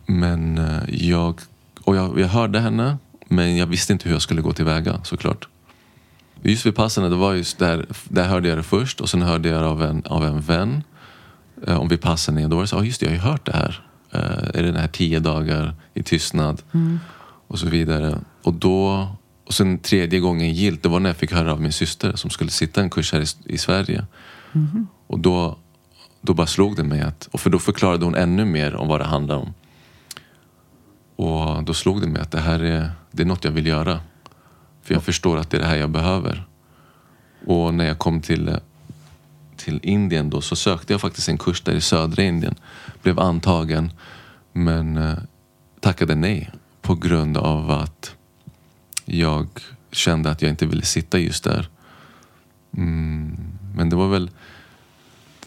Men 0.07 0.59
eh, 0.59 1.09
jag, 1.09 1.41
och 1.85 1.97
jag, 1.97 2.21
jag 2.21 2.29
hörde 2.29 2.61
henne 2.61 2.97
men 3.29 3.57
jag 3.57 3.67
visste 3.67 3.93
inte 3.93 4.09
hur 4.09 4.15
jag 4.15 4.23
skulle 4.23 4.43
gå 4.43 4.53
tillväga 4.53 5.01
såklart. 5.05 5.49
Just 6.43 6.67
vid 6.67 6.75
passen, 6.75 7.11
det 7.11 7.17
var 7.17 7.35
just 7.35 7.59
där, 7.59 7.87
där 8.09 8.29
hörde 8.29 8.49
jag 8.49 8.59
det 8.59 8.63
först 8.63 9.01
och 9.01 9.11
sen 9.11 9.23
hörde 9.23 9.49
jag 9.49 9.63
det 9.63 9.69
av 9.69 9.83
en, 9.83 10.03
av 10.07 10.25
en 10.25 10.41
vän 10.41 10.83
eh, 11.67 11.81
om 11.81 11.89
Vipassana. 11.89 12.49
Då 12.49 12.57
var 12.57 12.63
det 12.63 12.69
så, 12.69 12.79
ah, 12.79 12.85
just 12.85 13.01
det, 13.01 13.07
jag 13.07 13.11
har 13.11 13.17
ju 13.17 13.31
hört 13.31 13.47
det 13.47 13.53
här. 13.53 13.83
Eh, 14.11 14.59
är 14.59 14.63
det 14.63 14.73
den 14.73 14.81
här 14.81 14.89
tio 14.89 15.21
dagar 15.21 15.75
i 15.95 16.03
tystnad 16.03 16.63
och 17.49 17.59
så 17.59 17.67
vidare. 17.67 18.19
Och 18.43 18.55
då, 18.55 19.09
och 19.47 19.55
sen 19.55 19.79
tredje 19.79 20.21
gången 20.21 20.55
gilt, 20.55 20.83
det 20.83 20.89
var 20.89 21.01
när 21.01 21.11
jag 21.11 21.17
fick 21.17 21.33
höra 21.33 21.53
av 21.53 21.61
min 21.61 21.73
syster 21.73 22.17
som 22.17 22.31
skulle 22.31 22.51
sitta 22.51 22.81
en 22.81 22.91
kurs 22.91 23.13
här 23.13 23.21
i, 23.21 23.55
i 23.55 23.59
Sverige. 23.59 24.05
Mm-hmm. 24.55 24.87
Och 25.07 25.19
då, 25.19 25.59
då 26.21 26.35
bara 26.35 26.47
slog 26.47 26.77
det 26.77 26.85
mig 26.85 27.01
att, 27.01 27.29
och 27.33 27.41
för 27.41 27.51
då 27.51 27.59
förklarade 27.59 28.05
hon 28.05 28.15
ännu 28.15 28.45
mer 28.45 28.75
om 28.75 28.89
vad 28.89 29.01
det 29.01 29.05
handlar 29.05 29.37
om. 29.37 29.55
Och 31.17 31.65
då 31.65 31.75
slog 31.75 32.01
det 32.01 32.07
mig 32.07 32.23
att 32.23 32.31
det 32.31 32.41
här 32.41 32.61
är, 32.61 32.91
det 33.11 33.23
är 33.23 33.27
något 33.27 33.45
jag 33.45 33.53
vill 33.53 33.67
göra. 33.67 34.01
För 34.83 34.95
jag 34.95 35.03
förstår 35.03 35.39
att 35.39 35.51
det 35.51 35.57
är 35.57 35.61
det 35.61 35.67
här 35.67 35.77
jag 35.77 35.91
behöver. 35.91 36.47
Och 37.47 37.75
när 37.75 37.85
jag 37.85 37.99
kom 37.99 38.21
till, 38.21 38.59
till 39.57 39.81
Indien 39.83 40.31
då 40.31 40.41
så 40.41 40.57
sökte 40.57 40.93
jag 40.93 41.01
faktiskt 41.01 41.29
en 41.29 41.39
kurs 41.39 41.61
där 41.61 41.75
i 41.75 41.81
södra 41.81 42.23
Indien. 42.23 42.55
Blev 43.03 43.21
antagen 43.21 43.93
men 44.53 44.97
eh, 44.97 45.19
tackade 45.81 46.15
nej 46.15 46.51
på 46.83 46.95
grund 46.95 47.37
av 47.37 47.71
att 47.71 48.17
jag 49.05 49.49
kände 49.91 50.31
att 50.31 50.43
jag 50.43 50.51
inte 50.51 50.67
ville 50.67 50.83
sitta 50.83 51.19
just 51.19 51.45
där. 51.45 51.69
Mm, 52.77 53.37
men 53.75 53.91
det 53.91 53.97
var 53.97 54.09
väl 54.09 54.31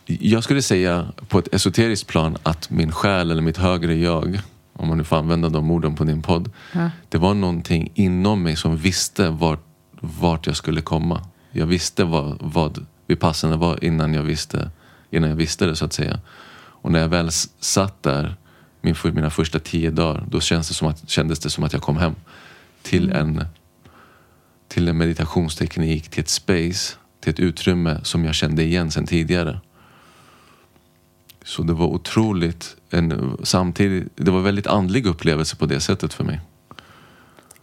jag 0.07 0.43
skulle 0.43 0.61
säga 0.61 1.07
på 1.27 1.39
ett 1.39 1.53
esoteriskt 1.53 2.07
plan 2.07 2.37
att 2.43 2.69
min 2.69 2.91
själ 2.91 3.31
eller 3.31 3.41
mitt 3.41 3.57
högre 3.57 3.95
jag, 3.95 4.39
om 4.73 4.87
man 4.87 4.97
nu 4.97 5.03
får 5.03 5.15
använda 5.15 5.49
de 5.49 5.71
orden 5.71 5.95
på 5.95 6.03
din 6.03 6.21
podd. 6.21 6.51
Ja. 6.73 6.89
Det 7.09 7.17
var 7.17 7.33
någonting 7.33 7.91
inom 7.93 8.43
mig 8.43 8.55
som 8.55 8.77
visste 8.77 9.29
vart, 9.29 9.65
vart 9.99 10.47
jag 10.47 10.55
skulle 10.55 10.81
komma. 10.81 11.21
Jag 11.51 11.65
visste 11.65 12.03
vad, 12.03 12.37
vad 12.41 12.85
Vipassana 13.07 13.57
var 13.57 13.83
innan 13.83 14.13
jag 14.13 14.23
visste, 14.23 14.71
innan 15.09 15.29
jag 15.29 15.37
visste 15.37 15.65
det 15.65 15.75
så 15.75 15.85
att 15.85 15.93
säga. 15.93 16.19
Och 16.55 16.91
när 16.91 16.99
jag 16.99 17.09
väl 17.09 17.31
satt 17.59 18.03
där 18.03 18.35
min, 18.81 18.95
mina 19.03 19.29
första 19.29 19.59
tio 19.59 19.91
dagar 19.91 20.25
då 20.29 20.39
kändes 20.39 20.67
det, 20.67 20.73
som 20.73 20.87
att, 20.87 21.09
kändes 21.09 21.39
det 21.39 21.49
som 21.49 21.63
att 21.63 21.73
jag 21.73 21.81
kom 21.81 21.97
hem 21.97 22.15
till 22.81 23.11
en, 23.11 23.45
till 24.67 24.87
en 24.87 24.97
meditationsteknik, 24.97 26.09
till 26.09 26.21
ett 26.21 26.29
space, 26.29 26.95
till 27.21 27.33
ett 27.33 27.39
utrymme 27.39 27.99
som 28.03 28.25
jag 28.25 28.35
kände 28.35 28.63
igen 28.63 28.91
sedan 28.91 29.05
tidigare. 29.05 29.59
Så 31.47 31.63
det 31.63 31.73
var 31.73 31.85
otroligt, 31.85 32.75
en, 32.89 33.37
samtidigt, 33.43 34.07
det 34.15 34.31
var 34.31 34.41
väldigt 34.41 34.67
andlig 34.67 35.05
upplevelse 35.05 35.55
på 35.55 35.65
det 35.65 35.79
sättet 35.79 36.13
för 36.13 36.23
mig. 36.23 36.41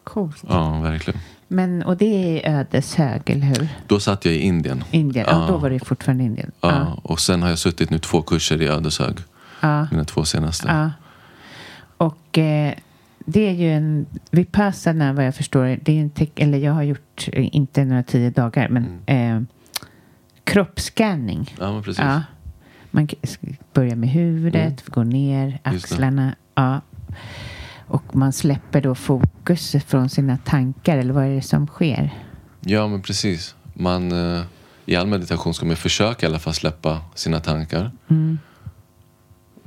Coolt. 0.05 0.45
Ja, 0.49 0.80
verkligen. 0.80 1.20
Men, 1.49 1.82
och 1.82 1.97
det 1.97 2.45
är 2.47 2.59
Ödeshög, 2.59 3.30
eller 3.30 3.47
hur? 3.47 3.68
Då 3.87 4.01
satt 4.01 4.24
jag 4.24 4.35
i 4.35 4.39
Indien. 4.41 4.85
Indien. 4.91 5.26
Ja, 5.28 5.47
då 5.49 5.57
var 5.57 5.70
det 5.70 5.85
fortfarande 5.87 6.24
Indien. 6.24 6.51
Ja, 6.61 6.70
Ja. 6.70 6.99
Och 7.03 7.20
sen 7.20 7.43
har 7.43 7.49
jag 7.49 7.59
suttit 7.59 7.91
nu 7.91 7.99
två 7.99 8.22
kurser 8.22 8.62
i 8.62 8.66
Ödeshög. 8.68 9.16
Ja. 9.61 9.87
Mina 9.91 10.05
två 10.05 10.24
senaste. 10.24 10.68
Ja. 10.68 10.91
Och 11.97 12.39
eh, 12.39 12.74
det 13.26 13.49
är 13.49 13.53
ju 13.53 13.72
en 13.72 14.07
Vipassana 14.30 15.12
vad 15.12 15.26
jag 15.26 15.35
förstår. 15.35 15.78
Det 15.82 15.93
är 15.99 16.01
en 16.01 16.11
tek- 16.11 16.41
eller 16.43 16.59
jag 16.59 16.72
har 16.72 16.82
gjort, 16.82 17.28
eh, 17.32 17.57
inte 17.57 17.85
några 17.85 18.03
tio 18.03 18.30
dagar, 18.30 18.68
men 18.68 19.01
Mm. 19.07 19.37
eh, 19.37 19.43
kroppsscanning. 20.45 21.55
Ja, 21.61 21.82
precis. 21.85 22.05
Ja. 22.05 22.22
Man 22.95 23.09
börjar 23.72 23.97
med 23.97 24.09
huvudet, 24.09 24.86
går 24.86 25.05
ner, 25.05 25.59
axlarna. 25.62 26.36
Ja. 26.55 26.80
Och 27.86 28.16
man 28.16 28.32
släpper 28.32 28.80
då 28.80 28.95
fokus 28.95 29.76
från 29.86 30.09
sina 30.09 30.36
tankar, 30.36 30.99
eller 30.99 31.12
vad 31.14 31.24
är 31.24 31.34
det 31.34 31.42
som 31.42 31.66
sker? 31.66 32.11
Ja, 32.61 32.88
men 32.88 33.03
precis. 33.03 33.55
Man, 33.74 34.12
eh, 34.12 34.42
I 34.86 34.97
all 34.97 35.07
meditation 35.07 35.55
ska 35.55 35.66
man 35.66 35.76
försöka 35.76 36.26
i 36.26 36.28
alla 36.28 36.38
fall 36.38 36.55
släppa 36.55 37.01
sina 37.14 37.40
tankar. 37.40 37.90
Mm. 38.09 38.38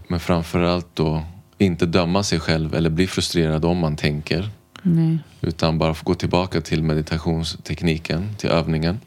Men 0.08 0.20
framförallt 0.20 0.96
då 0.96 1.24
inte 1.58 1.86
döma 1.86 2.24
sig 2.24 2.40
själv 2.40 2.76
eller 2.76 2.90
bli 2.90 3.08
frustrerad 3.08 3.66
om 3.66 3.78
man 3.78 3.96
tänker. 3.96 4.50
Nej. 4.82 5.18
Utan 5.42 5.78
bara 5.78 5.94
få 5.94 6.06
gå 6.06 6.14
tillbaka 6.14 6.62
till 6.62 6.84
meditationstekniken, 6.84 8.36
till 8.38 8.50
övningen. 8.50 9.00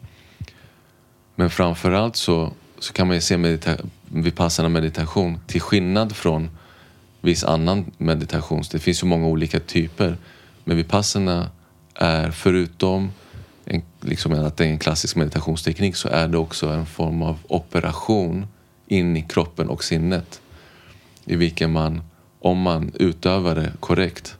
Men 1.34 1.50
framförallt 1.50 2.16
så, 2.16 2.52
så 2.78 2.92
kan 2.92 3.06
man 3.06 3.16
ju 3.16 3.20
se 3.20 3.36
medita- 3.36 3.86
vipassana 4.10 4.68
meditation 4.68 5.40
till 5.46 5.60
skillnad 5.60 6.16
från 6.16 6.50
viss 7.20 7.44
annan 7.44 7.90
meditation. 7.98 8.62
Det 8.72 8.78
finns 8.78 9.02
ju 9.02 9.06
många 9.06 9.26
olika 9.26 9.60
typer. 9.60 10.16
Men 10.64 10.76
vipassana 10.76 11.50
är 11.94 12.30
förutom 12.30 13.12
en, 13.64 13.82
liksom 14.00 14.32
att 14.32 14.56
det 14.56 14.64
är 14.64 14.68
en 14.68 14.78
klassisk 14.78 15.16
meditationsteknik 15.16 15.96
så 15.96 16.08
är 16.08 16.28
det 16.28 16.38
också 16.38 16.68
en 16.68 16.86
form 16.86 17.22
av 17.22 17.38
operation 17.48 18.46
in 18.86 19.16
i 19.16 19.22
kroppen 19.22 19.68
och 19.68 19.84
sinnet. 19.84 20.40
I 21.24 21.36
vilken 21.36 21.72
man, 21.72 22.02
om 22.40 22.60
man 22.60 22.92
utövar 22.94 23.54
det 23.54 23.72
korrekt 23.80 24.36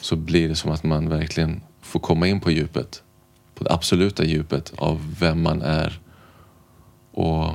så 0.00 0.16
blir 0.16 0.48
det 0.48 0.56
som 0.56 0.70
att 0.70 0.82
man 0.82 1.08
verkligen 1.08 1.60
får 1.82 2.00
komma 2.00 2.26
in 2.26 2.40
på 2.40 2.50
djupet. 2.50 3.02
På 3.54 3.64
det 3.64 3.72
absoluta 3.72 4.24
djupet 4.24 4.72
av 4.76 5.14
vem 5.20 5.42
man 5.42 5.62
är. 5.62 6.00
Och 7.10 7.54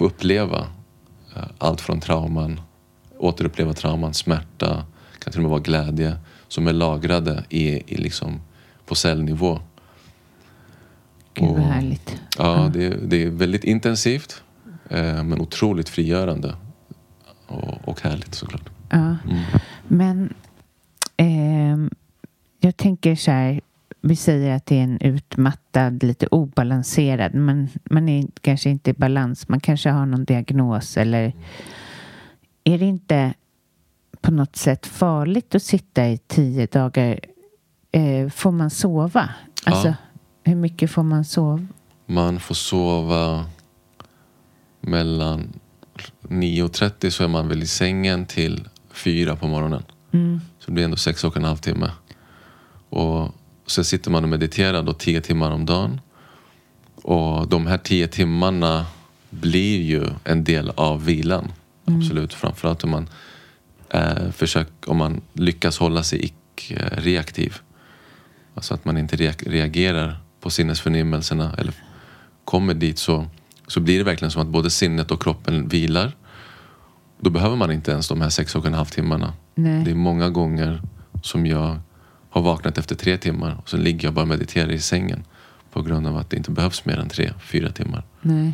få 0.00 0.06
uppleva 0.06 0.66
eh, 1.36 1.42
allt 1.58 1.80
från 1.80 2.00
trauman, 2.00 2.60
återuppleva 3.18 3.72
trauman, 3.72 4.14
smärta, 4.14 4.84
kan 5.18 5.32
till 5.32 5.38
och 5.38 5.42
med 5.42 5.50
vara 5.50 5.60
glädje 5.60 6.16
som 6.48 6.66
är 6.68 6.72
lagrade 6.72 7.44
i, 7.48 7.94
i 7.94 7.96
liksom 7.96 8.40
på 8.86 8.94
cellnivå. 8.94 9.60
Gud 11.34 11.48
vad 11.48 11.58
Och- 11.58 11.64
härligt. 11.64 12.20
Ja, 12.38 12.70
det, 12.72 12.88
det 12.88 13.22
är 13.24 13.30
väldigt 13.30 13.64
intensivt 13.64 14.42
eh, 14.90 15.22
men 15.24 15.40
otroligt 15.40 15.88
frigörande. 15.88 16.54
Och, 17.46 17.88
och 17.88 18.00
härligt 18.02 18.34
såklart. 18.34 18.68
Ja. 18.90 18.96
Mm. 18.96 19.16
Men 19.88 20.34
ehm, 21.16 21.90
jag 22.60 22.76
tänker 22.76 23.16
så 23.16 23.30
här. 23.30 23.60
Vi 24.00 24.16
säger 24.16 24.56
att 24.56 24.66
det 24.66 24.78
är 24.78 24.82
en 24.82 25.00
utmattad, 25.00 26.02
lite 26.02 26.26
obalanserad. 26.26 27.34
Men 27.34 27.68
man 27.84 28.08
är 28.08 28.24
kanske 28.40 28.70
inte 28.70 28.90
i 28.90 28.94
balans. 28.94 29.48
Man 29.48 29.60
kanske 29.60 29.90
har 29.90 30.06
någon 30.06 30.24
diagnos 30.24 30.96
eller 30.96 31.32
är 32.64 32.78
det 32.78 32.84
inte 32.84 33.34
på 34.20 34.30
något 34.30 34.56
sätt 34.56 34.86
farligt 34.86 35.54
att 35.54 35.62
sitta 35.62 36.08
i 36.08 36.18
tio 36.18 36.66
dagar. 36.66 37.20
Eh, 37.92 38.28
får 38.28 38.50
man 38.50 38.70
sova? 38.70 39.30
Alltså, 39.64 39.88
Ja. 39.88 39.94
hur 40.44 40.56
mycket 40.56 40.90
får 40.90 41.02
man 41.02 41.24
sova? 41.24 41.66
Man 42.06 42.40
får 42.40 42.54
sova 42.54 43.44
mellan 44.80 45.52
9.30 46.22 47.10
så 47.10 47.24
är 47.24 47.28
man 47.28 47.48
väl 47.48 47.62
i 47.62 47.66
sängen 47.66 48.26
till 48.26 48.68
4 48.92 49.36
på 49.36 49.46
morgonen. 49.46 49.82
Mm. 50.12 50.40
Så 50.58 50.66
det 50.66 50.72
blir 50.72 50.84
ändå 50.84 50.96
sex 50.96 51.24
och 51.24 51.36
en 51.36 51.44
halv 51.44 51.56
timme. 51.56 51.90
Och 52.88 53.34
sen 53.70 53.84
sitter 53.84 54.10
man 54.10 54.22
och 54.22 54.28
mediterar 54.28 54.82
då 54.82 54.92
10 54.92 55.20
timmar 55.20 55.50
om 55.50 55.66
dagen. 55.66 56.00
Och 56.94 57.48
de 57.48 57.66
här 57.66 57.78
10 57.78 58.08
timmarna 58.08 58.86
blir 59.30 59.82
ju 59.82 60.06
en 60.24 60.44
del 60.44 60.70
av 60.70 61.04
vilan. 61.04 61.52
Absolut. 61.84 62.34
Framförallt 62.34 62.84
om 62.84 62.90
man, 62.90 63.08
eh, 63.90 64.30
försök, 64.30 64.68
om 64.86 64.96
man 64.96 65.20
lyckas 65.32 65.78
hålla 65.78 66.02
sig 66.02 66.24
icke-reaktiv. 66.24 67.56
Alltså 68.54 68.74
att 68.74 68.84
man 68.84 68.98
inte 68.98 69.16
reagerar 69.16 70.18
på 70.40 70.50
sinnesförnimmelserna 70.50 71.54
eller 71.58 71.74
kommer 72.44 72.74
dit 72.74 72.98
så, 72.98 73.26
så 73.66 73.80
blir 73.80 73.98
det 73.98 74.04
verkligen 74.04 74.30
som 74.30 74.42
att 74.42 74.48
både 74.48 74.70
sinnet 74.70 75.10
och 75.10 75.22
kroppen 75.22 75.68
vilar. 75.68 76.16
Då 77.20 77.30
behöver 77.30 77.56
man 77.56 77.72
inte 77.72 77.90
ens 77.90 78.08
de 78.08 78.20
här 78.20 78.30
sex 78.30 78.54
och 78.54 78.66
en 78.66 78.74
halv 78.74 78.86
timmarna. 78.86 79.32
Nej. 79.54 79.84
Det 79.84 79.90
är 79.90 79.94
många 79.94 80.30
gånger 80.30 80.82
som 81.22 81.46
jag 81.46 81.78
har 82.30 82.42
vaknat 82.42 82.78
efter 82.78 82.94
tre 82.94 83.18
timmar 83.18 83.56
och 83.62 83.68
så 83.68 83.76
ligger 83.76 84.06
jag 84.06 84.14
bara 84.14 84.22
och 84.22 84.28
mediterar 84.28 84.70
i 84.70 84.78
sängen 84.78 85.24
på 85.72 85.82
grund 85.82 86.06
av 86.06 86.16
att 86.16 86.30
det 86.30 86.36
inte 86.36 86.50
behövs 86.50 86.84
mer 86.84 86.98
än 86.98 87.08
tre, 87.08 87.32
fyra 87.40 87.72
timmar. 87.72 88.04
Nej. 88.20 88.52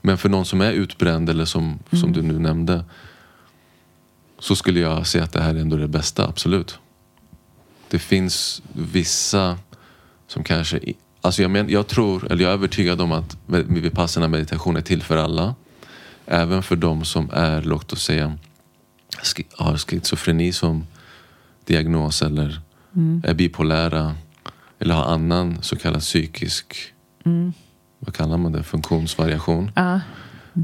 Men 0.00 0.18
för 0.18 0.28
någon 0.28 0.44
som 0.44 0.60
är 0.60 0.72
utbränd 0.72 1.30
eller 1.30 1.44
som, 1.44 1.78
som 1.92 2.12
du 2.12 2.22
nu 2.22 2.38
nämnde 2.38 2.84
så 4.38 4.56
skulle 4.56 4.80
jag 4.80 5.06
säga 5.06 5.24
att 5.24 5.32
det 5.32 5.42
här 5.42 5.54
är 5.54 5.58
ändå 5.58 5.76
det 5.76 5.88
bästa, 5.88 6.28
absolut. 6.28 6.78
Det 7.88 7.98
finns 7.98 8.62
vissa 8.72 9.58
som 10.26 10.44
kanske... 10.44 10.80
Alltså 11.20 11.42
jag, 11.42 11.50
men, 11.50 11.68
jag 11.68 11.86
tror, 11.86 12.32
eller 12.32 12.42
jag 12.42 12.50
är 12.50 12.54
övertygad 12.54 13.00
om 13.00 13.12
att 13.12 13.36
vipassana 13.46 14.28
meditation 14.28 14.76
är 14.76 14.80
till 14.80 15.02
för 15.02 15.16
alla. 15.16 15.54
Även 16.26 16.62
för 16.62 16.76
de 16.76 17.04
som 17.04 17.30
är, 17.32 17.62
låt 17.62 17.92
oss 17.92 18.04
säga, 18.04 18.38
har 19.56 19.76
schizofreni 19.76 20.52
som 20.52 20.86
diagnos 21.68 22.22
eller 22.22 22.60
är 23.22 23.34
bipolära 23.34 24.14
eller 24.78 24.94
har 24.94 25.04
annan 25.04 25.58
så 25.62 25.76
kallad 25.76 26.00
psykisk, 26.00 26.76
vad 27.98 28.14
kallar 28.14 28.36
man 28.38 28.52
det, 28.52 28.62
funktionsvariation. 28.62 29.70
Ja. 29.74 30.00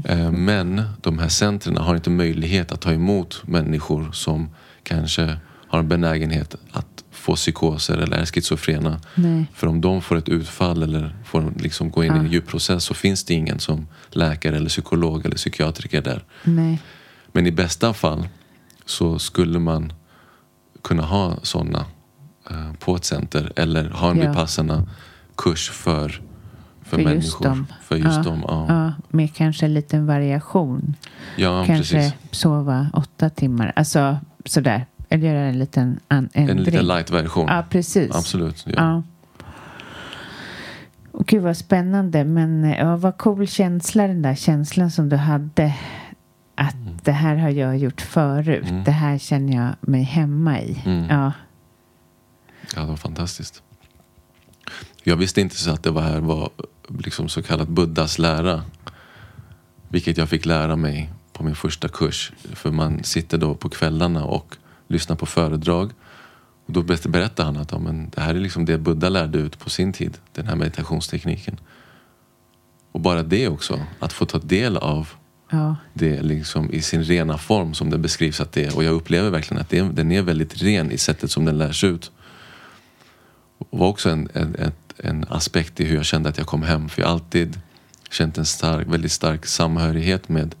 Eh, 0.05 0.31
Men 0.31 0.81
de 1.01 1.19
här 1.19 1.29
centren 1.29 1.77
har 1.77 1.95
inte 1.95 2.09
möjlighet 2.09 2.71
att 2.71 2.81
ta 2.81 2.91
emot 2.91 3.43
människor 3.47 4.11
som 4.11 4.49
kanske 4.83 5.37
har 5.67 5.79
en 5.79 5.87
benägenhet 5.87 6.55
att 6.71 7.03
få 7.11 7.35
psykoser 7.35 7.97
eller 7.97 8.17
är 8.17 8.25
schizofrena. 8.25 8.99
Nej. 9.15 9.45
För 9.53 9.67
om 9.67 9.81
de 9.81 10.01
får 10.01 10.15
ett 10.15 10.29
utfall 10.29 10.83
eller 10.83 11.15
får 11.25 11.53
liksom 11.59 11.91
gå 11.91 12.03
in 12.03 12.15
i 12.15 12.19
en 12.19 12.31
djup 12.31 12.47
process 12.47 12.83
så 12.83 12.93
finns 12.93 13.23
det 13.23 13.33
ingen 13.33 13.59
som 13.59 13.87
läkare 14.09 14.57
eller 14.57 14.69
psykolog 14.69 15.25
eller 15.25 15.35
psykiatriker 15.35 16.01
där. 16.01 16.23
Nej. 16.43 16.81
Men 17.31 17.47
i 17.47 17.51
bästa 17.51 17.93
fall 17.93 18.27
så 18.85 19.19
skulle 19.19 19.59
man 19.59 19.93
kunna 20.87 21.03
ha 21.03 21.35
sådana 21.41 21.85
eh, 22.49 22.73
på 22.79 22.95
ett 22.95 23.05
center 23.05 23.51
eller 23.55 23.89
ha 23.89 24.11
en 24.11 24.17
Ja. 24.17 24.29
vipassana 24.31 24.83
kurs 25.35 25.69
för, 25.69 26.09
för, 26.09 26.21
För 26.83 26.97
just 26.97 27.05
människor. 27.07 27.45
dem. 27.45 27.67
För 27.83 27.95
just 27.95 28.17
Ja. 28.17 28.23
dem. 28.23 28.43
Ja, 28.47 28.65
Ja, 28.69 28.93
med 29.09 29.35
kanske 29.35 29.65
en 29.65 29.73
liten 29.73 30.05
variation. 30.05 30.95
ja 31.37 31.63
kanske 31.65 31.95
precis. 31.95 32.13
sova 32.31 32.87
åtta 32.93 33.29
timmar. 33.29 33.73
Alltså 33.75 34.17
sådär. 34.45 34.85
Eller 35.09 35.27
göra 35.33 35.39
en 35.45 35.59
liten 35.59 35.99
an- 36.07 36.29
ändring. 36.33 36.57
En 36.57 36.63
liten 36.63 36.87
light-version. 36.87 37.47
Ja, 37.49 37.63
precis. 37.69 38.15
Absolut. 38.15 38.63
Ja. 38.67 38.73
Ja. 38.77 39.03
Och 41.11 41.25
gud 41.25 41.43
vad 41.43 41.57
spännande. 41.57 42.23
Men 42.23 42.63
ja, 42.63 42.95
vad 42.97 43.17
cool 43.17 43.47
känsla 43.47 44.07
den 44.07 44.21
där 44.21 44.35
känslan 44.35 44.91
som 44.91 45.09
du 45.09 45.15
hade. 45.15 45.73
Att 46.55 46.73
Mm. 46.73 46.97
det 47.03 47.11
här 47.11 47.35
har 47.35 47.49
jag 47.49 47.77
gjort 47.77 48.01
förut. 48.01 48.65
Det 48.85 48.91
här 48.91 49.17
känner 49.17 49.55
jag 49.55 49.75
mig 49.89 50.03
hemma 50.03 50.59
i. 50.61 50.81
Mm. 50.85 51.05
Ja. 51.09 51.31
Ja, 52.75 52.81
det 52.81 52.87
var 52.87 52.95
fantastiskt. 52.95 53.61
Jag 55.03 55.15
visste 55.17 55.41
inte 55.41 55.55
så 55.55 55.71
att 55.71 55.83
det 55.83 55.91
var 55.91 56.01
här 56.01 56.19
var 56.19 56.49
liksom 56.99 57.29
så 57.29 57.43
kallat 57.43 57.67
Buddhas 57.67 58.19
lära. 58.19 58.63
Vilket 59.89 60.17
jag 60.17 60.29
fick 60.29 60.45
lära 60.45 60.75
mig 60.75 61.09
på 61.33 61.43
min 61.43 61.55
första 61.55 61.87
kurs. 61.87 62.31
För 62.53 62.71
man 62.71 63.03
sitter 63.03 63.37
då 63.37 63.55
på 63.55 63.69
kvällarna 63.69 64.25
och 64.25 64.57
lyssnar 64.87 65.15
på 65.15 65.25
föredrag. 65.25 65.91
Och 66.65 66.73
då 66.73 66.81
ber- 66.83 67.09
berättar 67.09 67.45
han 67.45 67.57
att 67.57 67.71
ja, 67.71 67.79
men 67.79 68.09
det 68.09 68.21
här 68.21 68.35
är 68.35 68.39
liksom 68.39 68.65
det 68.65 68.77
Buddha 68.77 69.09
lärde 69.09 69.37
ut 69.37 69.59
på 69.59 69.69
sin 69.69 69.93
tid. 69.93 70.17
Den 70.33 70.47
här 70.47 70.55
meditationstekniken. 70.55 71.59
Och 72.91 72.99
bara 73.01 73.23
det 73.23 73.47
också, 73.47 73.79
att 73.99 74.13
få 74.13 74.25
ta 74.25 74.37
del 74.39 74.77
av 74.77 75.09
Ja. 75.49 75.75
det 75.93 76.21
liksom 76.21 76.71
i 76.73 76.81
sin 76.81 77.03
rena 77.03 77.37
form 77.37 77.73
som 77.73 77.89
det 77.89 77.97
beskrivs 77.97 78.41
att 78.41 78.51
det 78.51 78.65
är. 78.65 78.75
Och 78.75 78.83
jag 78.83 78.93
upplever 78.93 79.29
verkligen 79.29 79.61
att 79.61 79.69
det, 79.69 79.77
är- 79.77 79.83
den 79.83 80.11
är 80.11 80.21
väldigt 80.21 80.61
ren 80.63 80.91
i 80.91 80.97
sättet 80.97 81.31
som 81.31 81.45
den 81.45 81.57
lärs 81.57 81.83
ut. 81.83 82.11
Och 83.57 83.79
var 83.79 83.87
också 83.87 84.09
en, 84.09 84.29
en, 84.33 84.55
ett, 84.55 84.93
en 84.97 85.25
aspekt 85.29 85.79
i 85.79 85.85
hur 85.85 85.95
jag 85.95 86.05
kände 86.05 86.29
att 86.29 86.37
jag 86.37 86.47
kom 86.47 86.63
hem. 86.63 86.89
För 86.89 87.01
jag 87.01 87.07
har 87.07 87.13
alltid 87.13 87.59
känt 88.11 88.37
en 88.37 88.45
stark, 88.45 88.87
väldigt 88.87 89.11
stark 89.11 89.45
samhörighet 89.45 90.29
med 90.29 90.55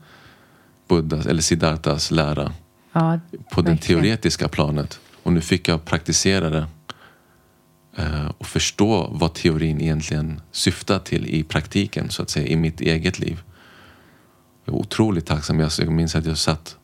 Buddhas, 0.87 1.25
eller 1.25 1.41
Siddharthas 1.41 2.11
lära 2.11 2.53
ja 2.93 3.19
på 3.51 3.61
det 3.61 3.77
teoretiska 3.77 4.47
planet. 4.47 4.99
Och 5.23 5.33
nu 5.33 5.41
fick 5.41 5.67
jag 5.67 5.85
praktisera 5.85 6.49
det 6.49 6.67
eh, 7.97 8.31
och 8.37 8.47
förstå 8.47 9.07
vad 9.11 9.33
teorin 9.33 9.81
egentligen 9.81 10.41
syftar 10.51 10.99
till 10.99 11.27
i 11.27 11.43
praktiken, 11.43 12.09
så 12.09 12.21
att 12.21 12.29
säga, 12.29 12.47
i 12.47 12.55
mitt 12.55 12.81
eget 12.81 13.19
liv. 13.19 13.41
Jag 14.65 14.75
är 14.75 14.79
otroligt 14.79 15.25
tacksam. 15.25 15.59
Jag 15.59 15.91
minns 15.91 16.15
att 16.15 16.25
jag 16.25 16.37
satt, 16.37 16.77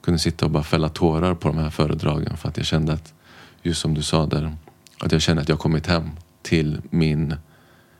kunde 0.00 0.18
sitta 0.18 0.44
och 0.44 0.50
bara 0.50 0.62
fälla 0.62 0.88
tårar 0.88 1.34
på 1.34 1.48
de 1.48 1.58
här 1.58 1.70
föredragen 1.70 2.36
för 2.36 2.48
att 2.48 2.56
jag 2.56 2.66
kände 2.66 2.92
att, 2.92 3.14
just 3.62 3.80
som 3.80 3.94
du 3.94 4.02
sa 4.02 4.26
där, 4.26 4.56
att 5.00 5.12
jag 5.12 5.22
kände 5.22 5.42
att 5.42 5.48
jag 5.48 5.58
kommit 5.58 5.86
hem 5.86 6.10
till 6.42 6.80
min, 6.90 7.34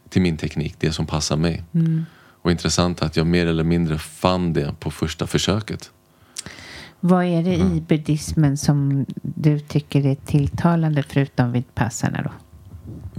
till 0.08 0.22
min 0.22 0.36
teknik, 0.36 0.74
det 0.78 0.92
som 0.92 1.06
passar 1.06 1.36
mig. 1.36 1.62
Och 2.42 2.50
intressant 2.50 3.02
att 3.02 3.16
jag 3.16 3.26
mer 3.26 3.46
eller 3.46 3.64
mindre 3.64 3.98
fann 3.98 4.52
det 4.52 4.74
på 4.80 4.90
första 4.90 5.26
försöket. 5.26 5.90
Vad 7.00 7.24
är 7.24 7.42
det 7.42 7.54
Mm. 7.54 7.76
i 7.76 7.80
buddhismen 7.80 8.56
som 8.56 9.06
du 9.22 9.60
tycker 9.60 10.06
är 10.06 10.14
tilltalande 10.14 11.02
förutom 11.08 11.52
vid 11.52 11.74
passarna 11.74 12.22
då? 12.22 12.30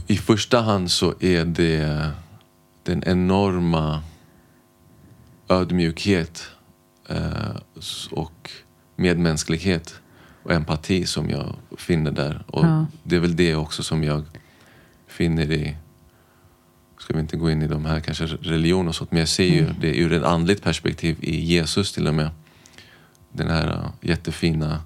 I 0.07 0.17
första 0.17 0.61
hand 0.61 0.91
så 0.91 1.13
är 1.19 1.45
det 1.45 2.11
den 2.83 3.03
enorma 3.05 4.01
ödmjukhet 5.49 6.47
eh, 7.09 7.55
och 8.11 8.51
medmänsklighet 8.95 10.01
och 10.43 10.51
empati 10.51 11.05
som 11.05 11.29
jag 11.29 11.55
finner 11.77 12.11
där. 12.11 12.43
Och 12.47 12.65
Ja. 12.65 12.85
Det 13.03 13.15
är 13.15 13.19
väl 13.19 13.35
det 13.35 13.55
också 13.55 13.83
som 13.83 14.03
jag 14.03 14.23
finner 15.07 15.51
i, 15.51 15.75
ska 16.99 17.13
vi 17.13 17.19
inte 17.19 17.37
gå 17.37 17.51
in 17.51 17.61
i 17.61 17.67
de 17.67 17.85
här 17.85 17.99
kanske 17.99 18.25
religion 18.25 18.87
och 18.87 18.95
sånt, 18.95 19.11
men 19.11 19.19
jag 19.19 19.29
ser 19.29 19.47
ju 19.47 19.65
det 19.81 19.97
ur 19.97 20.13
ett 20.13 20.23
andligt 20.23 20.63
perspektiv 20.63 21.17
i 21.21 21.41
Jesus 21.41 21.93
till 21.93 22.07
och 22.07 22.15
med. 22.15 22.29
Den 23.31 23.49
här 23.49 23.67
eh, 23.67 24.09
jättefina 24.09 24.81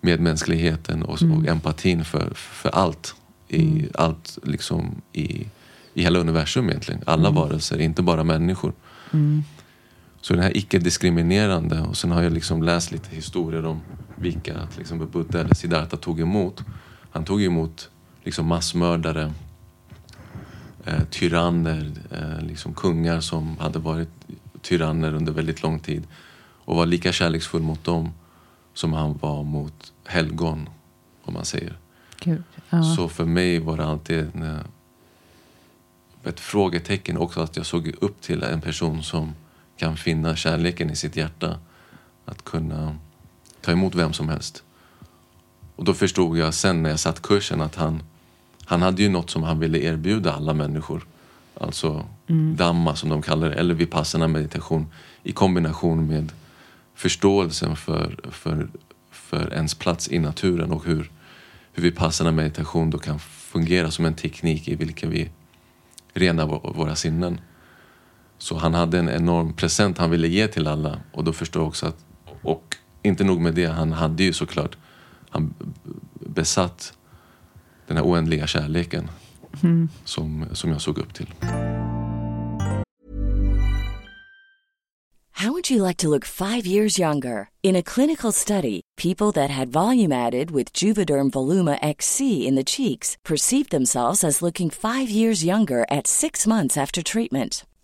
medmänskligheten 0.00 1.02
och, 1.02 1.22
och 1.22 1.46
empatin 1.46 2.04
för, 2.04 2.30
för 2.34 2.68
allt. 2.68 3.14
I, 3.48 3.88
allt 3.94 4.38
liksom 4.42 5.02
i, 5.12 5.46
i 5.94 6.02
hela 6.02 6.18
universum 6.18 6.68
egentligen. 6.68 7.02
Alla 7.06 7.30
varelser, 7.30 7.80
inte 7.80 8.02
bara 8.02 8.24
människor. 8.24 8.72
Så 10.20 10.34
den 10.34 10.42
här 10.42 10.56
icke-diskriminerande 10.56 11.80
och 11.80 11.96
sen 11.96 12.10
har 12.10 12.22
jag 12.22 12.32
liksom 12.32 12.62
läst 12.62 12.92
lite 12.92 13.16
historier 13.16 13.66
om 13.66 13.80
vilka 14.16 14.66
till 14.66 14.80
exempel 14.80 15.08
Buddha 15.08 15.40
eller 15.40 15.54
Siddhartha 15.54 15.96
tog 15.96 16.20
emot. 16.20 16.64
Han 17.10 17.24
tog 17.24 17.42
emot 17.42 17.90
liksom 18.24 18.46
massmördare, 18.46 19.32
eh, 20.84 21.02
tyranner, 21.10 21.92
eh, 22.10 22.46
liksom 22.46 22.74
kungar 22.74 23.20
som 23.20 23.58
hade 23.58 23.78
varit 23.78 24.08
tyranner 24.62 25.14
under 25.14 25.32
väldigt 25.32 25.62
lång 25.62 25.80
tid 25.80 26.06
och 26.64 26.76
var 26.76 26.86
lika 26.86 27.12
kärleksfull 27.12 27.62
mot 27.62 27.84
dem 27.84 28.10
som 28.74 28.92
han 28.92 29.18
var 29.18 29.42
mot 29.42 29.92
helgon, 30.04 30.68
om 31.22 31.34
man 31.34 31.44
säger. 31.44 31.78
Gud. 32.20 32.42
Ja. 32.70 32.82
Så 32.82 33.08
för 33.08 33.24
mig 33.24 33.58
var 33.58 33.76
det 33.76 33.84
alltid 33.84 34.18
en, 34.34 34.42
eh, 34.42 34.60
ett 36.24 36.40
frågetecken 36.40 37.16
också 37.16 37.40
att 37.40 37.56
jag 37.56 37.66
såg 37.66 37.92
upp 38.00 38.20
till 38.20 38.42
en 38.42 38.60
person 38.60 39.02
som 39.02 39.34
kan 39.80 39.96
finna 39.96 40.36
kärleken 40.36 40.90
i 40.90 40.96
sitt 40.96 41.16
hjärta. 41.16 41.58
Att 42.24 42.44
kunna 42.44 42.96
ta 43.60 43.72
emot 43.72 43.94
vem 43.94 44.12
som 44.12 44.28
helst. 44.28 44.62
Och 45.76 45.84
då 45.84 45.94
förstod 45.94 46.38
jag 46.38 46.54
sen 46.54 46.82
när 46.82 46.90
jag 46.90 47.00
satt 47.00 47.22
kursen 47.22 47.60
att 47.60 47.76
han, 47.76 48.02
han 48.64 48.82
hade 48.82 49.02
ju 49.02 49.08
något 49.08 49.30
som 49.30 49.42
han 49.42 49.58
ville 49.60 49.78
erbjuda 49.78 50.32
alla 50.32 50.54
människor. 50.54 51.06
Alltså 51.60 52.06
Dhamma 52.56 52.96
som 52.96 53.08
de 53.08 53.22
kallar 53.22 53.48
det, 53.48 53.54
eller 53.54 53.74
vipassana 53.74 54.28
meditation 54.28 54.86
i 55.22 55.32
kombination 55.32 56.06
med 56.06 56.32
förståelsen 56.94 57.76
för, 57.76 58.20
för 58.30 58.68
för 59.10 59.52
ens 59.54 59.74
plats 59.74 60.08
i 60.08 60.18
naturen 60.18 60.70
och 60.70 60.84
hur, 60.84 61.10
hur 61.72 61.82
vi 61.82 61.90
passar 61.90 62.32
meditation 62.32 62.90
då 62.90 62.98
kan 62.98 63.18
fungera 63.18 63.90
som 63.90 64.04
en 64.04 64.14
teknik 64.14 64.68
i 64.68 64.74
vilken 64.74 65.10
vi 65.10 65.30
renar 66.14 66.46
våra 66.74 66.96
sinnen. 66.96 67.40
Så 68.40 68.56
han 68.56 68.74
hade 68.74 68.98
en 68.98 69.08
enorm 69.08 69.52
present 69.52 69.98
han 69.98 70.10
ville 70.10 70.28
ge 70.28 70.48
till 70.48 70.66
alla 70.66 71.00
och 71.12 71.24
då 71.24 71.32
förstår 71.32 71.62
jag 71.62 71.68
också 71.68 71.86
att, 71.86 72.04
och 72.42 72.76
inte 73.02 73.24
nog 73.24 73.40
med 73.40 73.54
det, 73.54 73.66
han 73.66 73.92
hade 73.92 74.22
ju 74.22 74.32
såklart, 74.32 74.76
han 75.30 75.54
besatt 76.14 76.92
den 77.86 77.96
här 77.96 78.04
oändliga 78.04 78.46
kärleken 78.46 79.10
mm. 79.62 79.88
som, 80.04 80.46
som 80.52 80.70
jag 80.70 80.80
såg 80.80 80.98
upp 80.98 81.14
till. 81.14 81.34
How 85.40 85.52
would 85.52 85.70
you 85.70 85.82
like 85.82 85.96
to 85.98 86.10
look 86.10 86.26
five 86.26 86.66
years 86.66 86.98
younger? 86.98 87.48
In 87.62 87.74
a 87.74 87.82
clinical 87.82 88.30
study, 88.30 88.82
people 88.96 89.32
that 89.32 89.50
had 89.50 89.72
volume 89.72 90.12
added 90.12 90.50
with 90.50 90.74
Juvederm 90.74 91.30
Voluma 91.30 91.78
XC 91.82 92.46
in 92.46 92.56
the 92.56 92.64
cheeks 92.64 93.16
perceived 93.24 93.70
themselves 93.70 94.22
as 94.22 94.42
looking 94.42 94.70
five 94.70 95.08
years 95.08 95.42
younger 95.42 95.86
at 95.90 96.06
six 96.06 96.46
months 96.46 96.76
after 96.76 97.02
treatment. 97.02 97.64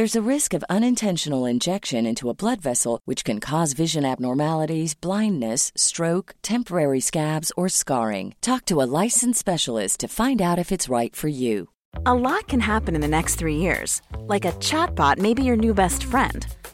There's 0.00 0.16
a 0.16 0.34
risk 0.34 0.54
of 0.54 0.64
unintentional 0.70 1.44
injection 1.44 2.06
into 2.06 2.30
a 2.30 2.34
blood 2.34 2.62
vessel, 2.62 3.02
which 3.04 3.22
can 3.22 3.38
cause 3.38 3.74
vision 3.74 4.06
abnormalities, 4.06 4.94
blindness, 4.94 5.72
stroke, 5.76 6.34
temporary 6.40 7.00
scabs, 7.00 7.52
or 7.54 7.68
scarring. 7.68 8.34
Talk 8.40 8.64
to 8.66 8.80
a 8.80 8.88
licensed 9.02 9.38
specialist 9.38 10.00
to 10.00 10.08
find 10.08 10.40
out 10.40 10.58
if 10.58 10.72
it's 10.72 10.88
right 10.88 11.14
for 11.14 11.28
you. 11.28 11.68
A 12.06 12.14
lot 12.14 12.48
can 12.48 12.60
happen 12.60 12.94
in 12.94 13.02
the 13.02 13.16
next 13.16 13.34
three 13.34 13.56
years. 13.56 14.00
Like 14.20 14.46
a 14.46 14.52
chatbot 14.52 15.18
may 15.18 15.34
be 15.34 15.42
your 15.42 15.56
new 15.56 15.74
best 15.74 16.02
friend. 16.02 16.46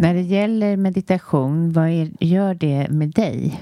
När 0.00 0.14
det 0.14 0.20
gäller 0.20 0.76
meditation, 0.76 1.72
vad 1.72 1.88
är, 1.88 2.10
gör 2.20 2.54
det 2.54 2.88
med 2.90 3.10
dig? 3.10 3.60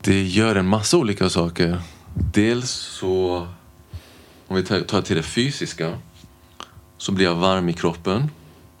Det 0.00 0.22
gör 0.22 0.56
en 0.56 0.66
massa 0.66 0.98
olika 0.98 1.28
saker. 1.28 1.80
Dels 2.14 2.70
så, 2.70 3.46
om 4.46 4.56
vi 4.56 4.62
tar 4.62 5.02
till 5.02 5.16
det 5.16 5.22
fysiska, 5.22 5.98
så 6.98 7.12
blir 7.12 7.26
jag 7.26 7.34
varm 7.34 7.68
i 7.68 7.72
kroppen. 7.72 8.30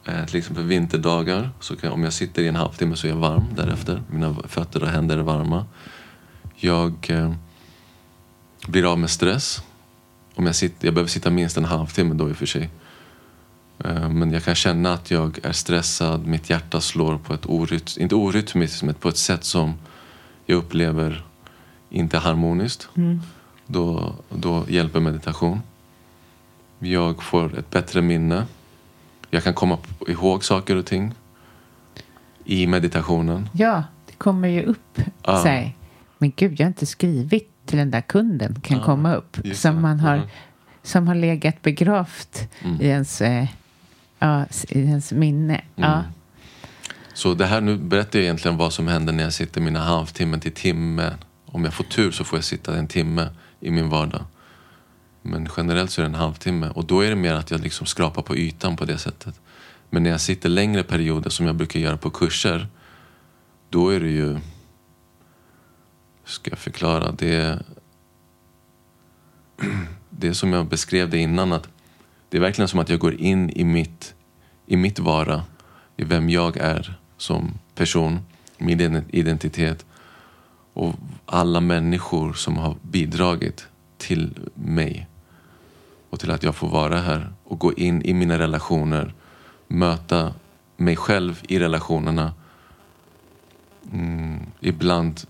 Eh, 0.04 0.24
till 0.26 0.36
exempel 0.36 0.64
vinterdagar, 0.64 1.50
så 1.60 1.76
kan, 1.76 1.92
om 1.92 2.04
jag 2.04 2.12
sitter 2.12 2.42
i 2.42 2.48
en 2.48 2.56
halvtimme 2.56 2.96
så 2.96 3.06
är 3.06 3.10
jag 3.10 3.18
varm 3.18 3.44
därefter. 3.56 4.02
Mina 4.10 4.34
fötter 4.48 4.82
och 4.82 4.88
händer 4.88 5.18
är 5.18 5.22
varma. 5.22 5.66
Jag 6.56 7.06
eh, 7.08 7.32
blir 8.66 8.92
av 8.92 8.98
med 8.98 9.10
stress. 9.10 9.62
Om 10.34 10.46
jag, 10.46 10.54
sitter, 10.54 10.86
jag 10.86 10.94
behöver 10.94 11.10
sitta 11.10 11.30
minst 11.30 11.56
en 11.56 11.64
halvtimme 11.64 12.14
då 12.14 12.28
i 12.28 12.32
och 12.32 12.36
för 12.36 12.46
sig. 12.46 12.70
Eh, 13.84 14.08
men 14.08 14.32
jag 14.32 14.44
kan 14.44 14.54
känna 14.54 14.92
att 14.92 15.10
jag 15.10 15.38
är 15.42 15.52
stressad, 15.52 16.26
mitt 16.26 16.50
hjärta 16.50 16.80
slår 16.80 17.18
på 17.18 17.34
ett 17.34 17.46
orytmiskt, 17.46 17.98
inte 17.98 18.14
orytmiskt, 18.14 18.82
men 18.82 18.94
på 18.94 19.08
ett 19.08 19.16
sätt 19.16 19.44
som 19.44 19.74
jag 20.46 20.56
upplever 20.56 21.24
inte 21.90 22.18
harmoniskt. 22.18 22.88
Mm. 22.96 23.20
Då, 23.66 24.14
då 24.28 24.64
hjälper 24.68 25.00
meditation. 25.00 25.62
Jag 26.78 27.22
får 27.22 27.58
ett 27.58 27.70
bättre 27.70 28.02
minne. 28.02 28.46
Jag 29.30 29.44
kan 29.44 29.54
komma 29.54 29.78
ihåg 30.08 30.44
saker 30.44 30.76
och 30.76 30.86
ting 30.86 31.14
i 32.44 32.66
meditationen. 32.66 33.48
Ja, 33.52 33.84
det 34.06 34.12
kommer 34.12 34.48
ju 34.48 34.62
upp. 34.62 34.98
Ah. 35.22 35.42
Så 35.42 35.70
men 36.18 36.32
gud, 36.36 36.60
jag 36.60 36.66
har 36.66 36.68
inte 36.68 36.86
skrivit 36.86 37.66
till 37.66 37.78
den 37.78 37.90
där 37.90 38.00
kunden. 38.00 38.60
Kan 38.60 38.80
ah, 38.80 38.84
komma 38.84 39.14
upp. 39.14 39.36
Som, 39.54 39.82
man 39.82 40.00
har, 40.00 40.14
mm. 40.14 40.28
som 40.82 41.08
har 41.08 41.14
legat 41.14 41.62
begravt 41.62 42.48
mm. 42.60 42.80
i, 42.80 42.86
ens, 42.86 43.20
eh, 43.20 43.48
ja, 44.20 44.46
i 44.68 44.78
ens 44.78 45.12
minne. 45.12 45.54
Mm. 45.54 45.90
Ja. 45.90 46.04
Så 47.14 47.34
det 47.34 47.46
här 47.46 47.60
nu 47.60 47.76
berättar 47.76 48.18
jag 48.18 48.24
egentligen 48.24 48.56
vad 48.56 48.72
som 48.72 48.88
händer 48.88 49.12
när 49.12 49.22
jag 49.22 49.32
sitter 49.32 49.60
mina 49.60 49.80
halvtimmen 49.80 50.40
till 50.40 50.52
timme. 50.52 51.14
Om 51.46 51.64
jag 51.64 51.74
får 51.74 51.84
tur 51.84 52.10
så 52.10 52.24
får 52.24 52.36
jag 52.36 52.44
sitta 52.44 52.76
en 52.76 52.88
timme 52.88 53.28
i 53.60 53.70
min 53.70 53.88
vardag. 53.88 54.24
Men 55.22 55.48
generellt 55.56 55.90
så 55.90 56.00
är 56.00 56.02
det 56.02 56.08
en 56.08 56.14
halvtimme 56.14 56.68
och 56.68 56.84
då 56.84 57.00
är 57.00 57.10
det 57.10 57.16
mer 57.16 57.34
att 57.34 57.50
jag 57.50 57.60
liksom 57.60 57.86
skrapar 57.86 58.22
på 58.22 58.36
ytan 58.36 58.76
på 58.76 58.84
det 58.84 58.98
sättet. 58.98 59.40
Men 59.90 60.02
när 60.02 60.10
jag 60.10 60.20
sitter 60.20 60.48
längre 60.48 60.82
perioder 60.82 61.30
som 61.30 61.46
jag 61.46 61.54
brukar 61.54 61.80
göra 61.80 61.96
på 61.96 62.10
kurser, 62.10 62.68
då 63.68 63.88
är 63.88 64.00
det 64.00 64.10
ju... 64.10 64.38
Ska 66.24 66.50
jag 66.50 66.58
förklara? 66.58 67.12
Det 67.12 67.34
är, 67.34 67.62
det 70.10 70.28
är 70.28 70.32
som 70.32 70.52
jag 70.52 70.66
beskrev 70.66 71.10
det 71.10 71.18
innan, 71.18 71.52
att 71.52 71.68
det 72.30 72.36
är 72.36 72.40
verkligen 72.40 72.68
som 72.68 72.80
att 72.80 72.88
jag 72.88 72.98
går 72.98 73.14
in 73.14 73.50
i 73.50 73.64
mitt, 73.64 74.14
i 74.66 74.76
mitt 74.76 74.98
vara, 74.98 75.42
i 75.96 76.04
vem 76.04 76.30
jag 76.30 76.56
är 76.56 76.98
som 77.16 77.58
person, 77.74 78.20
min 78.58 79.04
identitet 79.10 79.86
och 80.72 80.94
alla 81.26 81.60
människor 81.60 82.32
som 82.32 82.56
har 82.56 82.76
bidragit 82.82 83.66
till 83.98 84.38
mig 84.54 85.08
och 86.10 86.20
till 86.20 86.30
att 86.30 86.42
jag 86.42 86.54
får 86.54 86.68
vara 86.68 87.00
här 87.00 87.32
och 87.44 87.58
gå 87.58 87.72
in 87.72 88.02
i 88.02 88.14
mina 88.14 88.38
relationer, 88.38 89.14
möta 89.68 90.34
mig 90.76 90.96
själv 90.96 91.40
i 91.42 91.58
relationerna. 91.58 92.32
Mm, 93.92 94.38
ibland 94.60 95.20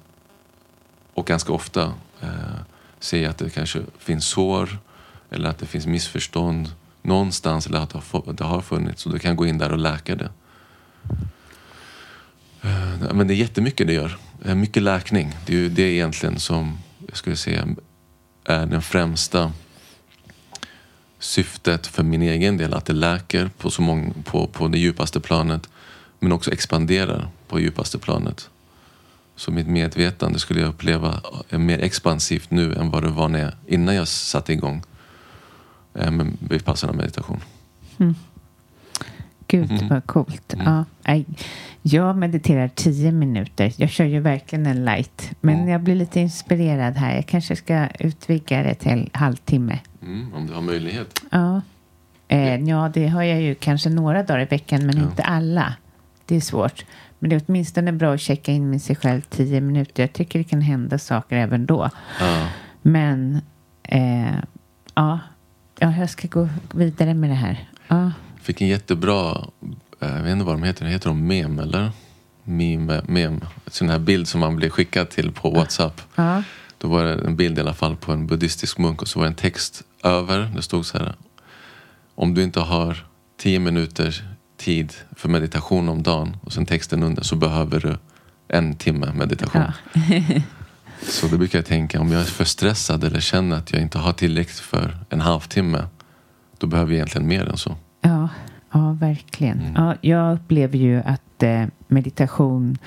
och 1.15 1.27
ganska 1.27 1.53
ofta 1.53 1.95
eh, 2.21 2.61
ser 2.99 3.23
jag 3.23 3.31
att 3.31 3.39
det 3.39 3.51
kanske 3.51 3.81
finns 3.99 4.25
sår 4.25 4.79
eller 5.31 5.51
att 5.51 5.59
det 5.59 5.67
finns 5.67 5.87
missförstånd 5.87 6.73
någonstans 7.03 7.67
eller 7.67 7.79
att 7.79 8.37
det 8.37 8.45
har 8.45 8.61
funnits 8.61 9.07
och 9.07 9.13
du 9.13 9.19
kan 9.19 9.37
gå 9.37 9.47
in 9.47 9.59
där 9.59 9.73
och 9.73 9.79
läka 9.79 10.17
det. 10.17 10.31
Eh, 12.63 13.15
men 13.15 13.29
det 13.29 13.35
är 13.35 13.37
jättemycket 13.37 13.87
det 13.87 13.93
gör. 13.93 14.19
Eh, 14.45 14.55
mycket 14.55 14.83
läkning. 14.83 15.37
Det 15.47 15.53
är 15.53 15.57
ju 15.57 15.69
det 15.69 15.83
egentligen 15.83 16.39
som 16.39 16.79
jag 17.09 17.17
skulle 17.17 17.37
säga 17.37 17.69
är 18.45 18.67
den 18.67 18.83
främsta 18.83 19.53
syftet 21.19 21.87
för 21.87 22.03
min 22.03 22.23
egen 22.23 22.57
del. 22.57 22.75
Att 22.75 22.85
det 22.85 22.93
läker 22.93 23.51
på, 23.59 23.71
så 23.71 23.83
många, 23.83 24.13
på, 24.25 24.47
på 24.47 24.69
det 24.69 24.79
djupaste 24.79 25.21
planet 25.21 25.69
men 26.19 26.33
också 26.33 26.53
expanderar 26.53 27.29
på 27.49 27.61
djupaste 27.61 27.99
planet. 27.99 28.51
Så 29.37 29.51
mitt 29.51 29.67
medvetande 29.67 30.39
skulle 30.39 30.61
jag 30.61 30.69
uppleva 30.69 31.21
är 31.49 31.59
mer 31.59 31.79
expansivt 31.79 32.51
nu 32.51 32.75
än 32.75 32.91
vad 32.91 33.03
det 33.03 33.09
var 33.09 33.29
när 33.29 33.41
jag, 33.41 33.53
innan 33.67 33.95
jag 33.95 34.09
satte 34.09 34.53
igång 34.53 34.83
eh, 35.95 36.11
med 36.11 36.37
vipassana 36.41 36.93
meditation. 36.93 37.41
Mm. 37.99 38.15
Gud 39.47 39.71
mm. 39.71 39.89
vad 39.89 40.07
coolt. 40.07 40.55
Mm. 40.55 40.85
Ja, 41.05 41.25
jag 41.83 42.17
mediterar 42.17 42.69
tio 42.69 43.13
minuter. 43.13 43.73
Jag 43.77 43.91
kör 43.91 44.05
ju 44.05 44.21
verkligen 44.21 44.67
en 44.67 44.85
light. 44.85 45.31
Men 45.41 45.55
mm. 45.55 45.69
jag 45.69 45.81
blir 45.81 45.95
lite 45.95 46.21
inspirerad 46.21 46.95
här. 46.95 47.15
Jag 47.15 47.27
kanske 47.27 47.57
ska 47.57 47.89
utvidga 47.99 48.63
det 48.63 48.75
till 48.75 49.11
halvtimme. 49.13 49.79
Mm, 50.03 50.35
om 50.35 50.47
du 50.47 50.55
har 50.55 50.63
möjlighet. 50.63 51.23
Ja. 51.31 51.61
Eh, 52.29 52.57
ja, 52.57 52.91
det 52.95 53.09
har 53.09 53.23
jag 53.23 53.41
ju 53.41 53.55
kanske 53.55 53.91
några 53.91 54.23
dagar 54.23 54.41
i 54.41 54.45
veckan, 54.45 54.87
men 54.87 54.97
ja. 54.97 55.03
inte 55.03 55.23
alla. 55.23 55.75
Det 56.27 56.37
är 56.37 56.41
svårt. 56.41 56.85
Men 57.19 57.31
det 57.31 57.37
är 57.37 57.43
åtminstone 57.47 57.93
bra 57.93 58.15
att 58.15 58.21
checka 58.21 58.53
in 58.53 58.71
med 58.71 58.83
sig 58.83 58.97
själv 58.97 59.21
tio 59.21 59.61
minuter. 59.61 60.03
Jag 60.03 60.13
tycker 60.13 60.39
det 60.39 60.45
kan 60.45 60.61
hända 60.61 60.99
saker 60.99 61.37
även 61.37 61.67
då. 61.67 61.91
Ja. 62.21 62.49
Men 62.83 63.41
eh, 63.83 64.35
ja. 64.95 65.19
Ja, 65.81 65.95
jag 65.99 66.11
ska 66.11 66.29
gå 66.29 66.49
vidare 66.75 67.15
med 67.15 67.31
det 67.31 67.35
här. 67.35 67.69
Ja. 67.89 68.13
Fick 68.43 68.61
en 68.61 68.69
jättebra, 68.69 69.47
eh, 70.01 70.09
jag 70.09 70.23
vet 70.23 70.33
inte 70.33 70.45
vad 70.45 70.55
de 70.55 70.63
heter, 70.63 70.87
heter 70.87 71.09
de 71.09 71.27
mem 71.27 71.59
eller? 71.59 71.93
Meme, 72.45 73.03
mem. 73.07 73.41
Sån 73.67 73.89
här 73.89 73.99
bild 73.99 74.29
som 74.29 74.41
man 74.41 74.57
blir 74.57 74.71
skickad 74.71 75.11
till 75.11 75.33
på 75.33 75.51
WhatsApp. 75.51 76.03
Ja. 76.15 76.43
Då 76.79 76.89
var 76.89 77.05
det 77.05 77.15
en 77.15 77.37
bild 77.37 77.59
i 77.59 77.61
alla 77.61 77.75
fall 77.75 77.97
på 77.97 78.13
en 78.13 78.27
buddhistisk 78.27 78.79
munk 78.79 79.03
och 79.03 79.09
så 79.09 79.19
var 79.19 79.27
det 79.27 79.31
en 79.31 79.35
text 79.35 79.83
över. 80.05 80.53
Det 80.57 80.63
stod 80.63 80.87
så 80.87 80.99
här. 80.99 81.15
Om 82.15 82.35
du 82.35 82.43
inte 82.43 82.61
har 82.61 83.07
tio 83.39 83.59
minuter 83.59 84.25
tid 84.57 84.95
för 85.17 85.29
meditation 85.29 85.89
om 85.89 86.03
dagen 86.03 86.37
och 86.41 86.53
sen 86.53 86.67
texten 86.67 87.03
under 87.03 87.23
så 87.23 87.37
behöver 87.37 87.81
du 87.81 87.97
en 88.49 88.77
timme 88.77 89.13
meditation. 89.13 89.63
Ja. 89.95 90.43
Så 91.03 91.27
då 91.27 91.39
brukar 91.39 91.59
jag 91.59 91.67
tänka 91.67 92.01
om 92.01 92.13
jag 92.13 92.21
är 92.21 92.25
för 92.25 92.45
stressad 92.45 93.05
eller 93.05 93.21
känner 93.21 93.57
att 93.57 93.73
jag 93.73 93.83
inte 93.83 93.99
har 93.99 94.13
tillräckligt 94.13 94.59
för 94.59 94.97
en 95.09 95.21
halvtimme. 95.21 95.85
Då 96.59 96.67
behöver 96.67 96.91
jag 96.91 96.97
egentligen 96.97 97.29
mer 97.29 97.49
än 97.49 97.57
så. 97.57 97.77
Ja, 98.01 98.29
ja 98.73 98.97
verkligen. 99.01 99.61
Mm. 99.61 99.73
Ja, 99.75 99.95
jag 100.01 100.35
upplever 100.35 100.79
ju 100.79 101.03
att 101.05 101.43
eh, 101.43 101.65
meditation 101.89 102.79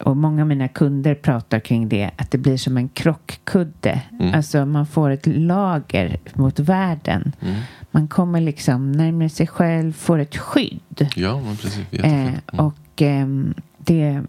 och 0.00 0.16
många 0.16 0.42
av 0.42 0.48
mina 0.48 0.68
kunder 0.68 1.14
pratar 1.14 1.60
kring 1.60 1.88
det, 1.88 2.10
att 2.16 2.30
det 2.30 2.38
blir 2.38 2.56
som 2.56 2.76
en 2.76 2.88
krockkudde. 2.88 4.02
Mm. 4.20 4.34
Alltså 4.34 4.66
man 4.66 4.86
får 4.86 5.10
ett 5.10 5.26
lager 5.26 6.18
mot 6.34 6.58
världen. 6.58 7.32
Mm. 7.40 7.60
Man 7.90 8.08
kommer 8.08 8.40
liksom 8.40 8.92
närmare 8.92 9.28
sig 9.28 9.46
själv, 9.46 9.92
får 9.92 10.18
ett 10.18 10.36
skydd. 10.36 11.08
Ja, 11.16 11.42
precis. 11.62 11.92
Eh, 11.92 12.32
och 12.46 13.02
ehm, 13.02 13.54
det, 13.78 14.22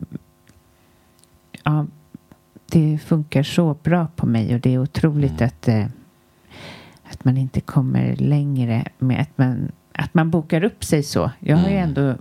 ja, 1.64 1.86
det 2.72 2.98
funkar 3.06 3.44
så 3.44 3.74
bra 3.84 4.08
på 4.16 4.26
mig 4.26 4.54
och 4.56 4.60
det 4.62 4.74
är 4.74 4.78
otroligt 4.80 5.42
Mm. 5.42 5.48
att, 5.48 5.68
eh, 5.68 5.86
att 7.12 7.26
man 7.26 7.38
inte 7.38 7.62
kommer 7.62 8.16
längre 8.16 8.86
med 9.00 9.22
att 9.22 9.38
man, 9.38 9.72
att 9.94 10.14
man 10.14 10.32
bokar 10.32 10.64
upp 10.64 10.84
sig 10.84 11.04
så. 11.04 11.32
Jag 11.40 11.58
har 11.58 11.70
ju 11.70 11.76
Mm. 11.78 11.90
ändå 11.90 12.16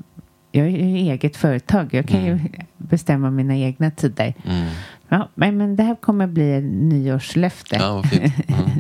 jag 0.53 0.67
är 0.67 0.71
ju 0.71 0.97
eget 0.97 1.37
företag. 1.37 1.89
Jag 1.95 2.09
kan 2.09 2.25
ju 2.25 2.33
Mm. 2.33 2.53
bestämma 2.77 3.31
mina 3.31 3.57
egna 3.57 3.91
tider. 3.91 4.35
Mm. 4.45 4.67
Ja, 5.09 5.29
men, 5.35 5.57
men 5.57 5.77
det 5.77 5.83
här 5.83 5.95
kommer 5.95 6.27
bli 6.27 6.53
en 6.53 6.69
nyårslöfte. 6.89 7.77
Ja. 7.77 8.03
Mm. 8.49 8.71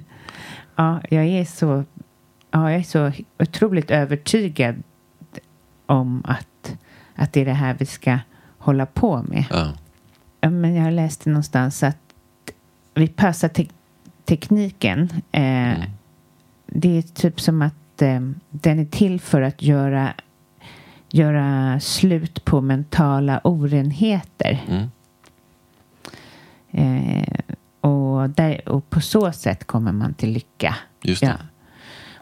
Ja, 0.76 1.00
jag 1.10 1.24
är 1.26 1.44
så, 1.44 1.84
ja, 2.50 2.70
jag 2.70 2.80
är 2.80 2.82
så 2.82 3.12
otroligt 3.38 3.90
övertygad 3.90 4.82
om 5.86 6.22
att, 6.26 6.76
att 7.14 7.32
det 7.32 7.40
är 7.40 7.44
det 7.44 7.52
här 7.52 7.76
vi 7.78 7.86
ska 7.86 8.18
hålla 8.58 8.86
på 8.86 9.22
med. 9.22 9.44
Ja. 9.50 9.72
Men 10.40 10.74
jag 10.74 10.92
läste 10.92 11.30
någonstans 11.30 11.82
att 11.82 11.96
vi 12.94 13.08
passar 13.08 13.48
te 13.48 13.66
tekniken. 14.24 15.10
Eh, 15.32 15.40
Mm. 15.70 15.90
Det 16.72 16.98
är 16.98 17.02
typ 17.02 17.40
som 17.40 17.62
att 17.62 18.02
eh, 18.02 18.20
den 18.50 18.78
är 18.78 18.84
till 18.84 19.20
för 19.20 19.42
att 19.42 19.62
göra, 19.62 20.12
göra 21.08 21.80
slut 21.80 22.44
på 22.44 22.60
mentala 22.60 23.40
orenheter. 23.44 24.64
Mm. 24.68 24.90
Eh, 26.70 27.40
och, 27.80 28.30
där, 28.30 28.68
och 28.68 28.90
på 28.90 29.00
så 29.00 29.32
sätt 29.32 29.64
kommer 29.66 29.92
man 29.92 30.14
till 30.14 30.32
lycka. 30.32 30.76
Just 31.02 31.20
det. 31.20 31.26
Ja. 31.26 31.36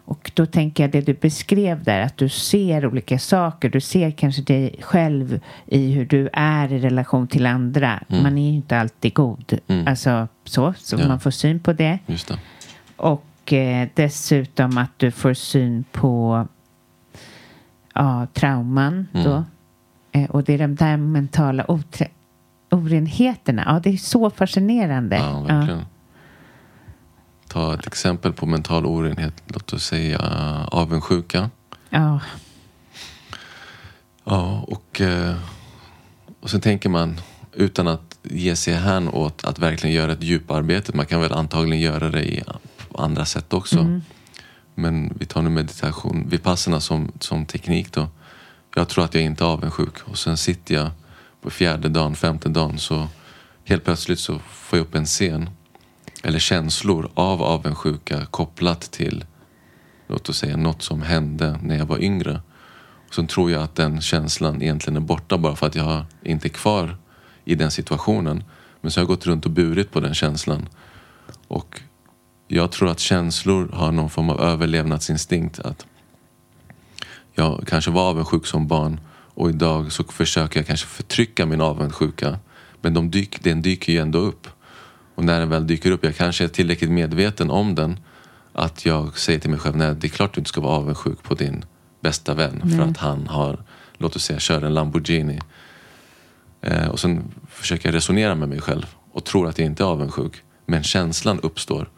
Och 0.09 0.31
då 0.33 0.45
tänker 0.45 0.83
jag 0.83 0.91
det 0.91 1.01
du 1.01 1.13
beskrev 1.13 1.83
där, 1.83 2.01
att 2.01 2.17
du 2.17 2.29
ser 2.29 2.85
olika 2.85 3.19
saker. 3.19 3.69
Du 3.69 3.81
ser 3.81 4.11
kanske 4.11 4.41
dig 4.41 4.75
själv 4.81 5.39
i 5.65 5.91
hur 5.91 6.05
du 6.05 6.29
är 6.33 6.73
i 6.73 6.79
relation 6.79 7.27
till 7.27 7.45
andra. 7.45 8.03
Mm. 8.09 8.23
Man 8.23 8.37
är 8.37 8.49
ju 8.49 8.55
inte 8.55 8.79
alltid 8.79 9.13
god. 9.13 9.59
Mm. 9.67 9.87
Alltså 9.87 10.27
så, 10.43 10.73
så 10.77 10.95
Ja. 10.99 11.07
man 11.07 11.19
får 11.19 11.31
syn 11.31 11.59
på 11.59 11.73
det. 11.73 11.99
Det. 12.05 12.37
Och 12.95 13.53
eh, 13.53 13.87
dessutom 13.93 14.77
att 14.77 14.91
du 14.97 15.11
får 15.11 15.33
syn 15.33 15.83
på 15.91 16.47
ja, 17.93 18.27
trauman 18.33 19.07
Mm. 19.13 19.25
då. 19.25 19.43
Eh, 20.11 20.29
och 20.29 20.43
det 20.43 20.53
är 20.53 20.57
de 20.57 20.75
där 20.75 20.97
mentala 20.97 21.65
orenheterna. 22.69 23.63
Ja, 23.65 23.79
det 23.83 23.89
är 23.89 23.97
så 23.97 24.29
fascinerande. 24.29 25.15
Ja, 25.15 25.41
verkligen. 25.41 25.85
Ta 27.49 27.73
ett 27.73 27.87
exempel 27.87 28.33
på 28.33 28.45
mental 28.45 28.85
orenhet. 28.85 29.33
Låt 29.47 29.73
oss 29.73 29.85
säga 29.85 30.19
avundsjuka. 30.71 31.49
Ja, 31.89 32.19
Ja, 34.29 34.65
och, 34.67 35.01
eh, 35.01 35.35
och 36.39 36.49
sen 36.49 36.61
tänker 36.61 36.89
man 36.89 37.19
utan 37.53 37.87
att 37.87 38.17
ge 38.23 38.55
sig 38.55 38.73
hän 38.73 39.07
åt 39.07 39.45
att 39.45 39.59
verkligen 39.59 39.95
göra 39.95 40.11
ett 40.11 40.23
djuparbete. 40.23 40.95
Man 40.95 41.05
kan 41.05 41.21
väl 41.21 41.33
antagligen 41.33 41.81
göra 41.81 42.09
det 42.09 42.23
i 42.23 42.43
andra 42.95 43.25
sätt 43.25 43.53
också. 43.53 43.79
Mm. 43.79 44.01
Men 44.75 45.13
vi 45.19 45.25
tar 45.25 45.41
nu 45.41 45.49
meditation, 45.49 46.29
vipassana 46.29 46.79
som, 46.79 47.11
som 47.19 47.45
teknik 47.45 47.91
då. 47.91 48.07
Jag 48.75 48.89
tror 48.89 49.03
att 49.03 49.13
jag 49.13 49.23
inte 49.23 49.43
är 49.43 49.47
avundsjuk 49.47 50.01
och 50.05 50.17
sen 50.17 50.37
sitter 50.37 50.75
jag 50.75 50.89
på 51.41 51.49
fjärde 51.49 51.89
dagen, 51.89 52.15
femte 52.15 52.49
dagen 52.49 52.79
så 52.79 53.07
helt 53.63 53.83
plötsligt 53.83 54.19
så 54.19 54.39
får 54.39 54.79
jag 54.79 54.85
upp 54.85 54.95
en 54.95 55.05
scen 55.05 55.49
eller 56.23 56.39
känslor 56.39 57.11
av 57.13 57.41
avundsjuka 57.41 58.25
kopplat 58.25 58.81
till 58.81 59.25
låt 60.07 60.29
oss 60.29 60.37
säga 60.37 60.57
något 60.57 60.81
som 60.81 61.01
hände 61.01 61.59
när 61.63 61.77
jag 61.77 61.85
var 61.85 62.03
yngre. 62.03 62.41
Och 63.07 63.15
sen 63.15 63.27
tror 63.27 63.51
jag 63.51 63.63
att 63.63 63.75
den 63.75 64.01
känslan 64.01 64.61
egentligen 64.61 64.97
är 64.97 65.01
borta 65.01 65.37
bara 65.37 65.55
för 65.55 65.67
att 65.67 65.75
jag 65.75 66.05
inte 66.23 66.47
är 66.47 66.49
kvar 66.49 66.97
i 67.45 67.55
den 67.55 67.71
situationen. 67.71 68.43
Men 68.81 68.91
så 68.91 68.99
har 68.99 69.01
jag 69.01 69.07
gått 69.07 69.25
runt 69.25 69.45
och 69.45 69.51
burit 69.51 69.91
på 69.91 69.99
den 69.99 70.13
känslan. 70.13 70.69
Och 71.47 71.81
jag 72.47 72.71
tror 72.71 72.89
att 72.89 72.99
känslor 72.99 73.69
har 73.73 73.91
någon 73.91 74.09
form 74.09 74.29
av 74.29 74.41
överlevnadsinstinkt. 74.41 75.59
Att 75.59 75.85
jag 77.33 77.63
kanske 77.67 77.91
var 77.91 78.09
avundsjuk 78.09 78.45
som 78.45 78.67
barn 78.67 78.99
och 79.09 79.49
idag 79.49 79.91
så 79.91 80.03
försöker 80.03 80.59
jag 80.59 80.67
kanske 80.67 80.87
förtrycka 80.87 81.45
min 81.45 81.61
avundsjuka. 81.61 82.39
Men 82.81 82.93
de 82.93 83.11
dyk, 83.11 83.43
den 83.43 83.61
dyker 83.61 83.93
ju 83.93 83.99
ändå 83.99 84.19
upp. 84.19 84.47
Och 85.19 85.25
när 85.25 85.39
den 85.39 85.49
väl 85.49 85.67
dyker 85.67 85.91
upp, 85.91 86.03
jag 86.03 86.15
kanske 86.15 86.43
är 86.43 86.47
tillräckligt 86.47 86.91
medveten 86.91 87.51
om 87.51 87.75
den 87.75 87.99
att 88.53 88.85
jag 88.85 89.17
säger 89.17 89.39
till 89.39 89.49
mig 89.49 89.59
själv, 89.59 89.75
nej 89.77 89.95
det 89.95 90.07
är 90.07 90.09
klart 90.09 90.33
du 90.33 90.39
inte 90.39 90.49
ska 90.49 90.61
vara 90.61 90.73
avundsjuk 90.75 91.23
på 91.23 91.33
din 91.35 91.65
bästa 92.01 92.33
vän 92.33 92.61
för 92.75 92.83
att 92.83 92.97
han 92.97 93.27
har, 93.27 93.63
låt 93.97 94.15
oss 94.15 94.23
säga, 94.23 94.39
kör 94.39 94.61
en 94.61 94.73
Lamborghini. 94.73 95.39
Eh, 96.61 96.87
och 96.87 96.99
sen 96.99 97.23
försöker 97.49 97.89
jag 97.89 97.95
resonera 97.95 98.35
med 98.35 98.49
mig 98.49 98.61
själv 98.61 98.85
och 99.11 99.23
tror 99.25 99.47
att 99.47 99.57
jag 99.59 99.65
inte 99.65 99.83
är 99.83 99.87
avundsjuk. 99.87 100.33
Men 100.65 100.83
känslan 100.83 101.39
uppstår. 101.39 101.89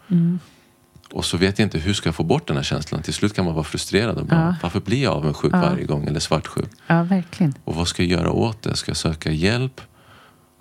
Och 1.11 1.25
så 1.25 1.37
vet 1.37 1.59
jag 1.59 1.65
inte 1.65 1.79
hur 1.79 1.93
ska 1.93 2.07
jag 2.07 2.15
få 2.15 2.23
bort 2.23 2.47
den 2.47 2.55
här 2.57 2.63
känslan. 2.63 3.01
Till 3.01 3.13
slut 3.13 3.33
kan 3.33 3.45
man 3.45 3.53
vara 3.53 3.63
frustrerad 3.63 4.17
och 4.17 4.25
bara, 4.25 4.39
Ja. 4.39 4.55
varför 4.61 4.79
blir 4.79 5.03
jag 5.03 5.13
avundsjuk 5.13 5.51
varje 5.53 5.85
gång 5.85 6.07
eller 6.07 6.19
svartsjuk? 6.19 6.69
ja 6.87 7.03
verkligen. 7.03 7.53
Och 7.63 7.75
vad 7.75 7.87
ska 7.87 8.03
jag 8.03 8.11
göra 8.11 8.31
åt 8.31 8.61
det? 8.61 8.75
Ska 8.75 8.89
jag 8.89 8.97
söka 8.97 9.31
hjälp? 9.31 9.81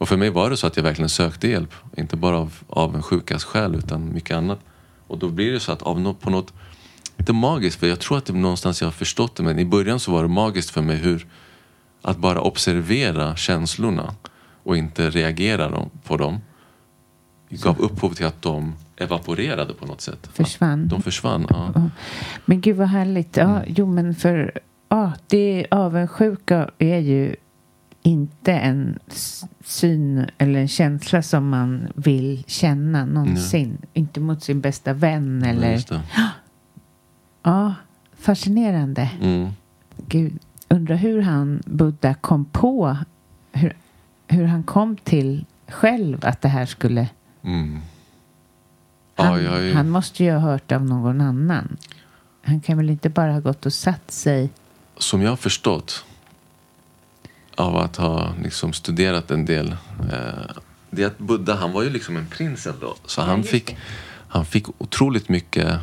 Och 0.01 0.09
för 0.09 0.17
mig 0.17 0.31
var 0.31 0.51
det 0.51 0.57
så 0.57 0.67
att 0.67 0.77
jag 0.77 0.85
verkligen 0.85 1.09
sökte 1.09 1.49
hjälp. 1.49 1.75
Inte 1.97 2.17
bara 2.17 2.39
av 2.39 2.55
avundsjukas 2.69 3.45
skäl 3.45 3.75
utan 3.75 4.13
mycket 4.15 4.37
annat. 4.37 4.61
Och 5.07 5.19
då 5.19 5.29
blir 5.29 5.53
det 5.53 5.61
så 5.61 5.73
att 5.73 5.83
av 5.83 6.01
något, 6.01 6.21
på 6.21 6.31
något, 6.31 6.53
inte 7.19 7.33
magiskt, 7.33 7.81
för 7.81 7.87
jag 7.87 8.01
tror 8.01 8.19
att 8.19 8.25
det 8.25 8.33
någonstans 8.33 8.81
jag 8.81 8.87
har 8.87 8.93
förstått 8.93 9.37
det, 9.37 9.43
men 9.43 9.59
i 9.59 9.65
början 9.65 10.01
så 10.01 10.13
var 10.13 10.23
det 10.23 10.29
magiskt 10.29 10.71
för 10.71 10.83
mig 10.83 10.97
hur 10.97 11.27
att 12.03 12.19
bara 12.19 12.41
observera 12.41 13.37
känslorna 13.37 14.15
och 14.63 14.77
inte 14.77 15.11
reagera 15.11 15.89
på 16.05 16.17
dem 16.17 16.41
gav 17.49 17.81
upphov 17.81 18.15
till 18.15 18.27
att 18.27 18.43
de 18.43 18.75
evaporerade 18.97 19.75
på 19.75 19.87
något 19.87 20.01
sätt. 20.01 20.31
Försvann. 20.33 20.85
Att 20.85 20.91
de 20.91 21.03
försvann, 21.03 21.47
ja. 21.51 21.91
Men 22.45 22.61
gud 22.61 22.77
vad 22.77 22.89
härligt. 22.89 23.37
Ja. 23.37 23.63
Jo, 23.67 23.87
men 23.87 24.15
för 24.15 24.61
ja, 24.89 25.13
det 25.27 25.67
avundsjuka 25.71 26.71
är 26.79 26.99
ju 26.99 27.37
inte 28.03 28.53
en 28.53 28.99
syn 29.65 30.27
eller 30.39 30.61
en 30.61 30.69
känsla 30.69 31.23
som 31.23 31.49
man 31.49 31.89
vill 31.95 32.45
känna 32.47 33.05
någonsin. 33.05 33.79
Inte 33.93 34.21
mot 34.21 34.43
sin 34.43 34.61
bästa 34.61 34.93
vän 34.93 35.43
eller... 35.43 35.85
Det. 35.89 36.03
Ja, 37.43 37.75
fascinerande. 38.19 39.11
Mm. 39.21 39.49
Gud, 40.09 40.39
undrar 40.69 40.97
hur 40.97 41.23
han, 41.23 41.63
Buddha, 41.67 42.15
kom 42.15 42.45
på 42.45 42.97
hur, 43.53 43.77
hur 44.29 44.45
han 44.45 44.63
kom 44.63 44.97
till 44.97 45.45
själv 45.69 46.25
att 46.25 46.43
det 46.43 46.49
här 46.49 46.67
skulle... 46.67 47.09
Mm. 47.43 47.79
Han, 49.17 49.27
Ja, 49.27 49.41
jag 49.41 49.69
är... 49.69 49.75
han 49.75 49.91
måste 49.91 50.25
ju 50.25 50.33
ha 50.33 50.39
hört 50.39 50.73
av 50.73 50.85
någon 50.85 51.21
annan. 51.21 51.77
Han 52.43 52.61
kan 52.61 52.77
väl 52.77 52.91
inte 52.91 53.09
bara 53.09 53.33
ha 53.33 53.41
gått 53.41 53.67
och 53.67 53.73
satt 53.73 54.11
sig... 54.11 54.51
som 54.99 55.23
jag 55.23 55.31
har 55.31 55.37
förstått 55.37 56.05
av 57.61 57.77
att 57.77 57.97
ha 57.97 58.35
liksom 58.43 58.73
studerat 58.73 59.31
en 59.31 59.45
del. 59.45 59.77
Eh, 60.13 60.57
det 60.91 61.03
är 61.03 61.07
att 61.07 61.19
Buddha, 61.19 61.55
han 61.55 61.73
var 61.73 61.83
ju 61.83 61.91
liksom 61.91 62.17
en 62.17 62.27
prins 62.27 62.67
ändå. 62.67 62.97
Så 63.07 63.23
han, 63.23 63.43
fick, 63.43 63.77
han 64.29 64.45
fick 64.45 64.67
otroligt 64.79 65.29
mycket 65.29 65.79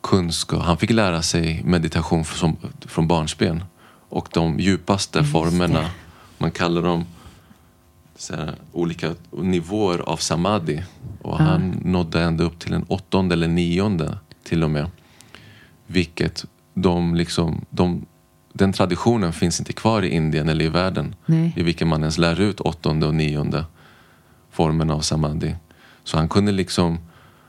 kunskap. 0.00 0.62
Han 0.62 0.76
fick 0.76 0.90
lära 0.90 1.22
sig 1.22 1.62
meditation 1.64 2.24
som, 2.24 2.56
från 2.80 3.08
barnsben. 3.08 3.64
Och 4.08 4.28
de 4.32 4.60
djupaste 4.60 5.24
formerna, 5.24 5.90
man 6.38 6.50
kallar 6.50 6.82
dem 6.82 7.04
så 8.16 8.36
här, 8.36 8.54
olika 8.72 9.14
nivåer 9.30 9.98
av 9.98 10.16
samadhi. 10.16 10.82
Och 11.22 11.38
han 11.38 11.80
nådde 11.84 12.22
ända 12.22 12.44
upp 12.44 12.58
till 12.58 12.72
en 12.72 12.82
åttonde 12.82 13.32
eller 13.32 13.48
nionde 13.48 14.18
till 14.44 14.64
och 14.64 14.70
med. 14.70 14.90
Vilket 15.86 16.44
de 16.74 17.14
liksom, 17.14 17.64
de, 17.70 18.06
den 18.56 18.72
traditionen 18.72 19.32
finns 19.32 19.60
inte 19.60 19.72
kvar 19.72 20.02
i 20.02 20.08
Indien 20.08 20.48
eller 20.48 20.64
i 20.64 20.68
världen. 20.68 21.14
Nej. 21.26 21.52
I 21.56 21.62
vilken 21.62 21.88
man 21.88 22.00
ens 22.00 22.18
lär 22.18 22.40
ut 22.40 22.60
åttonde 22.60 23.06
och 23.06 23.14
nionde 23.14 23.64
formen 24.50 24.90
av 24.90 25.00
samadhi. 25.00 25.54
Så 26.04 26.16
han 26.16 26.28
kunde 26.28 26.52
liksom... 26.52 26.98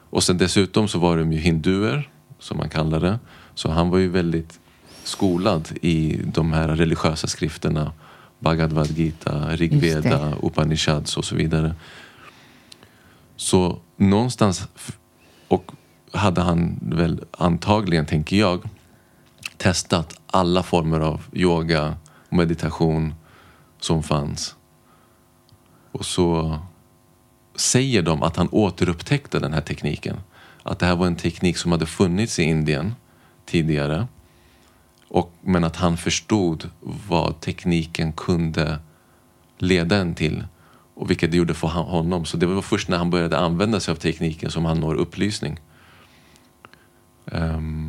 Och 0.09 0.23
sen 0.23 0.37
dessutom 0.37 0.87
så 0.87 0.99
var 0.99 1.17
de 1.17 1.33
ju 1.33 1.39
hinduer, 1.39 2.09
som 2.39 2.57
man 2.57 2.69
kallar 2.69 2.99
det. 2.99 3.19
Så 3.55 3.71
han 3.71 3.89
var 3.89 3.97
ju 3.97 4.09
väldigt 4.09 4.59
skolad 5.03 5.69
i 5.81 6.19
de 6.23 6.53
här 6.53 6.67
religiösa 6.67 7.27
skrifterna. 7.27 7.91
Bhagavad 8.39 8.87
Gita, 8.87 9.55
Rigveda. 9.55 10.33
Upanishads 10.43 11.17
och 11.17 11.25
så 11.25 11.35
vidare. 11.35 11.75
Så 13.35 13.79
någonstans, 13.97 14.67
och 15.47 15.71
hade 16.11 16.41
han 16.41 16.79
väl 16.81 17.23
antagligen, 17.31 18.05
tänker 18.05 18.37
jag, 18.37 18.69
testat 19.57 20.19
alla 20.27 20.63
former 20.63 20.99
av 20.99 21.21
yoga 21.33 21.95
och 22.29 22.37
meditation 22.37 23.13
som 23.79 24.03
fanns. 24.03 24.55
Och 25.91 26.05
så 26.05 26.59
säger 27.55 28.01
de 28.01 28.23
att 28.23 28.35
han 28.35 28.49
återupptäckte 28.51 29.39
den 29.39 29.53
här 29.53 29.61
tekniken. 29.61 30.17
Att 30.63 30.79
det 30.79 30.85
här 30.85 30.95
var 30.95 31.07
en 31.07 31.15
teknik 31.15 31.57
som 31.57 31.71
hade 31.71 31.85
funnits 31.85 32.39
i 32.39 32.43
Indien 32.43 32.95
tidigare. 33.45 34.07
Och, 35.07 35.33
men 35.41 35.63
att 35.63 35.75
han 35.75 35.97
förstod 35.97 36.69
vad 37.07 37.39
tekniken 37.39 38.13
kunde 38.13 38.79
leda 39.57 39.97
en 39.97 40.15
till. 40.15 40.43
Och 40.93 41.09
vilket 41.09 41.31
det 41.31 41.37
gjorde 41.37 41.53
för 41.53 41.67
honom. 41.67 42.25
Så 42.25 42.37
det 42.37 42.45
var 42.45 42.61
först 42.61 42.89
när 42.89 42.97
han 42.97 43.09
började 43.09 43.37
använda 43.37 43.79
sig 43.79 43.91
av 43.91 43.95
tekniken 43.95 44.51
som 44.51 44.65
han 44.65 44.79
når 44.79 44.95
upplysning. 44.95 45.59
Um, 47.25 47.86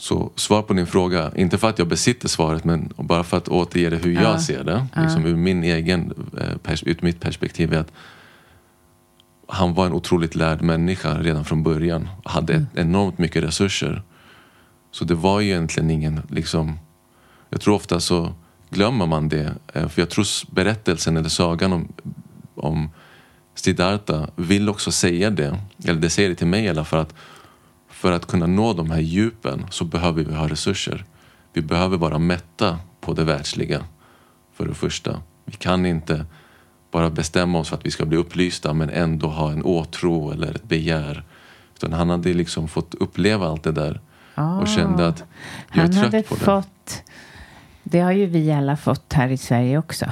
så 0.00 0.30
svar 0.36 0.62
på 0.62 0.72
din 0.72 0.86
fråga, 0.86 1.32
inte 1.36 1.58
för 1.58 1.68
att 1.68 1.78
jag 1.78 1.88
besitter 1.88 2.28
svaret 2.28 2.64
men 2.64 2.92
bara 2.96 3.24
för 3.24 3.36
att 3.36 3.48
återge 3.48 3.90
det 3.90 3.96
hur 3.96 4.12
Ja. 4.14 4.22
jag 4.22 4.40
ser 4.42 4.64
det. 4.64 4.86
Liksom 4.96 5.26
ur, 5.26 5.36
min 5.36 5.64
egen, 5.64 6.12
eh, 6.64 6.72
ur 6.84 6.98
mitt 7.02 7.20
perspektiv 7.20 7.72
är 7.74 7.78
att 7.78 7.92
han 9.48 9.74
var 9.74 9.86
en 9.86 9.92
otroligt 9.92 10.34
lärd 10.34 10.62
människa 10.62 11.18
redan 11.18 11.44
från 11.44 11.62
början. 11.62 12.08
Hade 12.24 12.54
ett 12.54 12.62
enormt 12.74 13.18
mycket 13.18 13.44
resurser. 13.44 14.02
Så 14.90 15.04
det 15.04 15.14
var 15.14 15.40
ju 15.40 15.48
egentligen 15.50 15.90
ingen, 15.90 16.20
liksom, 16.28 16.78
jag 17.50 17.60
tror 17.60 17.74
ofta 17.74 18.00
så 18.00 18.32
glömmer 18.70 19.06
man 19.06 19.28
det. 19.28 19.54
eh, 19.74 19.88
För 19.88 20.02
jag 20.02 20.10
tror 20.10 20.26
berättelsen 20.54 21.16
eller 21.16 21.28
sagan 21.28 21.72
om, 21.72 21.92
om 22.54 22.90
Siddhartha 23.54 24.28
vill 24.36 24.68
också 24.68 24.92
säga 24.92 25.30
det. 25.30 25.58
Eller 25.84 26.00
det 26.00 26.10
säger 26.10 26.28
det 26.28 26.34
till 26.34 26.46
mig 26.46 26.64
i 26.64 26.68
alla 26.68 26.84
fall. 26.84 27.00
Att 27.00 27.14
för 28.00 28.12
att 28.12 28.26
kunna 28.26 28.46
nå 28.46 28.72
de 28.72 28.90
här 28.90 29.00
djupen 29.00 29.66
så 29.70 29.84
behöver 29.84 30.24
vi 30.24 30.34
ha 30.34 30.48
resurser. 30.48 31.04
Vi 31.52 31.62
behöver 31.62 31.96
vara 31.96 32.18
mätta 32.18 32.78
på 33.00 33.12
det 33.12 33.24
världsliga. 33.24 33.84
För 34.54 34.66
det 34.66 34.74
första. 34.74 35.22
Vi 35.44 35.52
kan 35.52 35.86
inte 35.86 36.24
bara 36.90 37.10
bestämma 37.10 37.58
oss 37.58 37.68
för 37.68 37.76
att 37.76 37.86
vi 37.86 37.90
ska 37.90 38.04
bli 38.04 38.16
upplysta 38.16 38.72
men 38.72 38.90
ändå 38.90 39.28
ha 39.28 39.52
en 39.52 39.64
åtrå 39.64 40.32
eller 40.32 40.54
ett 40.54 40.68
begär. 40.68 41.24
Utan 41.76 41.92
han 41.92 42.10
hade 42.10 42.34
liksom 42.34 42.68
fått 42.68 42.94
uppleva 42.94 43.46
allt 43.46 43.62
det 43.62 43.72
där 43.72 44.00
och 44.60 44.68
kände 44.68 45.06
att 45.06 45.24
jag 45.72 45.84
är 45.84 45.88
trött 45.88 46.28
på 46.28 46.34
det. 46.34 46.40
fått... 46.40 47.02
Det 47.82 48.00
har 48.00 48.12
ju 48.12 48.26
vi 48.26 48.52
alla 48.52 48.76
fått 48.76 49.12
här 49.12 49.28
i 49.28 49.36
Sverige 49.36 49.78
också. 49.78 50.06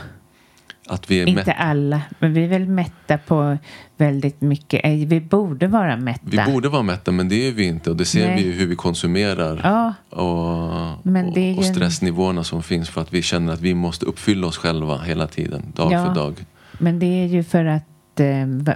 Att 0.89 1.11
vi 1.11 1.21
är 1.23 1.27
Inte 1.27 1.53
alla, 1.53 2.01
men 2.19 2.33
vi 2.35 2.45
är 2.45 2.49
väl 2.49 2.67
mätta 2.69 3.19
på 3.19 3.59
väldigt 3.97 4.41
mycket. 4.41 4.85
Vi 5.09 5.21
borde 5.21 5.67
vara 5.67 5.97
mätta. 5.97 6.21
Vi 6.25 6.53
borde 6.53 6.69
vara 6.69 6.83
mätta 6.83 7.13
men 7.13 7.29
det 7.29 7.49
är 7.49 7.53
vi 7.53 7.65
inte 7.65 7.91
och 7.91 7.97
det 7.97 8.05
ser 8.05 8.27
Nej. 8.27 8.37
vi 8.37 8.43
ju 8.49 8.53
hur 8.53 8.67
vi 8.67 8.77
konsumerar 8.77 9.61
Ja, 9.65 9.95
och, 10.23 10.99
Men 11.03 11.33
det 11.35 11.53
och 11.57 11.65
en- 11.65 11.75
stressnivåerna 11.75 12.45
som 12.45 12.63
finns 12.63 12.89
för 12.91 13.01
att 13.01 13.13
vi 13.15 13.23
känner 13.23 13.53
att 13.53 13.61
vi 13.61 13.75
måste 13.75 14.07
uppfylla 14.07 14.47
oss 14.47 14.57
själva 14.57 14.99
hela 14.99 15.27
tiden, 15.27 15.63
dag 15.77 15.93
Ja. 15.93 16.07
för 16.07 16.15
dag. 16.15 16.45
men 16.79 16.99
det 16.99 17.07
är 17.07 17.27
ju 17.27 17.45
för 17.45 17.65
att 17.65 18.21
eh, 18.21 18.75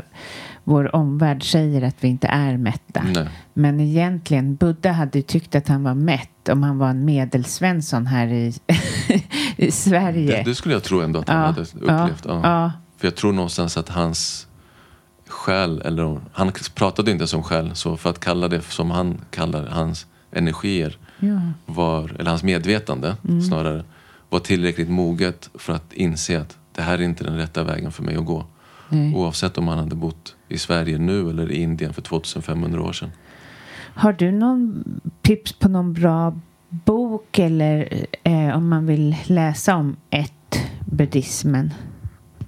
vår 0.65 0.97
omvärld 0.97 1.43
säger 1.51 1.83
att 1.83 1.97
vi 2.05 2.09
inte 2.09 2.27
är 2.27 2.57
mätta. 2.57 3.03
Nej. 3.15 3.29
Men 3.55 3.81
egentligen, 3.81 4.57
Buddha 4.57 4.93
hade 4.93 5.19
ju 5.19 5.23
tyckt 5.23 5.55
att 5.55 5.69
han 5.69 5.83
var 5.83 5.95
mätt 5.95 6.49
om 6.49 6.63
han 6.63 6.79
var 6.79 6.89
en 6.89 7.05
medelsvensson 7.05 8.07
här 8.07 8.27
i, 8.27 8.55
i 9.57 9.71
Sverige. 9.71 10.37
Det, 10.37 10.43
det 10.51 10.55
skulle 10.55 10.75
jag 10.75 10.83
tro 10.83 11.01
ändå 11.01 11.21
att 11.21 11.29
han 11.29 11.39
ja, 11.41 11.47
hade 11.47 11.61
upplevt. 11.61 12.25
ja, 12.27 12.41
Ja. 12.43 12.73
För 12.97 13.07
jag 13.07 13.15
tror 13.15 13.33
någonstans 13.33 13.77
att 13.77 13.89
hans 13.89 14.47
själ, 15.29 15.83
eller 15.85 16.21
han 16.33 16.53
pratade 16.75 17.11
inte 17.11 17.27
som 17.27 17.43
själ, 17.43 17.75
så 17.75 17.97
för 17.97 18.11
att 18.11 18.21
kalla 18.21 18.49
det 18.49 18.61
som 18.61 18.91
han 18.91 19.21
kallar 19.31 19.67
hans 19.67 20.07
energier, 20.33 20.97
var, 21.67 22.17
eller 22.19 22.31
hans 22.31 22.43
medvetande 22.43 23.17
Mm. 23.29 23.43
snarare, 23.43 23.85
var 24.29 24.39
tillräckligt 24.39 24.89
moget 24.91 25.51
för 25.55 25.73
att 25.73 25.93
inse 25.93 26.41
att 26.41 26.57
det 26.75 26.83
här 26.83 26.99
är 26.99 27.03
inte 27.03 27.25
den 27.25 27.37
rätta 27.37 27.63
vägen 27.65 27.93
för 27.93 28.03
mig 28.03 28.17
att 28.17 28.25
gå. 28.27 28.45
Nej. 28.89 29.15
Oavsett 29.15 29.59
om 29.59 29.69
han 29.69 29.79
hade 29.79 29.95
bott 29.95 30.35
i 30.53 30.59
Sverige 30.59 30.99
nu 30.99 31.31
eller 31.31 31.53
i 31.53 31.63
Indien 31.63 31.93
för 31.93 32.03
2500 32.03 32.83
år 32.83 32.93
sedan. 32.93 33.11
Har 33.95 34.13
du 34.13 34.33
någon 34.33 34.85
tips 35.23 35.53
på 35.53 35.69
någon 35.69 35.93
bra 35.93 36.41
bok 36.69 37.39
eller 37.39 38.05
eh, 38.23 38.57
om 38.57 38.69
man 38.69 38.87
vill 38.87 39.17
läsa 39.27 39.77
om 39.77 39.97
ett 40.11 40.59
buddhismen? 40.87 41.75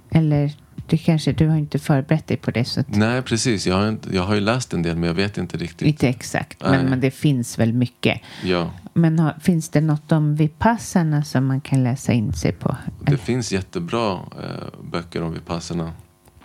Eller 0.09 0.53
det 0.87 0.97
kanske, 0.97 1.31
du 1.31 1.47
har 1.47 1.57
inte 1.57 1.79
förberett 1.79 2.27
dig 2.27 2.37
på 2.37 2.51
det 2.51 2.65
så 2.65 2.79
att, 2.79 2.95
Nej, 2.95 3.21
precis. 3.21 3.67
Jag 3.67 3.75
har, 3.75 3.89
inte, 3.89 4.15
jag 4.15 4.23
har 4.23 4.35
ju 4.35 4.41
läst 4.41 4.73
en 4.73 4.81
del 4.81 4.95
men 4.97 5.07
jag 5.07 5.13
vet 5.13 5.37
inte 5.37 5.57
riktigt. 5.57 5.87
inte 5.87 6.07
exakt. 6.09 6.61
Men, 6.61 6.85
men 6.85 6.99
det 6.99 7.11
finns 7.11 7.59
väl 7.59 7.73
mycket. 7.73 8.21
Ja, 8.43 8.69
Men 8.93 9.19
har, 9.19 9.33
finns 9.41 9.69
det 9.69 9.81
något 9.81 10.11
om 10.11 10.35
vipassarna 10.35 11.23
som 11.23 11.45
man 11.45 11.61
kan 11.61 11.83
läsa 11.83 12.13
in 12.13 12.33
sig 12.33 12.51
på? 12.51 12.75
det 12.99 13.17
finns 13.17 13.51
jättebra 13.51 14.13
eh, 14.13 14.89
böcker 14.91 15.21
om 15.21 15.33
Vipassana. 15.33 15.91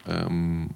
Ehm, 0.07 0.69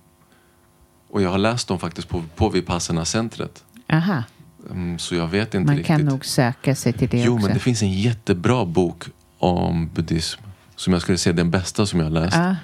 och 1.14 1.22
jag 1.22 1.30
har 1.30 1.38
läst 1.38 1.68
dem 1.68 1.78
faktiskt 1.78 2.08
på, 2.08 2.22
på 2.36 2.48
Vipassana-centret. 2.48 3.64
Aha, 3.92 4.22
Ehm, 4.70 4.98
så 4.98 5.14
jag 5.14 5.26
vet 5.28 5.54
inte 5.54 5.66
man 5.66 5.76
riktigt. 5.76 5.86
kan 5.96 6.00
nog 6.04 6.24
söka 6.26 6.74
sig 6.74 6.92
till 6.92 7.08
det 7.08 7.22
jo, 7.22 7.34
också. 7.34 7.46
men 7.46 7.54
det 7.54 7.60
finns 7.60 7.82
en 7.82 7.92
jättebra 7.92 8.64
bok 8.64 9.04
om 9.38 9.88
buddhism. 9.94 10.40
Som 10.76 10.92
jag 10.92 11.02
skulle 11.02 11.18
säga 11.18 11.32
den 11.32 11.50
bästa 11.50 11.86
som 11.86 11.98
jag 12.00 12.06
har 12.06 12.10
läst. 12.12 12.36
Ja, 12.36 12.56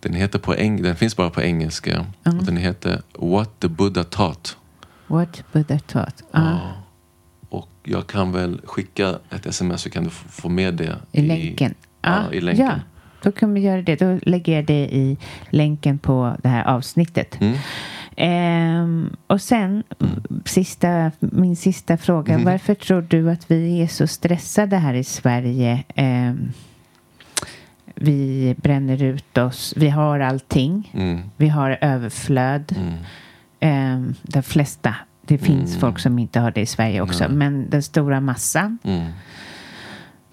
Den, 0.00 0.14
heter 0.14 0.38
på 0.38 0.54
eng- 0.54 0.82
den 0.82 0.96
finns 0.96 1.16
bara 1.16 1.30
på 1.30 1.42
engelska. 1.42 2.06
Mm. 2.24 2.38
Och 2.38 2.44
den 2.44 2.56
heter 2.56 3.02
What 3.18 3.60
the 3.60 3.68
Buddha 3.68 4.04
Taught. 4.04 4.56
what 5.06 5.42
Buddha 5.52 5.78
taught. 5.78 6.22
Ja, 6.32 6.40
Ja. 6.40 6.72
Och 7.48 7.68
jag 7.84 8.06
kan 8.06 8.32
väl 8.32 8.60
skicka 8.64 9.18
ett 9.30 9.46
sms 9.46 9.82
så 9.82 9.90
kan 9.90 10.04
du 10.04 10.10
få 10.10 10.48
med 10.48 10.74
det. 10.74 10.96
I 11.12 11.22
länken. 11.22 11.74
Ja, 12.02 12.32
i 12.32 12.40
länken. 12.40 12.66
Ja, 12.66 12.74
då 13.26 13.32
kan 13.32 13.54
vi 13.54 13.60
göra 13.60 13.82
det. 13.82 13.96
Då 13.96 14.18
lägger 14.22 14.52
jag 14.56 14.66
det 14.66 14.88
i 14.92 15.16
länken 15.50 15.98
på 15.98 16.36
det 16.42 16.48
här 16.48 16.64
avsnittet. 16.64 17.40
Mm. 17.40 17.56
Ehm, 18.16 19.16
och 19.26 19.40
sen, 19.40 19.82
sista, 20.44 21.12
min 21.20 21.56
sista 21.56 21.96
fråga. 21.96 22.34
Mm. 22.34 22.44
Varför 22.44 22.74
tror 22.74 23.02
du 23.02 23.30
att 23.30 23.50
vi 23.50 23.82
är 23.82 23.86
så 23.86 24.06
stressade 24.06 24.76
här 24.76 24.94
i 24.94 25.04
Sverige? 25.04 25.84
Ehm, 25.94 26.52
vi 27.94 28.54
bränner 28.58 29.02
ut 29.02 29.38
oss. 29.38 29.74
Vi 29.76 29.88
har 29.88 30.20
allting. 30.20 30.90
Mm. 30.94 31.20
Vi 31.36 31.48
har 31.48 31.78
överflöd. 31.80 32.74
Mm. 32.78 32.94
Ehm, 33.60 34.14
de 34.22 34.42
flesta. 34.42 34.94
Det 35.22 35.38
finns 35.38 35.70
Mm. 35.70 35.80
folk 35.80 35.98
som 35.98 36.18
inte 36.18 36.40
har 36.40 36.50
det 36.50 36.60
i 36.60 36.66
Sverige 36.66 37.00
också. 37.00 37.28
Men 37.28 37.70
den 37.70 37.82
stora 37.82 38.20
massan. 38.20 38.78
Mm. 38.84 39.12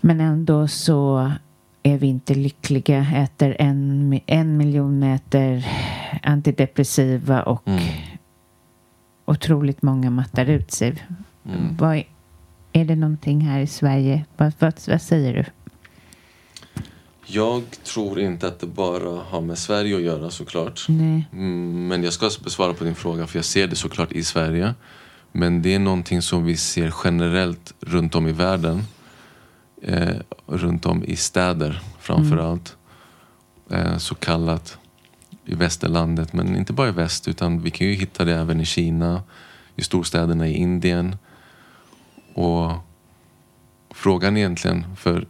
Men 0.01 0.21
ändå 0.21 0.67
så 0.67 1.31
är 1.83 1.97
vi 1.97 2.07
inte 2.07 2.33
lyckliga. 2.33 3.07
Äter 3.15 3.55
en, 3.59 4.19
en 4.25 4.57
miljon 4.57 5.03
äter 5.03 5.65
antidepressiva 6.23 7.43
och 7.43 7.67
Mm. 7.67 7.83
otroligt 9.25 9.81
många 9.81 10.09
mattar 10.09 10.45
ut 10.49 10.71
sig. 10.71 11.03
Mm. 11.45 11.77
Vad, 11.77 11.95
är- 11.95 12.07
är 12.73 12.85
det 12.85 12.95
någonting 12.95 13.41
här 13.41 13.59
i 13.59 13.67
Sverige? 13.67 14.25
Vad, 14.37 14.53
vad, 14.59 14.73
vad 14.87 15.01
säger 15.01 15.33
du? 15.33 15.45
Jag 17.25 17.63
tror 17.83 18.19
inte 18.19 18.47
att 18.47 18.59
det 18.59 18.67
bara 18.67 19.21
har 19.23 19.41
med 19.41 19.57
Sverige 19.57 19.95
att 19.95 20.01
göra 20.01 20.29
såklart. 20.29 20.85
Nej. 20.89 21.27
Mm, 21.33 21.87
Men 21.87 22.03
jag 22.03 22.13
ska 22.13 22.29
besvara 22.43 22.73
på 22.73 22.83
din 22.83 22.95
fråga 22.95 23.27
för 23.27 23.37
jag 23.37 23.45
ser 23.45 23.67
det 23.67 23.75
såklart 23.75 24.11
i 24.11 24.23
Sverige. 24.23 24.73
Men 25.31 25.61
det 25.61 25.75
är 25.75 25.79
någonting 25.79 26.21
som 26.21 26.45
vi 26.45 26.57
ser 26.57 26.93
generellt 27.03 27.73
runt 27.81 28.15
om 28.15 28.27
i 28.27 28.31
världen. 28.31 28.83
Eh, 29.85 30.15
runt 30.47 30.85
om 30.85 31.03
i 31.03 31.15
städer 31.15 31.81
framför 31.99 32.37
allt. 32.37 32.77
Eh, 33.69 33.97
så 33.97 34.15
kallat 34.15 34.77
i 35.45 35.55
västerlandet. 35.55 36.33
Men 36.33 36.55
inte 36.55 36.73
bara 36.73 36.87
i 36.87 36.91
väst 36.91 37.27
utan 37.27 37.61
vi 37.61 37.71
kan 37.71 37.87
ju 37.87 37.93
hitta 37.93 38.25
det 38.25 38.33
även 38.33 38.61
i 38.61 38.65
Kina. 38.65 39.23
I 39.75 39.81
storstäderna 39.81 40.47
i 40.47 40.53
Indien. 40.53 41.17
Och 42.33 42.71
frågan 43.89 44.37
egentligen 44.37 44.95
för 44.95 45.27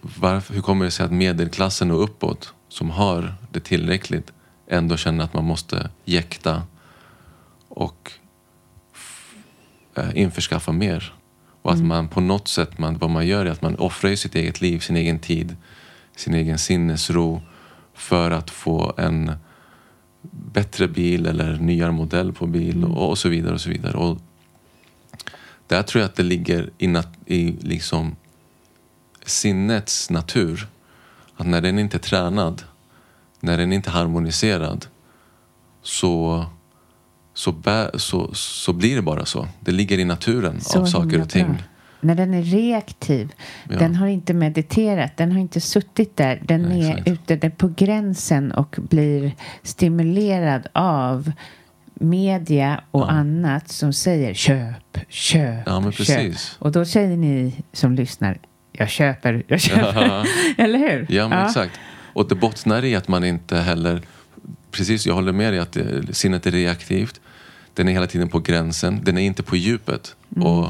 varför, 0.00 0.54
hur 0.54 0.62
kommer 0.62 0.84
det 0.84 0.90
sig 0.90 1.06
att 1.06 1.12
medelklassen 1.12 1.90
och 1.90 2.04
uppåt 2.04 2.54
som 2.68 2.90
har 2.90 3.34
det 3.50 3.60
tillräckligt 3.60 4.32
ändå 4.66 4.96
känner 4.96 5.24
att 5.24 5.34
man 5.34 5.44
måste 5.44 5.90
jäkta 6.04 6.62
och 7.68 8.12
eh, 9.94 10.10
införskaffa 10.14 10.72
mer. 10.72 11.14
Och 11.62 11.72
att 11.72 11.84
man 11.84 12.08
på 12.08 12.20
något 12.20 12.48
sätt, 12.48 12.78
man, 12.78 12.98
vad 12.98 13.10
man 13.10 13.26
gör 13.26 13.46
är 13.46 13.50
att 13.50 13.62
man 13.62 13.74
offrar 13.74 14.14
sitt 14.14 14.34
eget 14.34 14.60
liv, 14.60 14.78
sin 14.78 14.96
egen 14.96 15.18
tid, 15.18 15.56
sin 16.16 16.34
egen 16.34 16.58
sinnesro 16.58 17.42
för 17.94 18.30
att 18.30 18.50
få 18.50 18.94
en 18.96 19.32
bättre 20.30 20.88
bil 20.88 21.26
eller 21.26 21.56
nyare 21.56 21.92
modell 21.92 22.32
på 22.32 22.46
bil 22.46 22.84
och, 22.84 23.10
och 23.10 23.18
så 23.18 23.28
vidare. 23.28 23.54
och 23.54 23.60
så 23.60 23.70
vidare. 23.70 23.96
Och 23.96 24.18
där 25.66 25.82
tror 25.82 26.00
jag 26.00 26.08
att 26.08 26.16
det 26.16 26.22
ligger 26.22 26.70
i, 26.78 26.86
nat- 26.86 27.18
i 27.26 27.56
liksom 27.60 28.16
sinnets 29.24 30.10
natur. 30.10 30.68
Att 31.36 31.46
när 31.46 31.60
den 31.60 31.78
inte 31.78 31.96
är 31.96 31.98
tränad, 31.98 32.62
när 33.40 33.58
den 33.58 33.72
inte 33.72 33.90
är 33.90 33.92
harmoniserad 33.92 34.86
så, 35.82 36.46
så, 37.42 37.52
bä, 37.52 37.90
så, 37.98 38.30
så 38.34 38.72
blir 38.72 38.96
det 38.96 39.02
bara 39.02 39.24
så. 39.24 39.48
Det 39.60 39.72
ligger 39.72 39.98
i 39.98 40.04
naturen 40.04 40.60
Så 40.60 40.80
av 40.80 40.86
saker 40.86 41.20
och 41.20 41.28
ting. 41.28 41.46
bra. 41.46 41.56
När 42.00 42.14
den 42.14 42.34
är 42.34 42.42
reaktiv, 42.42 43.32
Ja. 43.70 43.78
den 43.78 43.94
har 43.94 44.06
inte 44.06 44.34
mediterat, 44.34 45.16
den 45.16 45.32
har 45.32 45.38
inte 45.40 45.60
suttit 45.60 46.16
där. 46.16 46.42
Den 46.44 46.62
Nej, 46.62 46.82
är 46.84 46.90
exakt. 46.90 47.08
ute 47.08 47.36
där 47.36 47.50
på 47.50 47.68
gränsen 47.76 48.52
och 48.52 48.76
blir 48.90 49.32
stimulerad 49.62 50.66
av 50.72 51.32
media 51.94 52.80
och 52.90 53.12
annat 53.12 53.68
som 53.68 53.92
säger 53.92 54.34
köp, 54.34 54.98
köp, 55.08 55.62
Ja, 55.66 55.80
men 55.80 55.92
köp. 55.92 56.32
Och 56.58 56.72
då 56.72 56.84
säger 56.84 57.16
ni 57.16 57.54
som 57.72 57.94
lyssnar, 57.94 58.38
jag 58.72 58.88
köper, 58.88 59.42
jag 59.48 59.60
köper. 59.60 60.02
Ja. 60.06 60.24
Eller 60.64 60.78
hur? 60.78 61.06
Ja, 61.08 61.28
men 61.28 61.46
exakt. 61.46 61.78
Och 62.12 62.28
det 62.28 62.34
bottnar 62.34 62.84
i 62.84 62.94
att 62.96 63.08
man 63.08 63.24
inte 63.24 63.56
heller... 63.56 64.02
Precis, 64.70 65.06
jag 65.06 65.14
håller 65.14 65.32
med 65.32 65.52
dig 65.52 65.60
att 65.60 65.72
det, 65.72 66.14
sinnet 66.14 66.46
är 66.46 66.50
reaktivt. 66.50 67.20
Den 67.74 67.88
är 67.88 67.92
hela 67.92 68.06
tiden 68.06 68.28
på 68.28 68.38
gränsen. 68.38 69.00
Den 69.04 69.18
är 69.18 69.22
inte 69.22 69.42
på 69.42 69.56
djupet. 69.56 70.16
Och 70.36 70.68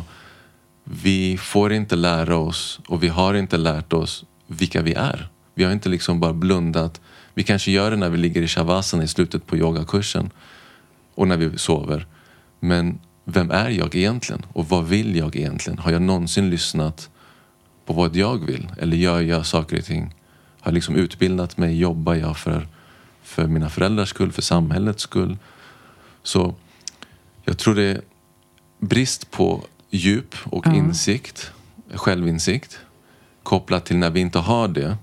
vi 0.85 1.37
får 1.37 1.73
inte 1.73 1.97
lära 1.97 2.37
oss, 2.37 2.81
och 2.89 3.03
vi 3.03 3.09
har 3.09 3.35
inte 3.35 3.57
lärt 3.57 3.93
oss 3.93 4.25
vilka 4.47 4.83
vi 4.83 4.95
är. 4.95 5.29
Vi 5.55 5.65
har 5.65 5.73
inte 5.73 5.89
liksom 5.89 6.21
bara 6.21 6.33
blundat. 6.33 7.01
Vi 7.35 7.43
kanske 7.43 7.71
gör 7.71 7.91
det 7.91 7.97
när 7.97 8.11
vi 8.11 8.19
ligger 8.19 8.43
i 8.43 8.49
shavasana 8.49 9.03
i 9.03 9.09
slutet 9.09 9.47
på 9.47 9.57
yogakursen 9.57 10.31
och 11.15 11.29
när 11.29 11.37
vi 11.37 11.59
sover. 11.59 12.07
Men 12.61 12.99
vem 13.25 13.51
är 13.51 13.71
jag 13.71 13.95
egentligen? 13.95 14.43
Och 14.53 14.69
vad 14.69 14.85
vill 14.85 15.17
jag 15.17 15.37
egentligen? 15.37 15.79
Har 15.79 15.93
jag 15.93 16.03
någonsin 16.03 16.51
lyssnat 16.51 17.11
på 17.87 17.93
vad 17.93 18.17
jag 18.17 18.47
vill? 18.47 18.69
Eller 18.79 18.97
gör 18.97 19.21
jag 19.21 19.47
saker 19.47 19.79
och 19.79 19.85
ting? 19.85 20.03
Har 20.61 20.71
jag 20.71 20.75
liksom 20.75 20.97
utbildat 20.97 21.57
mig? 21.57 21.79
Jobbar 21.79 22.15
jag 22.15 22.37
för, 22.37 22.69
för 23.23 23.47
mina 23.47 23.71
föräldrars 23.71 24.09
skull? 24.09 24.33
För 24.33 24.43
samhällets 24.43 25.03
skull? 25.03 25.37
Så 26.23 26.55
jag 27.45 27.59
tror 27.59 27.75
det 27.75 27.83
är 27.83 28.01
brist 28.81 29.31
på 29.31 29.65
djup 29.91 30.35
och 30.45 30.67
Ja. 30.67 30.75
insikt, 30.75 31.53
självinsikt 31.95 32.79
kopplat 33.43 33.85
till 33.85 33.97
när 33.97 34.11
vi 34.11 34.21
inte 34.21 34.39
har 34.39 34.69
det 34.69 34.97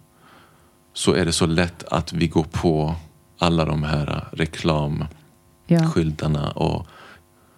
så 0.94 1.14
är 1.14 1.26
det 1.26 1.32
så 1.32 1.46
lätt 1.46 1.84
att 1.84 2.14
vi 2.14 2.28
går 2.28 2.44
på 2.52 2.96
alla 3.38 3.66
de 3.66 3.84
här 3.84 4.26
reklamskyltarna 4.32 6.52
Ja. 6.56 6.62
och 6.62 6.88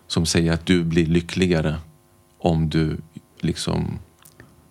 som 0.07 0.25
säger 0.25 0.53
att 0.53 0.65
du 0.65 0.83
blir 0.83 1.05
lyckligare 1.05 1.75
om 2.37 2.69
du 2.69 2.97
liksom 3.39 3.99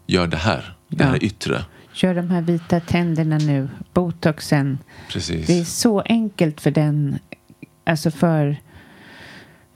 gör 0.07 0.27
det 0.27 0.37
här, 0.37 0.77
det 0.89 1.05
Ja. 1.05 1.11
här 1.11 1.25
yttre. 1.25 1.65
Gör 1.95 2.15
de 2.15 2.31
här 2.31 2.43
vita 2.43 2.81
tänderna 2.81 3.39
nu, 3.39 3.69
botoxen. 3.95 4.79
Precis. 5.09 5.47
Det 5.47 5.59
är 5.61 5.65
så 5.65 6.01
enkelt 6.01 6.61
för 6.61 6.71
den, 6.71 7.19
alltså 7.85 8.11
för 8.11 8.57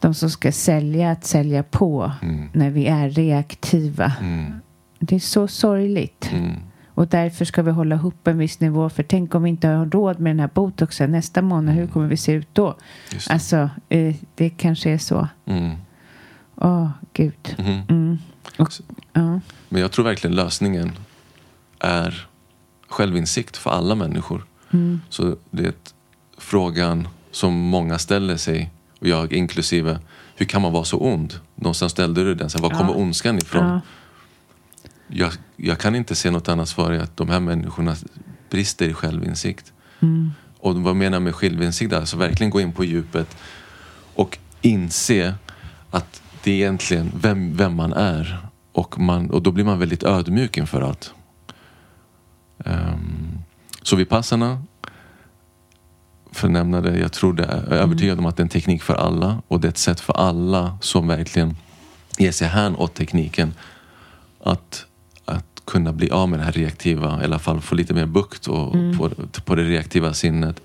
de 0.04 0.14
som 0.14 0.30
ska 0.30 0.52
sälja 0.52 1.10
att 1.10 1.24
sälja 1.24 1.62
på 1.62 2.12
Mm. 2.22 2.48
när 2.52 2.70
vi 2.70 2.86
är 2.86 3.10
reaktiva. 3.10 4.12
Mm, 4.20 4.52
Det 4.98 5.14
är 5.16 5.20
så 5.20 5.48
sorgligt. 5.48 6.30
mm. 6.32 6.52
Och 6.96 7.08
därför 7.08 7.44
ska 7.44 7.62
vi 7.62 7.70
hålla 7.70 7.94
ihop 7.94 8.26
en 8.26 8.38
viss 8.38 8.60
nivå. 8.60 8.88
För 8.90 9.02
tänk 9.02 9.34
om 9.34 9.42
vi 9.42 9.50
inte 9.50 9.68
har 9.68 9.86
råd 9.86 10.20
med 10.20 10.30
den 10.30 10.40
här 10.40 10.50
botoxen 10.54 11.10
nästa 11.12 11.42
månad. 11.42 11.74
Hur 11.74 11.86
kommer 11.86 12.06
vi 12.08 12.16
se 12.16 12.32
ut 12.32 12.48
då? 12.52 12.76
Just 13.12 13.28
det. 13.28 13.34
Alltså, 13.34 13.70
eh, 13.88 14.14
det 14.34 14.50
kanske 14.50 14.90
är 14.90 14.98
så. 14.98 15.28
Mm. 15.46 15.70
Åh, 16.56 16.88
gud. 17.12 17.54
Mhm. 17.58 17.82
Mm. 17.88 18.18
Och, 18.58 18.72
ja. 19.12 19.40
Men 19.68 19.80
jag 19.80 19.92
tror 19.92 20.04
verkligen 20.04 20.36
lösningen 20.36 20.92
är 21.80 22.26
självinsikt 22.88 23.56
för 23.56 23.70
alla 23.70 23.94
människor. 23.94 24.44
Mm. 24.72 25.00
Så 25.08 25.36
det 25.50 25.66
är 25.66 25.72
frågan 26.38 27.08
som 27.30 27.52
många 27.54 27.98
ställer 27.98 28.36
sig, 28.36 28.70
och 29.04 29.10
jag 29.10 29.32
inklusive, 29.32 29.98
hur 30.36 30.46
kan 30.46 30.62
man 30.62 30.72
vara 30.72 30.84
så 30.84 30.98
ond? 30.98 31.34
Någonstans 31.54 31.92
ställde 31.92 32.24
du 32.24 32.34
den, 32.34 32.50
så 32.50 32.58
var 32.58 32.70
Ja. 32.70 32.76
kommer 32.78 32.96
ondskan 32.96 33.38
ifrån? 33.38 33.64
Ja. 33.66 33.80
Jag, 35.08 35.32
jag 35.56 35.78
kan 35.78 35.94
inte 35.94 36.14
se 36.14 36.30
något 36.30 36.48
annat 36.48 36.68
svar 36.68 36.92
i 36.92 36.98
att 36.98 37.16
de 37.16 37.28
här 37.28 37.40
människorna 37.40 37.96
brister 38.50 38.88
i 38.88 38.94
självinsikt. 38.94 39.72
Mm. 40.00 40.32
Och 40.58 40.76
vad 40.76 40.96
menar 40.96 41.16
jag 41.16 41.22
med 41.22 41.34
självinsikt? 41.34 41.92
Alltså 41.92 42.16
verkligen 42.16 42.50
gå 42.50 42.60
in 42.60 42.72
på 42.72 42.84
djupet 42.84 43.36
och 44.14 44.38
inse 44.60 45.34
att 45.90 46.22
det 46.42 46.50
är 46.50 46.54
egentligen 46.54 47.12
vem, 47.20 47.56
vem 47.56 47.74
man 47.76 47.92
är. 47.92 48.38
Och, 48.72 48.98
man, 48.98 49.30
och 49.30 49.42
då 49.42 49.50
blir 49.50 49.64
man 49.64 49.78
väldigt 49.78 50.02
ödmjuk 50.02 50.56
inför 50.56 50.82
att. 50.82 51.12
Um, 52.64 53.38
så 53.82 53.96
Vipassana, 53.96 54.62
för 56.34 56.46
att 56.48 56.52
nämna 56.52 56.80
det, 56.80 56.98
jag 56.98 57.12
tror 57.12 57.32
det 57.32 57.44
är, 57.44 57.72
är 57.72 57.76
övertygad 57.76 58.18
om 58.18 58.26
att 58.26 58.36
det 58.36 58.40
är 58.40 58.44
en 58.44 58.48
teknik 58.48 58.82
för 58.82 58.94
alla 58.94 59.42
och 59.48 59.60
det 59.60 59.66
är 59.66 59.70
ett 59.70 59.78
sätt 59.78 60.00
för 60.00 60.12
alla 60.12 60.78
som 60.80 61.08
verkligen 61.08 61.56
ger 62.18 62.32
sig 62.32 62.48
hän 62.48 62.76
åt 62.76 62.94
tekniken 62.94 63.54
att, 64.44 64.86
att 65.24 65.46
kunna 65.64 65.92
bli 65.92 66.10
av 66.10 66.28
med 66.28 66.38
det 66.38 66.44
här 66.44 66.52
reaktiva, 66.52 67.20
i 67.22 67.24
alla 67.24 67.38
fall 67.38 67.60
få 67.60 67.74
lite 67.74 67.94
mer 67.94 68.06
bukt 68.06 68.46
och, 68.46 68.72
på, 68.98 69.10
på 69.44 69.54
det 69.54 69.62
reaktiva 69.62 70.14
sinnet 70.14 70.60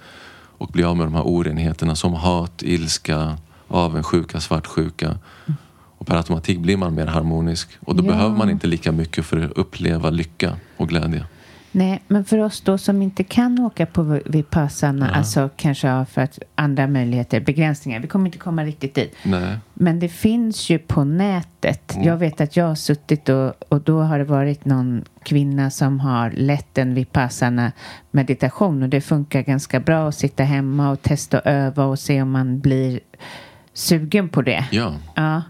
och 0.58 0.68
bli 0.68 0.84
av 0.84 0.98
med 0.98 1.06
de 1.06 1.14
här 1.14 1.24
orenheterna 1.28 1.96
som 1.96 2.14
hat, 2.14 2.64
ilska, 2.64 3.38
avundsjuka, 3.68 4.40
svartsjuka. 4.40 5.18
Och 5.98 6.08
per 6.08 6.16
automatik 6.16 6.60
blir 6.60 6.78
man 6.78 6.96
mer 6.96 7.06
harmonisk 7.08 7.70
och 7.80 7.96
då 7.96 8.04
Ja. 8.04 8.08
behöver 8.12 8.36
man 8.36 8.50
inte 8.50 8.68
lika 8.68 8.92
mycket 8.92 9.26
för 9.26 9.42
att 9.46 9.52
uppleva 9.52 10.10
lycka 10.10 10.56
och 10.78 10.90
glädje. 10.90 11.26
Nej, 11.72 12.02
men 12.08 12.26
för 12.26 12.38
oss 12.38 12.62
då 12.62 12.78
som 12.78 13.02
inte 13.02 13.24
kan 13.24 13.60
åka 13.60 13.86
på 13.86 14.20
Vipassana, 14.26 15.10
alltså 15.10 15.50
kanske 15.56 16.06
för 16.12 16.22
att 16.22 16.40
andra 16.56 16.88
möjligheter, 16.88 17.40
begränsningar. 17.40 18.00
Vi 18.00 18.08
kommer 18.08 18.26
inte 18.26 18.38
komma 18.38 18.64
riktigt 18.64 18.96
dit. 18.96 19.16
Nej. 19.24 19.58
Men 19.74 20.00
det 20.00 20.10
finns 20.10 20.70
ju 20.70 20.80
på 20.80 21.04
nätet. 21.04 21.96
Jag 22.04 22.18
vet 22.18 22.42
att 22.42 22.56
jag 22.58 22.66
har 22.68 22.76
suttit 22.76 23.30
och, 23.30 23.54
och 23.70 23.82
då 23.82 24.02
har 24.02 24.18
det 24.20 24.26
varit 24.26 24.66
någon 24.66 25.04
kvinna 25.24 25.70
som 25.70 26.00
har 26.00 26.32
lett 26.32 26.78
en 26.78 26.94
vipassana 26.94 27.72
meditation 28.12 28.84
och 28.84 28.90
det 28.90 29.02
funkar 29.02 29.42
ganska 29.42 29.80
bra 29.80 30.08
att 30.10 30.16
sitta 30.16 30.44
hemma 30.44 30.90
och 30.92 31.02
testa 31.02 31.40
och 31.40 31.46
öva 31.48 31.86
och 31.86 32.00
se 32.00 32.22
om 32.22 32.32
man 32.32 32.60
blir 32.60 33.00
sugen 33.74 34.30
på 34.30 34.42
det. 34.42 34.66
Ja, 34.72 34.94
Ja. 35.16 35.42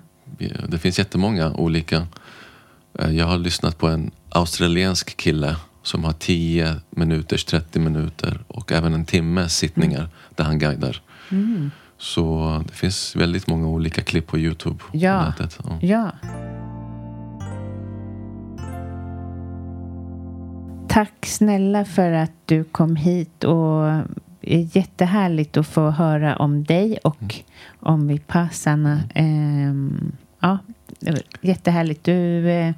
det 0.67 0.77
finns 0.79 0.99
jättemånga 0.99 1.51
olika. 1.53 2.07
Eh, 2.99 3.09
Jag 3.11 3.25
har 3.25 3.37
lyssnat 3.37 3.77
på 3.77 3.87
en 3.87 4.11
australiensk 4.29 5.17
kille 5.17 5.55
som 5.89 6.03
har 6.03 6.13
10 6.13 6.75
minuters, 6.89 7.45
30 7.45 7.79
minuter 7.79 8.39
och 8.47 8.71
även 8.71 8.93
en 8.93 9.05
timmes 9.05 9.57
sittningar 9.57 10.09
där 10.35 10.43
han 10.43 10.59
guidar. 10.59 11.01
Så 11.97 12.63
det 12.67 12.73
finns 12.73 13.15
väldigt 13.15 13.47
många 13.47 13.67
olika 13.67 14.01
klipp 14.01 14.27
på 14.27 14.37
Youtube. 14.37 14.75
på 14.77 14.97
Ja. 14.97 15.25
nätet. 15.25 15.59
Ja. 15.63 15.77
Ja. 15.81 16.11
Tack 20.89 21.25
snälla 21.25 21.85
för 21.85 22.11
att 22.11 22.31
du 22.45 22.63
kom 22.63 22.95
hit 22.95 23.43
och 23.43 23.83
det 24.41 24.55
är 24.55 24.77
jättehärligt 24.77 25.57
att 25.57 25.67
få 25.67 25.89
höra 25.89 26.35
om 26.35 26.63
dig 26.63 26.97
och 27.03 27.35
om 27.79 28.07
Vipassana. 28.07 28.99
Ehm, 29.15 30.11
ja, 30.39 30.57
jättehärligt. 31.41 32.03
Du 32.03 32.49
eh, 32.49 32.73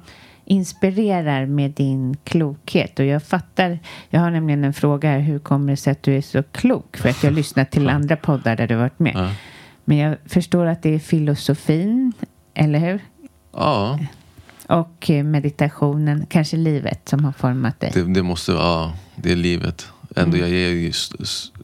inspirerar 0.52 1.46
med 1.46 1.70
din 1.70 2.16
klokhet 2.24 2.98
och 2.98 3.04
jag 3.04 3.22
fattar. 3.22 3.78
Jag 4.10 4.20
har 4.20 4.30
nämligen 4.30 4.64
en 4.64 4.72
fråga 4.72 5.10
här. 5.10 5.18
Hur 5.20 5.38
kommer 5.38 5.70
det 5.72 5.76
sig 5.76 5.90
att 5.90 6.02
du 6.02 6.16
är 6.16 6.20
så 6.22 6.42
klok? 6.42 6.96
För 6.96 7.08
att 7.08 7.22
jag 7.22 7.30
har 7.30 7.36
lyssnat 7.36 7.70
till 7.70 7.88
andra 7.98 8.16
poddar 8.16 8.56
där 8.56 8.66
du 8.66 8.74
varit 8.74 8.98
med. 8.98 9.12
Ja. 9.16 9.30
Men 9.84 9.96
jag 9.96 10.16
förstår 10.26 10.66
att 10.66 10.82
det 10.82 10.94
är 10.94 10.98
filosofin, 10.98 12.12
eller 12.54 12.78
hur? 12.78 13.00
ja, 13.52 13.98
Och 14.66 15.10
eh, 15.10 15.24
meditationen, 15.24 16.26
kanske 16.28 16.56
livet 16.56 17.08
som 17.08 17.24
har 17.24 17.32
format 17.32 17.80
dig. 17.80 17.90
det, 17.94 18.14
det 18.14 18.22
måste 18.22 18.52
ja, 18.52 18.92
det 19.16 19.32
är 19.32 19.36
livet. 19.36 19.86
Ändå 20.16 20.36
jag 20.36 20.48
är 20.48 20.68
ju, 20.68 20.92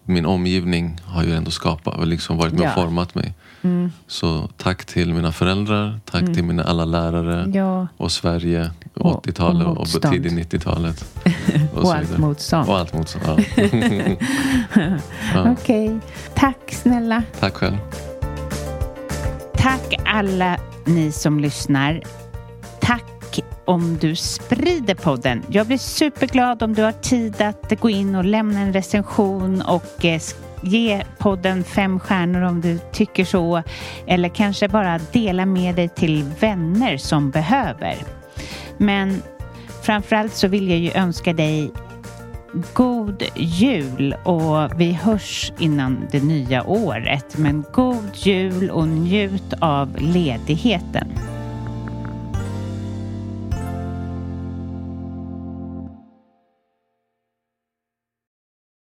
min 0.05 0.27
omgivning 0.27 1.01
har 1.05 1.25
ju 1.25 1.33
ändå 1.33 1.51
skapat, 1.51 2.09
liksom 2.09 2.37
varit 2.37 2.53
med 2.53 2.63
Ja. 2.63 2.69
och 2.69 2.75
format 2.83 3.15
mig. 3.15 3.35
Mm. 3.69 3.93
Så 4.07 4.49
tack 4.57 4.85
till 4.85 5.15
mina 5.15 5.33
föräldrar, 5.33 6.01
tack 6.05 6.25
till 6.35 6.45
mina 6.45 6.63
alla 6.65 6.85
lärare 6.85 7.51
Ja, 7.55 7.87
och 7.97 8.13
Sverige, 8.13 8.71
Och- 8.95 9.27
80-talet 9.27 9.67
och 9.67 9.71
och, 9.73 9.79
motstånd. 9.79 10.15
tidigt 10.15 10.53
90-talet. 10.53 11.05
och, 11.75 11.83
så 11.87 11.93
allt 11.93 12.19
motstånd. 12.19 12.69
Och 12.69 12.79
allt 12.79 12.95
motstånd. 12.95 13.45
Ja. 13.57 13.65
ja. 15.35 15.51
Okej, 15.51 15.99
tack 16.35 16.59
snälla. 16.73 17.23
Tack 17.41 17.55
själv. 17.55 17.77
Tack 19.57 19.95
alla 20.05 20.57
ni 20.85 21.13
som 21.13 21.41
lyssnar. 21.41 22.03
Tack 22.81 23.41
om 23.65 23.99
du 24.01 24.17
sprider 24.17 24.95
podden. 24.95 25.43
Jag 25.51 25.67
blir 25.67 25.79
superglad 25.79 26.63
om 26.63 26.75
du 26.75 26.83
har 26.83 26.93
tid 26.93 27.43
att 27.43 27.81
gå 27.81 27.91
in 27.91 28.15
och 28.15 28.25
lämna 28.25 28.61
en 28.61 28.73
recension 28.73 29.63
och 29.63 30.05
eh, 30.05 30.21
ge 30.63 31.03
podden 31.19 31.65
fem 31.65 32.01
stjärnor 32.01 32.43
om 32.43 32.61
du 32.61 32.79
tycker 32.93 33.25
så. 33.25 33.63
Eller 34.07 34.29
kanske 34.29 34.69
bara 34.69 34.99
dela 35.13 35.47
med 35.47 35.75
dig 35.75 35.89
till 35.89 36.25
vänner 36.41 36.97
som 36.97 37.31
behöver. 37.31 37.95
Men 38.77 39.23
framförallt 39.83 40.35
så 40.35 40.49
vill 40.49 40.69
jag 40.69 40.79
ju 40.79 40.93
önska 40.93 41.33
dig 41.33 41.71
god 42.73 43.23
jul 43.37 44.15
och 44.25 44.81
vi 44.81 44.93
hörs 44.93 45.53
innan 45.59 46.07
det 46.11 46.23
nya 46.23 46.65
året. 46.67 47.39
Men 47.39 47.65
god 47.73 48.11
jul 48.15 48.71
och 48.71 48.89
njut 48.89 49.55
av 49.61 49.97
ledigheten. 49.99 51.09